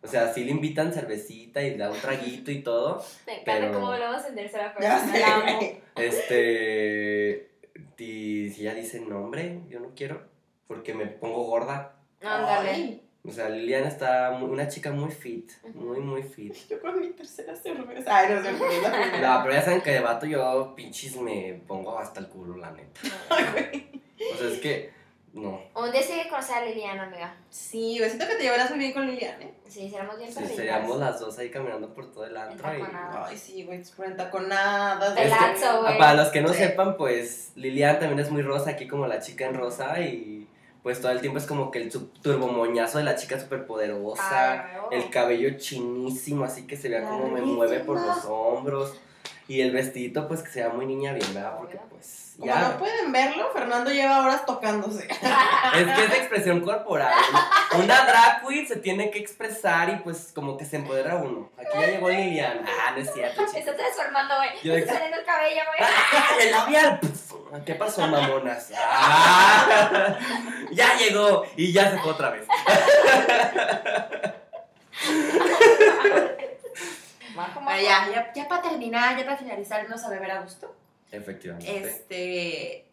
O 0.06 0.08
sea, 0.08 0.32
sí 0.32 0.44
le 0.44 0.52
invitan 0.52 0.92
cervecita 0.92 1.62
y 1.62 1.72
le 1.72 1.78
da 1.78 1.90
un 1.90 1.98
traguito 2.00 2.50
y 2.50 2.62
todo. 2.62 3.04
Me 3.26 3.40
encanta 3.40 3.52
Pero- 3.60 3.72
cómo 3.72 3.88
hablamos 3.92 4.24
en 4.26 4.34
tercera 4.36 4.74
Ya 4.80 4.96
persona. 5.00 5.12
sé, 5.12 5.18
la 5.20 5.34
amo. 5.36 5.60
Este. 5.96 7.50
Y 7.98 8.50
si 8.50 8.62
ya 8.62 8.74
dice 8.74 9.00
nombre, 9.00 9.60
yo 9.68 9.80
no 9.80 9.90
quiero. 9.96 10.22
Porque 10.66 10.94
me 10.94 11.06
pongo 11.06 11.42
gorda. 11.44 11.96
Ándale. 12.22 13.00
O 13.24 13.30
sea, 13.32 13.48
Liliana 13.48 13.88
está 13.88 14.30
muy- 14.38 14.50
una 14.50 14.68
chica 14.68 14.92
muy 14.92 15.10
fit. 15.10 15.50
Muy, 15.74 15.98
muy 15.98 16.22
fit. 16.22 16.54
Yo 16.68 16.80
con 16.80 17.00
mi 17.00 17.08
tercera 17.10 17.56
cerveza. 17.56 18.16
Ay, 18.16 18.34
no 18.34 18.42
sé, 18.42 18.52
fue 18.54 18.80
la 18.82 18.92
primera. 18.92 19.36
No, 19.38 19.42
pero 19.42 19.54
ya 19.54 19.62
saben 19.62 19.80
que 19.80 19.90
de 19.90 20.00
vato 20.00 20.26
yo 20.26 20.74
pinches 20.76 21.16
me 21.16 21.60
pongo 21.66 21.98
hasta 21.98 22.20
el 22.20 22.28
culo, 22.28 22.56
la 22.56 22.70
neta. 22.70 23.00
O 23.30 24.36
sea, 24.38 24.48
es 24.48 24.60
que. 24.60 24.95
No. 25.36 25.60
Un 25.74 25.92
día 25.92 26.02
sí 26.02 26.12
hay 26.12 26.22
que 26.24 26.28
conocer 26.30 26.56
a 26.56 26.64
Liliana, 26.64 27.02
amiga. 27.04 27.34
Sí, 27.50 27.98
güey, 27.98 28.08
siento 28.10 28.26
que 28.26 28.36
te 28.36 28.42
llevarás 28.44 28.70
muy 28.70 28.78
bien 28.78 28.92
con 28.92 29.06
Lilian, 29.06 29.40
¿eh? 29.42 29.52
Sí, 29.68 29.88
seremos 29.90 30.16
bien 30.16 30.28
Sí, 30.30 30.36
perritas. 30.36 30.56
seríamos 30.56 30.98
las 30.98 31.20
dos 31.20 31.38
ahí 31.38 31.50
caminando 31.50 31.92
por 31.92 32.10
todo 32.10 32.24
el 32.24 32.36
antro. 32.36 32.66
y-. 32.76 32.82
Ay, 32.82 33.36
sí, 33.36 33.62
güey, 33.64 33.82
por 33.96 34.06
entaconadas. 34.06 35.16
El 35.18 35.28
lazo, 35.30 35.82
güey. 35.82 35.94
ah, 35.94 35.98
para 35.98 36.14
los 36.14 36.28
que 36.28 36.40
no 36.40 36.48
Sí. 36.48 36.54
sepan, 36.58 36.96
pues 36.96 37.52
Lilian 37.54 37.98
también 38.00 38.18
es 38.20 38.30
muy 38.30 38.42
rosa, 38.42 38.70
aquí 38.70 38.88
como 38.88 39.06
la 39.06 39.20
chica 39.20 39.46
en 39.46 39.54
rosa 39.54 40.00
y 40.00 40.48
pues 40.82 41.00
todo 41.00 41.10
el 41.12 41.20
tiempo 41.20 41.38
es 41.38 41.46
como 41.46 41.70
que 41.72 41.82
el 41.82 41.90
turbomoñazo 41.90 42.98
de 42.98 43.04
la 43.04 43.16
chica 43.16 43.38
súper 43.40 43.66
poderosa, 43.66 44.52
Ay, 44.52 44.76
oh. 44.84 44.90
el 44.92 45.10
cabello 45.10 45.58
chinísimo, 45.58 46.44
así 46.44 46.66
que 46.66 46.76
se 46.76 46.88
vea 46.88 47.02
como 47.02 47.28
me 47.28 47.42
mueve 47.42 47.80
por 47.80 48.00
los 48.00 48.24
hombros 48.24 48.94
y 49.48 49.60
el 49.60 49.70
vestidito 49.70 50.26
pues 50.26 50.42
que 50.42 50.50
sea 50.50 50.70
muy 50.70 50.86
niña 50.86 51.12
bien, 51.12 51.32
¿verdad? 51.32 51.56
Porque 51.56 51.78
pues 51.90 52.34
Como 52.38 52.52
ya... 52.52 52.68
no 52.68 52.78
pueden 52.78 53.12
verlo, 53.12 53.50
Fernando 53.52 53.90
lleva 53.90 54.22
horas 54.22 54.44
tocándose. 54.44 55.06
Es 55.76 55.94
que 55.94 56.04
es 56.04 56.10
de 56.10 56.16
expresión 56.16 56.60
corporal. 56.60 57.12
Una 57.78 58.06
drag 58.06 58.46
queen 58.46 58.66
se 58.66 58.76
tiene 58.76 59.10
que 59.10 59.18
expresar 59.18 59.88
y 59.90 59.96
pues 59.96 60.32
como 60.34 60.56
que 60.56 60.64
se 60.64 60.76
empodera 60.76 61.16
uno. 61.16 61.50
Aquí 61.58 61.78
ya 61.78 61.86
llegó 61.86 62.08
Lilian. 62.08 62.64
Ah, 62.66 62.92
no 62.92 62.98
es 63.02 63.12
cierto, 63.12 63.42
Se 63.42 63.46
chicos. 63.46 63.56
está 63.60 63.76
transformando, 63.76 64.34
güey. 64.36 64.58
Se 64.62 64.78
está 64.78 64.94
saliendo 64.94 65.18
el 65.18 65.24
cabello, 65.24 65.60
güey. 65.66 65.78
¡Ah, 66.12 66.36
el 66.40 66.50
labial! 66.50 67.00
Puf, 67.00 67.32
¿Qué 67.64 67.74
pasó, 67.74 68.06
mamonas? 68.06 68.72
¡Ah! 68.76 70.16
Ya 70.72 70.96
llegó 70.96 71.44
y 71.56 71.72
ya 71.72 71.90
se 71.90 71.98
fue 71.98 72.12
otra 72.12 72.30
vez. 72.30 72.46
Majo, 77.36 77.60
majo. 77.60 77.64
Bueno, 77.64 77.82
ya, 77.82 78.08
ya, 78.10 78.32
ya 78.34 78.48
para 78.48 78.62
terminar, 78.62 79.16
ya 79.16 79.24
para 79.24 79.36
finalizarnos 79.36 80.02
a 80.02 80.08
beber 80.08 80.30
a 80.32 80.40
gusto. 80.42 80.74
Efectivamente. 81.12 81.78
Este. 81.88 82.88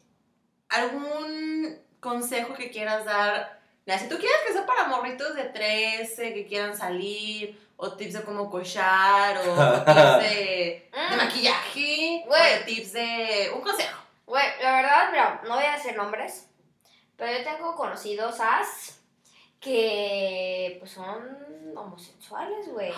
¿Algún 0.70 1.80
consejo 2.00 2.54
que 2.54 2.70
quieras 2.72 3.06
dar? 3.06 3.60
Mira, 3.86 4.00
si 4.00 4.08
tú 4.10 4.18
quieres 4.18 4.38
que 4.48 4.54
sea 4.54 4.66
para 4.66 4.86
morritos 4.88 5.36
de 5.36 5.44
13 5.46 6.34
que 6.34 6.48
quieran 6.48 6.76
salir, 6.76 7.60
o 7.76 7.94
tips 7.96 8.14
de 8.14 8.22
cómo 8.24 8.50
cochar, 8.50 9.38
o 9.38 9.54
tips 9.86 10.18
de, 10.20 10.30
de 10.30 10.90
Mm. 10.94 11.18
maquillaje, 11.18 12.24
o 12.26 12.28
Güey. 12.28 12.66
tips 12.66 12.94
de. 12.94 13.52
Un 13.56 13.62
consejo. 13.62 14.00
Güey, 14.26 14.46
la 14.62 14.72
verdad, 14.78 15.12
mira, 15.12 15.42
no 15.46 15.56
voy 15.56 15.66
a 15.66 15.74
decir 15.74 15.96
nombres, 15.96 16.48
pero 17.18 17.38
yo 17.38 17.44
tengo 17.44 17.76
conocidos 17.76 18.40
as 18.40 19.00
que 19.60 20.78
pues 20.80 20.92
son 20.92 21.74
homosexuales, 21.76 22.68
güey. 22.70 22.92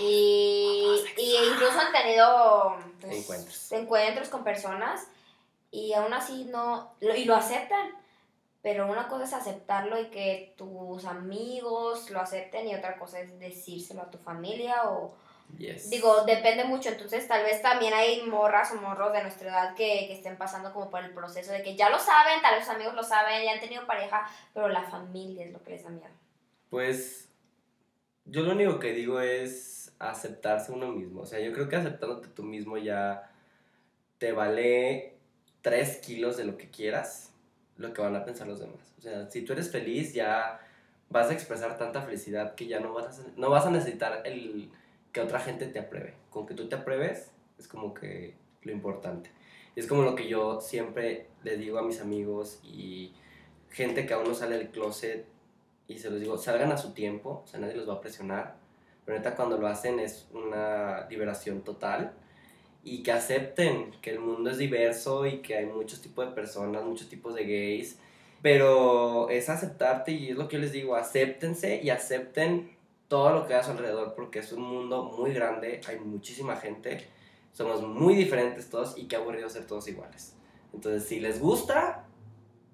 Y, 0.00 0.96
y 1.16 1.36
incluso 1.50 1.78
han 1.78 1.92
tenido 1.92 2.76
pues, 3.00 3.16
Encuentros. 3.16 3.72
encuentros 3.72 4.28
con 4.28 4.44
personas 4.44 5.06
y 5.70 5.92
aún 5.92 6.12
así 6.12 6.44
no, 6.44 6.94
lo- 7.00 7.14
y 7.16 7.24
lo 7.24 7.34
aceptan. 7.34 7.90
Pero 8.62 8.86
una 8.90 9.08
cosa 9.08 9.24
es 9.24 9.32
aceptarlo 9.32 10.00
y 10.00 10.06
que 10.10 10.54
tus 10.56 11.04
amigos 11.04 12.10
lo 12.10 12.20
acepten 12.20 12.66
y 12.68 12.74
otra 12.74 12.98
cosa 12.98 13.20
es 13.20 13.38
decírselo 13.38 14.02
a 14.02 14.10
tu 14.10 14.18
familia 14.18 14.88
o, 14.90 15.14
Yes. 15.56 15.88
Digo, 15.88 16.24
depende 16.26 16.64
mucho, 16.64 16.90
entonces 16.90 17.26
tal 17.26 17.42
vez 17.42 17.62
también 17.62 17.94
hay 17.94 18.20
morras 18.26 18.70
o 18.72 18.74
morros 18.82 19.14
de 19.14 19.22
nuestra 19.22 19.48
edad 19.48 19.74
que, 19.74 20.04
que 20.06 20.12
estén 20.12 20.36
pasando 20.36 20.74
como 20.74 20.90
por 20.90 21.02
el 21.02 21.14
proceso 21.14 21.52
de 21.52 21.62
que 21.62 21.74
ya 21.74 21.88
lo 21.88 21.98
saben, 21.98 22.42
tal 22.42 22.56
vez 22.56 22.66
sus 22.66 22.74
amigos 22.74 22.92
lo 22.92 23.02
saben, 23.02 23.42
ya 23.42 23.52
han 23.52 23.60
tenido 23.60 23.86
pareja, 23.86 24.28
pero 24.52 24.68
la 24.68 24.82
familia 24.82 25.46
es 25.46 25.52
lo 25.54 25.62
que 25.62 25.70
les 25.70 25.84
da 25.84 25.88
miedo. 25.88 26.10
Pues 26.68 27.27
yo 28.30 28.42
lo 28.42 28.52
único 28.52 28.78
que 28.78 28.92
digo 28.92 29.20
es 29.20 29.92
aceptarse 29.98 30.72
uno 30.72 30.92
mismo. 30.92 31.22
O 31.22 31.26
sea, 31.26 31.40
yo 31.40 31.52
creo 31.52 31.68
que 31.68 31.76
aceptándote 31.76 32.28
tú 32.28 32.42
mismo 32.42 32.76
ya 32.76 33.30
te 34.18 34.32
vale 34.32 35.16
3 35.62 35.96
kilos 35.98 36.36
de 36.36 36.44
lo 36.44 36.56
que 36.56 36.70
quieras, 36.70 37.32
lo 37.76 37.92
que 37.92 38.02
van 38.02 38.16
a 38.16 38.24
pensar 38.24 38.46
los 38.46 38.60
demás. 38.60 38.94
O 38.98 39.00
sea, 39.00 39.30
si 39.30 39.42
tú 39.42 39.52
eres 39.52 39.70
feliz 39.70 40.12
ya 40.12 40.60
vas 41.10 41.30
a 41.30 41.32
expresar 41.32 41.78
tanta 41.78 42.02
felicidad 42.02 42.54
que 42.54 42.66
ya 42.66 42.80
no 42.80 42.92
vas 42.92 43.20
a, 43.20 43.22
no 43.36 43.50
vas 43.50 43.66
a 43.66 43.70
necesitar 43.70 44.22
el 44.24 44.70
que 45.12 45.20
otra 45.20 45.40
gente 45.40 45.66
te 45.66 45.78
apruebe. 45.78 46.14
Con 46.30 46.46
que 46.46 46.54
tú 46.54 46.68
te 46.68 46.76
apruebes 46.76 47.30
es 47.58 47.68
como 47.68 47.94
que 47.94 48.34
lo 48.62 48.72
importante. 48.72 49.30
Y 49.74 49.80
es 49.80 49.86
como 49.86 50.02
lo 50.02 50.14
que 50.14 50.28
yo 50.28 50.60
siempre 50.60 51.28
le 51.44 51.56
digo 51.56 51.78
a 51.78 51.82
mis 51.82 52.00
amigos 52.00 52.60
y 52.62 53.12
gente 53.70 54.06
que 54.06 54.14
aún 54.14 54.28
no 54.28 54.34
sale 54.34 54.58
del 54.58 54.68
closet 54.68 55.26
y 55.88 55.98
se 55.98 56.10
los 56.10 56.20
digo, 56.20 56.36
salgan 56.36 56.70
a 56.70 56.76
su 56.76 56.92
tiempo, 56.92 57.42
o 57.44 57.48
sea, 57.48 57.58
nadie 57.58 57.74
los 57.74 57.88
va 57.88 57.94
a 57.94 58.00
presionar, 58.00 58.56
pero 59.04 59.16
neta 59.16 59.34
cuando 59.34 59.56
lo 59.56 59.66
hacen 59.66 59.98
es 59.98 60.28
una 60.32 61.08
liberación 61.08 61.62
total 61.62 62.12
y 62.84 63.02
que 63.02 63.10
acepten 63.10 63.92
que 64.02 64.10
el 64.10 64.20
mundo 64.20 64.50
es 64.50 64.58
diverso 64.58 65.26
y 65.26 65.38
que 65.38 65.56
hay 65.56 65.66
muchos 65.66 66.02
tipos 66.02 66.26
de 66.26 66.32
personas, 66.32 66.84
muchos 66.84 67.08
tipos 67.08 67.34
de 67.34 67.44
gays, 67.44 67.98
pero 68.42 69.30
es 69.30 69.48
aceptarte 69.48 70.12
y 70.12 70.28
es 70.28 70.36
lo 70.36 70.46
que 70.46 70.56
yo 70.56 70.62
les 70.62 70.72
digo, 70.72 70.94
acéptense 70.94 71.80
y 71.82 71.88
acepten 71.88 72.76
todo 73.08 73.32
lo 73.32 73.46
que 73.46 73.54
hay 73.54 73.60
a 73.60 73.64
su 73.64 73.70
alrededor 73.70 74.14
porque 74.14 74.40
es 74.40 74.52
un 74.52 74.62
mundo 74.62 75.04
muy 75.04 75.32
grande, 75.32 75.80
hay 75.88 75.98
muchísima 75.98 76.56
gente, 76.56 77.08
somos 77.52 77.82
muy 77.82 78.14
diferentes 78.14 78.68
todos 78.68 78.96
y 78.98 79.08
qué 79.08 79.16
aburrido 79.16 79.48
ser 79.48 79.66
todos 79.66 79.88
iguales. 79.88 80.36
Entonces, 80.74 81.08
si 81.08 81.18
les 81.18 81.40
gusta, 81.40 82.04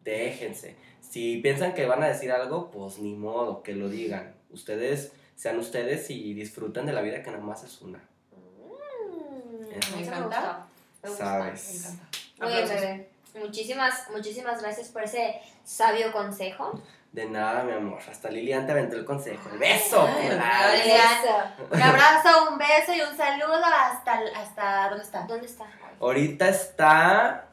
déjense. 0.02 0.76
Si 1.14 1.36
piensan 1.36 1.74
que 1.74 1.86
van 1.86 2.02
a 2.02 2.08
decir 2.08 2.32
algo, 2.32 2.72
pues 2.72 2.98
ni 2.98 3.14
modo, 3.14 3.62
que 3.62 3.72
lo 3.72 3.88
digan. 3.88 4.34
Ustedes 4.50 5.12
sean 5.36 5.58
ustedes 5.60 6.10
y 6.10 6.34
disfruten 6.34 6.86
de 6.86 6.92
la 6.92 7.02
vida 7.02 7.22
que 7.22 7.30
nada 7.30 7.40
más 7.44 7.62
es 7.62 7.80
una. 7.82 8.00
Mm, 8.32 9.94
Me 9.96 10.02
encanta. 10.06 10.66
me 11.04 11.08
gustó. 11.08 11.24
¿Sabes? 11.24 11.92
Muy 12.40 12.48
bien, 12.48 12.62
Aplausos. 12.64 12.80
bebé. 12.80 13.08
Muchísimas, 13.36 14.10
muchísimas 14.10 14.60
gracias 14.60 14.88
por 14.88 15.04
ese 15.04 15.40
sabio 15.64 16.10
consejo. 16.12 16.80
De 17.12 17.26
nada, 17.26 17.62
mi 17.62 17.70
amor. 17.72 18.00
Hasta 18.10 18.28
Lilian 18.28 18.66
te 18.66 18.72
aventó 18.72 18.96
el 18.96 19.04
consejo. 19.04 19.48
El 19.52 19.58
beso. 19.58 20.04
Ay, 20.08 20.26
claro. 20.30 20.68
ay, 20.72 20.90
Eso. 20.90 21.64
Un 21.76 21.80
abrazo, 21.82 22.50
un 22.50 22.58
beso 22.58 22.92
y 22.92 23.00
un 23.02 23.16
saludo 23.16 23.54
hasta, 23.64 24.18
hasta 24.36 24.88
¿dónde 24.88 25.04
está? 25.04 25.20
¿Dónde 25.28 25.46
está? 25.46 25.64
Ahorita 26.00 26.48
está. 26.48 27.46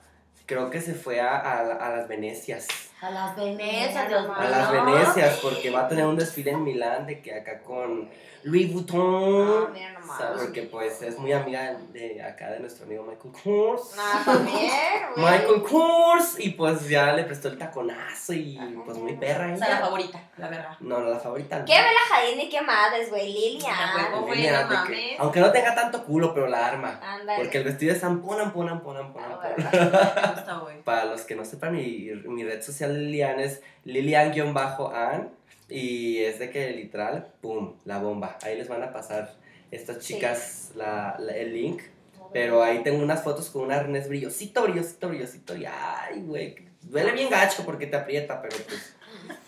Creo 0.48 0.72
que 0.72 0.82
se 0.82 0.96
fue 0.96 1.20
a, 1.22 1.36
a- 1.38 1.74
a 1.76 1.90
las 1.98 2.08
Venecias. 2.08 2.68
A 3.02 3.10
las 3.10 3.36
Venecias, 3.36 3.96
A 3.96 4.08
Dios 4.08 4.28
A 4.36 4.50
las 4.50 4.72
mío. 4.72 4.86
Venecias, 4.86 5.40
porque 5.42 5.70
va 5.72 5.82
a 5.82 5.88
tener 5.88 6.06
un 6.06 6.16
desfile 6.16 6.52
en 6.52 6.64
Milán 6.64 7.06
de 7.08 7.22
que 7.22 7.34
acá 7.34 7.62
con 7.62 8.10
Louis 8.44 8.72
Vuitton. 8.74 9.66
Ah, 9.66 9.70
mira 9.74 9.92
nomás. 9.94 10.16
O 10.16 10.18
sea, 10.18 10.34
porque 10.34 10.64
pues 10.64 11.02
es 11.04 11.18
muy 11.20 11.32
amiga 11.32 11.78
de 11.94 12.22
acá 12.24 12.50
de 12.52 12.60
nuestro 12.60 12.86
amigo 12.86 13.04
Michael 13.04 13.34
Kors. 13.44 13.96
Ah, 14.00 14.22
también. 14.26 14.72
Michael 15.16 15.62
Kors. 15.64 16.40
Y 16.40 16.50
pues 16.52 16.88
ya 16.90 17.14
le 17.14 17.24
prestó 17.24 17.50
el 17.50 17.58
taconazo 17.60 18.34
y 18.34 18.58
pues 18.86 18.98
muy 18.98 19.16
perra 19.16 19.52
O 19.54 19.58
sea, 19.58 19.70
la 19.70 19.78
favorita, 19.80 20.20
la 20.38 20.48
verdad. 20.48 20.76
No, 20.80 21.00
no, 21.00 21.10
la 21.10 21.20
favorita. 21.20 21.60
no. 21.60 21.66
¿Qué 21.66 21.74
Bela 21.74 22.00
Hadid 22.16 22.40
y 22.40 22.50
qué 22.50 22.62
madres, 22.62 23.10
güey? 23.10 23.60
Ah, 23.68 24.10
Lilian. 24.34 24.70
no 24.70 24.84
que- 24.86 25.16
aunque 25.20 25.40
no 25.40 25.52
tenga 25.52 25.76
tanto 25.76 26.04
culo, 26.04 26.34
pero 26.34 26.48
la 26.48 26.66
arma. 26.68 27.00
Ándale. 27.04 27.40
Porque 27.44 27.60
el 27.60 27.64
vestido 27.64 27.94
es 27.94 28.04
ampón, 28.04 28.40
ampón, 28.42 28.70
ampón, 28.70 28.98
ampón, 28.98 29.22
Ah, 29.24 29.34
ampón. 29.34 29.52
¿verdad? 29.72 30.14
Me 30.16 30.34
gusta, 30.36 30.58
güey. 30.58 30.82
Para 30.84 31.06
los 31.06 31.22
que 31.22 31.36
no 31.36 31.46
sepan, 31.46 31.74
mi, 31.74 32.10
mi 32.26 32.44
red 32.44 32.62
social 32.64 32.91
Lilian 32.92 33.40
es 33.40 33.62
Lilian-An. 33.86 35.30
Y 35.70 36.18
es 36.24 36.40
de 36.40 36.50
que 36.50 36.70
literal, 36.72 37.28
pum, 37.42 37.76
la 37.86 38.00
bomba. 38.00 38.38
Ahí 38.44 38.58
les 38.58 38.68
van 38.68 38.84
a 38.84 38.92
pasar 38.92 39.34
estas 39.72 40.04
Sí. 40.04 40.16
chicas 40.16 40.72
la- 40.76 41.16
la- 41.20 41.34
el 41.36 41.54
link. 41.54 41.82
Pero 42.34 42.64
ahí 42.64 42.80
tengo 42.84 43.02
unas 43.04 43.24
fotos 43.24 43.50
con 43.50 43.64
un 43.64 43.72
arnés 43.72 44.08
brillosito, 44.10 44.64
brillosito, 44.64 45.10
brillosito. 45.10 45.56
Y 45.56 45.66
ay, 45.66 46.22
güey. 46.22 46.56
Duele 46.82 47.12
bien 47.14 47.30
gacho 47.30 47.64
porque 47.66 47.88
te 47.88 47.96
aprieta, 47.98 48.42
pero 48.42 48.56
pues. 48.68 48.96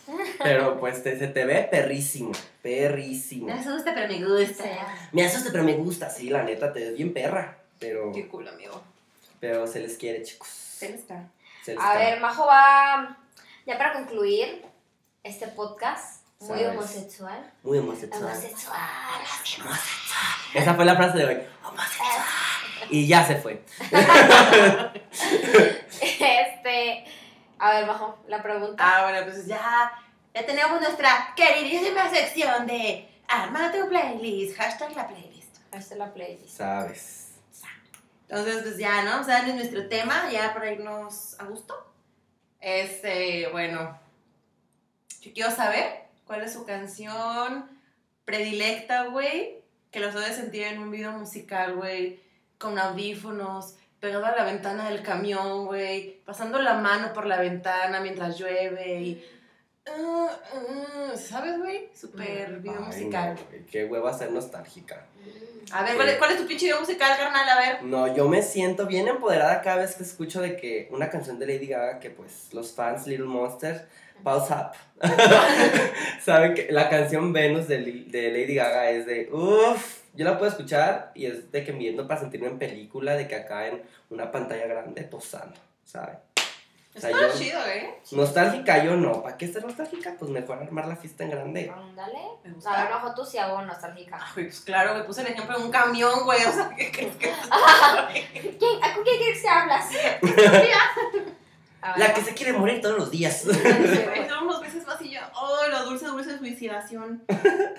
Pero 0.43 0.79
pues 0.79 1.01
te- 1.01 1.17
se 1.17 1.27
te 1.27 1.45
ve 1.45 1.67
perrísimo. 1.71 2.31
Perrísimo. 2.61 3.47
Me 3.47 3.53
asusta, 3.53 3.93
pero 3.93 4.07
me 4.07 4.23
gusta. 4.23 4.63
Me 5.13 5.25
asusta, 5.25 5.49
pero 5.51 5.63
me 5.63 5.73
gusta. 5.73 6.09
Sí, 6.09 6.29
la 6.29 6.43
neta, 6.43 6.71
te 6.73 6.81
ves 6.81 6.95
bien 6.95 7.13
perra. 7.13 7.57
Pero, 7.79 8.11
Qué 8.11 8.27
cool, 8.27 8.47
amigo. 8.47 8.81
pero 9.39 9.65
se 9.65 9.79
les 9.79 9.97
quiere, 9.97 10.21
chicos. 10.23 10.47
Se 10.47 10.89
les 10.89 10.99
está. 10.99 11.29
Se 11.63 11.73
les 11.73 11.81
A 11.83 11.97
ver, 11.97 12.19
Majo 12.19 12.45
va, 12.45 13.17
ya 13.65 13.77
para 13.77 13.93
concluir 13.93 14.65
este 15.23 15.47
podcast, 15.47 16.25
muy 16.39 16.59
Sabes. 16.59 16.77
homosexual. 16.77 17.53
Muy 17.63 17.77
homosexual. 17.77 18.23
Homosexual. 18.23 18.79
Esa 20.53 20.73
fue 20.73 20.85
la 20.85 20.95
frase 20.95 21.17
de 21.17 21.25
hoy. 21.25 21.37
Y 22.89 23.07
ya 23.07 23.25
se 23.25 23.35
fue. 23.35 23.63
Este, 26.01 27.05
a 27.59 27.71
ver, 27.71 27.85
Majo, 27.85 28.17
la 28.27 28.41
pregunta. 28.41 28.83
Ah, 28.85 29.03
bueno, 29.09 29.25
pues 29.25 29.45
ya, 29.45 29.91
ya 30.33 30.45
tenemos 30.45 30.81
nuestra 30.81 31.33
queridísima 31.35 32.09
sección 32.09 32.65
de 32.67 33.09
Arma 33.27 33.71
tu 33.71 33.87
playlist, 33.87 34.57
hashtag 34.57 34.95
la 34.95 35.07
playlist. 35.07 35.57
Es 35.71 35.91
la 35.91 36.13
playlist. 36.13 36.57
Sabes. 36.57 37.31
Entonces, 38.27 38.63
pues 38.63 38.77
ya, 38.77 39.03
¿no? 39.03 39.21
O 39.21 39.23
sea, 39.23 39.47
es 39.47 39.55
nuestro 39.55 39.87
tema, 39.87 40.29
ya 40.31 40.53
para 40.53 40.71
irnos 40.71 41.39
a 41.39 41.45
gusto. 41.45 41.92
Este, 42.63 43.49
bueno, 43.51 43.99
yo 45.19 45.33
quiero 45.33 45.51
saber 45.51 46.05
cuál 46.25 46.43
es 46.43 46.53
su 46.53 46.65
canción 46.65 47.69
predilecta, 48.23 49.07
güey, 49.07 49.57
que 49.91 49.99
los 49.99 50.15
hace 50.15 50.33
sentir 50.33 50.63
en 50.63 50.79
un 50.79 50.89
video 50.89 51.11
musical, 51.11 51.75
güey, 51.75 52.21
con 52.57 52.79
audífonos, 52.79 53.75
pegado 53.99 54.25
a 54.25 54.33
la 54.33 54.45
ventana 54.45 54.89
del 54.89 55.03
camión, 55.03 55.65
güey, 55.65 56.21
pasando 56.23 56.61
la 56.61 56.75
mano 56.75 57.11
por 57.11 57.25
la 57.25 57.37
ventana 57.37 57.99
mientras 57.99 58.39
llueve 58.39 59.01
y... 59.01 59.29
ah, 59.87 60.29
ah, 60.53 61.17
¿Sabes, 61.17 61.57
güey? 61.59 61.89
Super 61.93 62.59
video 62.59 62.79
Ay, 62.79 62.85
musical. 62.85 63.35
no, 63.35 63.65
qué 63.69 63.85
hueva 63.85 64.13
ser 64.17 64.31
nostálgica. 64.31 65.05
A 65.71 65.83
ver, 65.83 65.95
¿cuál 65.95 66.09
es, 66.09 66.17
cuál 66.17 66.31
es 66.31 66.37
tu 66.37 66.47
pinche 66.47 66.65
video 66.65 66.81
musical, 66.81 67.17
carnal? 67.17 67.49
A 67.49 67.59
ver. 67.59 67.83
No, 67.83 68.13
yo 68.13 68.27
me 68.27 68.41
siento 68.41 68.85
bien 68.85 69.07
empoderada 69.07 69.61
cada 69.61 69.77
vez 69.77 69.95
que 69.95 70.03
escucho 70.03 70.41
de 70.41 70.57
que 70.57 70.89
una 70.91 71.09
canción 71.09 71.39
de 71.39 71.47
Lady 71.47 71.67
Gaga 71.67 71.99
que 71.99 72.09
pues 72.09 72.49
los 72.51 72.73
fans 72.73 73.07
Little 73.07 73.25
Monster, 73.25 73.87
Pause 74.23 74.51
Up. 74.51 74.71
Saben 76.21 76.53
que 76.53 76.71
la 76.71 76.89
canción 76.89 77.33
Venus 77.33 77.67
de, 77.67 77.77
de 78.07 78.31
Lady 78.31 78.55
Gaga 78.55 78.89
es 78.91 79.05
de 79.05 79.29
uff, 79.31 80.01
yo 80.13 80.25
la 80.25 80.37
puedo 80.37 80.51
escuchar 80.51 81.11
y 81.15 81.25
es 81.25 81.51
de 81.51 81.63
que 81.63 81.71
viendo 81.71 82.07
para 82.07 82.19
sentirme 82.19 82.47
en 82.47 82.59
película, 82.59 83.15
de 83.15 83.27
que 83.27 83.35
acá 83.35 83.67
en 83.67 83.81
una 84.09 84.31
pantalla 84.31 84.67
grande 84.67 85.03
posando, 85.03 85.59
¿saben? 85.83 86.17
O 86.95 86.99
sea, 86.99 87.09
Está 87.09 87.27
yo- 87.27 87.37
chido, 87.39 87.65
¿eh? 87.65 87.99
Nostálgica 88.11 88.83
yo 88.83 88.95
no, 88.95 89.23
¿para 89.23 89.35
qué 89.35 89.47
ser 89.51 89.65
nostálgica? 89.65 90.15
Pues 90.19 90.29
mejor 90.29 90.59
armar 90.61 90.87
la 90.87 90.95
fiesta 90.95 91.23
en 91.23 91.31
grande. 91.31 91.71
Ándale. 91.75 92.19
Me 92.43 92.51
A 92.51 92.53
gusta. 92.53 92.83
ver, 92.83 92.91
Majo, 92.91 93.15
tú 93.15 93.25
sí 93.25 93.37
hago 93.39 93.61
nostálgica. 93.63 94.19
Pues 94.35 94.61
claro, 94.61 94.93
me 94.93 95.03
puse 95.03 95.21
el 95.21 95.27
ejemplo 95.27 95.57
de 95.57 95.65
un 95.65 95.71
camión, 95.71 96.23
güey. 96.23 96.43
O 96.45 96.51
sea, 96.51 96.69
¿qué 96.77 96.91
crees 96.91 97.15
que 97.15 97.31
¿Quién, 98.59 98.83
¿A 98.83 98.93
con 98.93 99.03
quién 99.03 99.17
quieres 99.17 99.41
que 99.41 99.49
hablas? 99.49 99.89
A 101.81 101.97
La 101.97 102.13
que 102.13 102.21
se 102.21 102.33
quiere 102.33 102.53
morir 102.53 102.79
todos 102.81 102.97
los 102.97 103.11
días. 103.11 103.43
Unos 103.45 104.61
veces 104.61 104.85
más 104.85 105.01
y 105.01 105.09
yo, 105.11 105.19
oh, 105.35 105.67
la 105.69 105.81
dulce, 105.83 106.05
dulce 106.05 106.37
suicidación. 106.37 107.23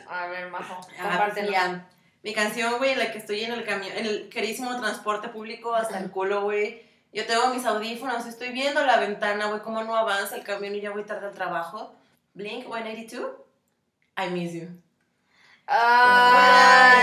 A 0.09 0.27
ver, 0.27 0.51
Majo, 0.51 0.75
Ah, 0.75 0.87
pues 0.87 1.01
compártenos. 1.01 1.51
mira, 1.51 1.87
mi 2.23 2.33
canción, 2.35 2.79
güey, 2.79 2.95
la 2.97 3.13
que 3.13 3.19
estoy 3.19 3.45
en 3.45 3.53
el 3.53 3.65
camión, 3.65 3.97
en 3.97 4.07
el 4.07 4.29
queridísimo 4.29 4.79
transporte 4.81 5.29
público 5.29 5.75
hasta 5.75 5.99
el 5.99 6.11
culo, 6.11 6.43
güey. 6.43 6.83
Yo 7.15 7.25
tengo 7.27 7.47
mis 7.55 7.65
audífonos, 7.65 8.27
estoy 8.27 8.49
viendo 8.49 8.85
la 8.85 8.97
ventana, 8.97 9.47
güey, 9.47 9.61
cómo 9.61 9.85
no 9.85 9.95
avanza 9.95 10.35
el 10.35 10.43
camión 10.43 10.75
y 10.75 10.81
ya 10.81 10.91
voy 10.91 11.05
tarde 11.05 11.29
al 11.29 11.33
trabajo. 11.33 11.95
Blink 12.35 12.67
182, 12.67 13.31
I 14.17 14.31
miss 14.31 14.53
you. 14.53 14.69
Ay. 15.65 16.99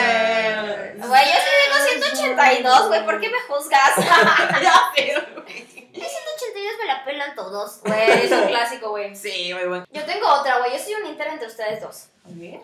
Güey, 0.97 1.25
yo 1.25 1.37
sí 1.39 1.49
digo 1.63 1.77
182, 2.11 2.87
güey, 2.89 3.05
¿por 3.05 3.21
qué 3.21 3.29
me 3.29 3.39
juzgas? 3.39 3.95
ya 4.61 4.91
sé, 4.93 5.13
güey. 5.33 5.65
182 5.93 6.73
me 6.81 6.87
la 6.87 7.05
pelan 7.05 7.33
todos. 7.33 7.79
Güey, 7.79 8.25
es 8.25 8.31
un 8.33 8.47
clásico, 8.47 8.89
güey. 8.89 9.15
Sí, 9.15 9.53
güey, 9.53 9.65
bueno. 9.65 9.85
Yo 9.91 10.03
tengo 10.03 10.27
otra, 10.27 10.57
güey, 10.57 10.73
yo 10.73 10.79
soy 10.83 10.95
un 10.95 11.05
inter 11.05 11.27
entre 11.27 11.47
ustedes 11.47 11.79
dos. 11.81 12.09
A 12.25 12.29
ver. 12.33 12.59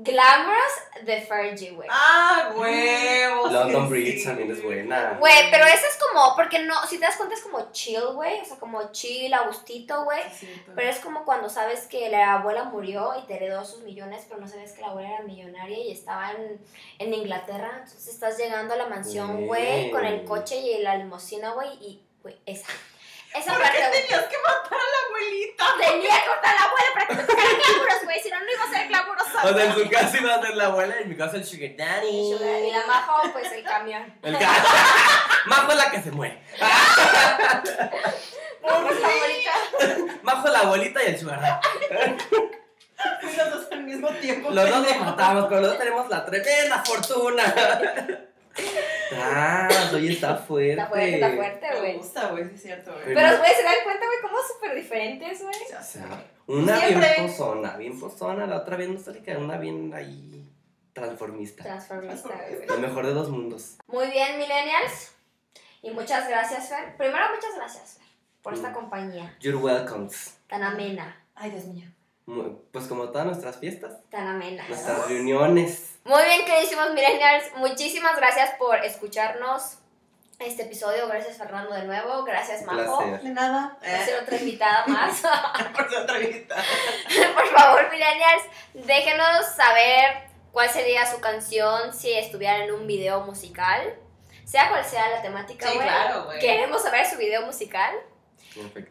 Glamorous 0.00 1.04
de 1.04 1.20
Fergie, 1.22 1.72
güey. 1.72 1.88
Ah, 1.90 2.52
huevos. 2.54 3.52
London 3.52 3.90
Bridge 3.90 4.24
también 4.24 4.50
es 4.50 4.62
buena. 4.62 5.16
Güey, 5.18 5.50
pero 5.50 5.64
esa 5.64 5.86
es 5.88 5.98
como, 5.98 6.36
porque 6.36 6.60
no, 6.60 6.74
si 6.86 6.98
te 6.98 7.06
das 7.06 7.16
cuenta 7.16 7.34
es 7.34 7.42
como 7.42 7.72
chill, 7.72 8.06
güey, 8.14 8.40
o 8.40 8.44
sea, 8.44 8.58
como 8.58 8.92
chill, 8.92 9.34
a 9.34 9.46
gustito, 9.46 10.04
güey. 10.04 10.22
Sí. 10.32 10.48
Pero 10.74 10.88
es 10.88 11.00
como 11.00 11.24
cuando 11.24 11.48
sabes 11.48 11.86
que 11.88 12.08
la 12.10 12.34
abuela 12.34 12.64
murió 12.64 13.14
y 13.18 13.26
te 13.26 13.34
heredó 13.34 13.64
sus 13.64 13.82
millones, 13.82 14.24
pero 14.28 14.40
no 14.40 14.46
sabes 14.46 14.72
que 14.72 14.82
la 14.82 14.88
abuela 14.88 15.14
era 15.14 15.22
millonaria 15.24 15.78
y 15.78 15.90
estaba 15.90 16.30
en, 16.32 16.60
en 17.00 17.14
Inglaterra. 17.14 17.70
Entonces 17.78 18.06
estás 18.06 18.38
llegando 18.38 18.74
a 18.74 18.76
la 18.76 18.86
mansión, 18.86 19.46
güey, 19.46 19.90
con 19.90 20.04
el 20.04 20.24
coche 20.24 20.58
y 20.58 20.80
la 20.80 20.96
limusina, 20.96 21.54
güey, 21.54 21.70
y, 21.80 22.02
güey, 22.22 22.38
esa. 22.46 22.68
Esa 23.34 23.52
¿Por 23.52 23.62
parte, 23.62 23.78
qué 23.78 23.88
güey. 23.88 24.02
tenías 24.02 24.24
que 24.24 24.36
matar 24.38 24.78
a 24.78 24.88
la 24.92 25.06
abuelita? 25.06 25.64
Tenía 25.78 26.20
que 26.20 26.26
cortar 26.28 26.54
a 26.54 26.58
la 26.58 26.64
abuela 26.64 26.86
para 26.94 27.06
que 27.06 27.14
me 27.14 27.22
tocara 27.24 27.48
glamuros, 27.50 28.04
güey, 28.04 28.20
si 28.22 28.30
no, 28.30 28.40
no 28.40 28.52
iba 28.52 28.64
a 28.64 28.70
ser 28.70 28.88
glamurosa. 28.88 29.44
O 29.44 29.54
sea, 29.54 29.64
en 29.64 29.74
su 29.74 29.90
casa 29.90 30.18
iba 30.18 30.34
a 30.34 30.42
ser 30.42 30.56
la 30.56 30.66
abuela 30.66 30.94
y 30.98 31.02
en 31.02 31.08
mi 31.10 31.16
casa 31.16 31.36
el 31.36 31.44
Sugar 31.44 31.76
Daddy. 31.76 32.08
Y 32.08 32.70
la 32.72 32.86
majo, 32.86 33.32
pues 33.32 33.52
el 33.52 33.62
camión. 33.64 34.18
El 34.22 34.32
gato. 34.38 34.68
Majo 35.46 35.70
es 35.72 35.78
la 35.78 35.90
que 35.90 36.02
se 36.02 36.10
muere. 36.10 36.42
No, 38.60 38.86
pues 38.86 39.00
la 39.00 39.08
abuelita. 39.08 39.52
Majo 40.22 40.46
es 40.48 40.52
la 40.52 40.58
abuelita 40.60 41.02
y 41.02 41.06
el 41.06 41.18
Sugar 41.18 41.40
Daddy. 41.40 42.18
Los 43.36 43.50
dos 43.52 43.68
al 43.72 43.84
mismo 43.84 44.08
tiempo. 44.10 44.50
Los 44.50 44.68
dos 44.68 44.82
nos 44.82 44.96
matamos, 44.98 45.46
pero 45.48 45.60
los 45.60 45.70
dos 45.70 45.78
tenemos 45.78 46.08
la 46.10 46.26
tremenda 46.26 46.82
fortuna. 46.84 47.54
Ah, 49.16 49.68
oye, 49.94 50.12
está 50.12 50.36
fuerte. 50.36 50.72
Está 50.72 50.86
fuerte, 50.88 51.14
está 51.14 51.30
fuerte, 51.34 51.66
Me 51.72 51.78
güey. 51.80 51.96
gusta, 51.96 52.28
güey, 52.28 52.44
sí 52.48 52.54
es 52.54 52.62
cierto, 52.62 52.92
güey. 52.92 53.14
Pero, 53.14 53.38
güey, 53.38 53.50
se 53.54 53.62
dan 53.62 53.74
cuenta, 53.84 54.06
güey, 54.06 54.18
cómo 54.22 54.36
súper 54.52 54.74
diferentes, 54.74 55.42
güey. 55.42 55.54
Ya 55.70 55.78
O 55.78 55.82
sé. 55.82 55.98
sea, 55.98 56.24
una 56.46 56.78
Siempre. 56.78 57.14
bien 57.16 57.26
pozona, 57.30 57.76
bien 57.76 58.00
pozona, 58.00 58.46
la 58.46 58.56
otra 58.58 58.76
bien 58.76 58.94
nostálgica, 58.94 59.38
una 59.38 59.56
bien 59.58 59.92
ahí 59.94 60.44
transformista. 60.92 61.62
Transformista, 61.64 62.28
güey. 62.50 62.66
Lo 62.66 62.78
mejor 62.78 63.06
de 63.06 63.12
dos 63.14 63.30
mundos. 63.30 63.76
Muy 63.86 64.08
bien, 64.10 64.38
millennials. 64.38 65.12
Y 65.82 65.90
muchas 65.92 66.28
gracias, 66.28 66.68
Fer. 66.68 66.96
Primero, 66.96 67.24
muchas 67.34 67.54
gracias, 67.56 67.94
Fer, 67.98 68.06
por 68.42 68.52
esta 68.54 68.72
compañía 68.72 69.34
You're 69.40 69.58
welcome. 69.58 70.08
tan 70.48 70.62
amena. 70.62 71.24
Ay, 71.34 71.50
Dios 71.52 71.64
mío. 71.66 71.86
Pues 72.72 72.86
como 72.86 73.08
todas 73.08 73.26
nuestras 73.26 73.56
fiestas, 73.56 73.92
Tan 74.10 74.26
amena. 74.28 74.66
nuestras 74.68 75.08
reuniones. 75.08 75.98
Muy 76.04 76.22
bien, 76.24 76.44
queridísimos 76.44 76.90
millennials. 76.92 77.44
Muchísimas 77.56 78.16
gracias 78.16 78.50
por 78.58 78.76
escucharnos 78.84 79.78
este 80.38 80.64
episodio. 80.64 81.08
Gracias, 81.08 81.38
Fernando, 81.38 81.74
de 81.74 81.84
nuevo. 81.84 82.24
Gracias, 82.24 82.64
Majo. 82.64 82.98
placer. 82.98 83.22
De 83.22 83.30
nada. 83.30 83.78
Por 83.80 83.88
ser 83.88 84.22
otra 84.22 84.36
invitada 84.36 84.84
más. 84.88 85.22
por 85.74 85.90
su 85.90 85.98
entrevista. 85.98 86.56
por 87.34 87.46
favor, 87.48 87.90
millennials, 87.90 88.42
déjenos 88.74 89.46
saber 89.56 90.28
cuál 90.52 90.68
sería 90.68 91.06
su 91.06 91.20
canción 91.20 91.94
si 91.94 92.12
estuvieran 92.12 92.62
en 92.62 92.72
un 92.72 92.86
video 92.86 93.22
musical. 93.22 93.94
Sea 94.44 94.68
cual 94.68 94.84
sea 94.84 95.08
la 95.10 95.22
temática, 95.22 95.66
Sí, 95.68 95.78
claro, 95.78 96.24
güey. 96.24 96.40
Queremos 96.40 96.82
saber 96.82 97.06
su 97.06 97.16
video 97.16 97.42
musical. 97.46 97.94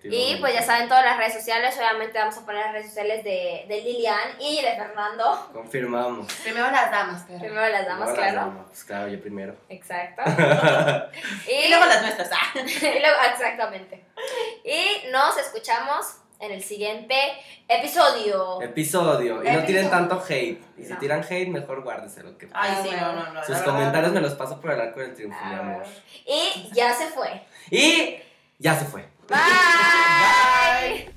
Y 0.04 0.38
pues 0.40 0.54
ya 0.54 0.62
saben 0.62 0.88
todas 0.88 1.04
las 1.06 1.18
redes 1.18 1.34
sociales, 1.34 1.76
obviamente 1.78 2.18
vamos 2.18 2.38
a 2.38 2.46
poner 2.46 2.64
las 2.66 2.74
redes 2.74 2.88
sociales 2.88 3.24
de, 3.24 3.66
de 3.68 3.82
Lilian 3.82 4.40
y 4.40 4.62
de 4.62 4.76
Fernando. 4.76 5.50
Confirmamos. 5.54 6.32
Primero 6.44 6.70
las 6.72 6.92
damas, 6.92 7.24
perro. 7.24 7.40
Primero 7.40 7.68
las 7.70 7.86
damas, 7.86 8.08
las 8.10 8.18
claro. 8.18 8.36
damas. 8.36 8.66
Pues 8.68 8.84
claro, 8.84 9.08
yo 9.08 9.22
primero. 9.22 9.56
Exacto. 9.70 10.22
Y 11.48 11.70
luego 11.70 11.86
las 11.86 12.02
nuestras. 12.02 12.30
Ah. 12.32 12.52
y 12.60 13.00
luego- 13.00 13.18
exactamente. 13.32 14.06
Y 14.64 15.12
nos 15.12 15.38
escuchamos 15.38 16.18
en 16.40 16.52
el 16.52 16.64
siguiente 16.64 17.16
episodio. 17.68 18.62
Episodio. 18.62 19.44
Y 19.44 19.50
no 19.52 19.64
tiren 19.64 19.90
tanto 19.90 20.24
hate. 20.28 20.62
Y 20.78 20.84
si 20.84 20.94
tiran 20.96 21.24
hate, 21.24 21.48
mejor 21.50 21.82
guárdeselo. 21.84 22.38
Que 22.38 22.48
Ay, 22.54 22.76
sí, 22.84 22.90
bueno. 22.90 23.14
no, 23.14 23.24
no, 23.26 23.34
no. 23.34 23.44
Sus 23.44 23.58
comentarios 23.60 24.12
me 24.14 24.22
los 24.22 24.34
paso 24.36 24.60
por 24.62 24.72
el 24.72 24.82
arco 24.82 25.00
del 25.00 25.14
triunfo, 25.14 25.44
mi 25.46 25.56
amor. 25.56 25.84
Y 26.26 26.70
ya 26.74 26.94
se 26.94 27.08
fue. 27.08 27.42
Y 27.72 28.18
ya 28.60 28.76
se 28.76 28.86
fue. 28.86 29.06
Bye. 29.28 29.38
Bye. 29.38 31.08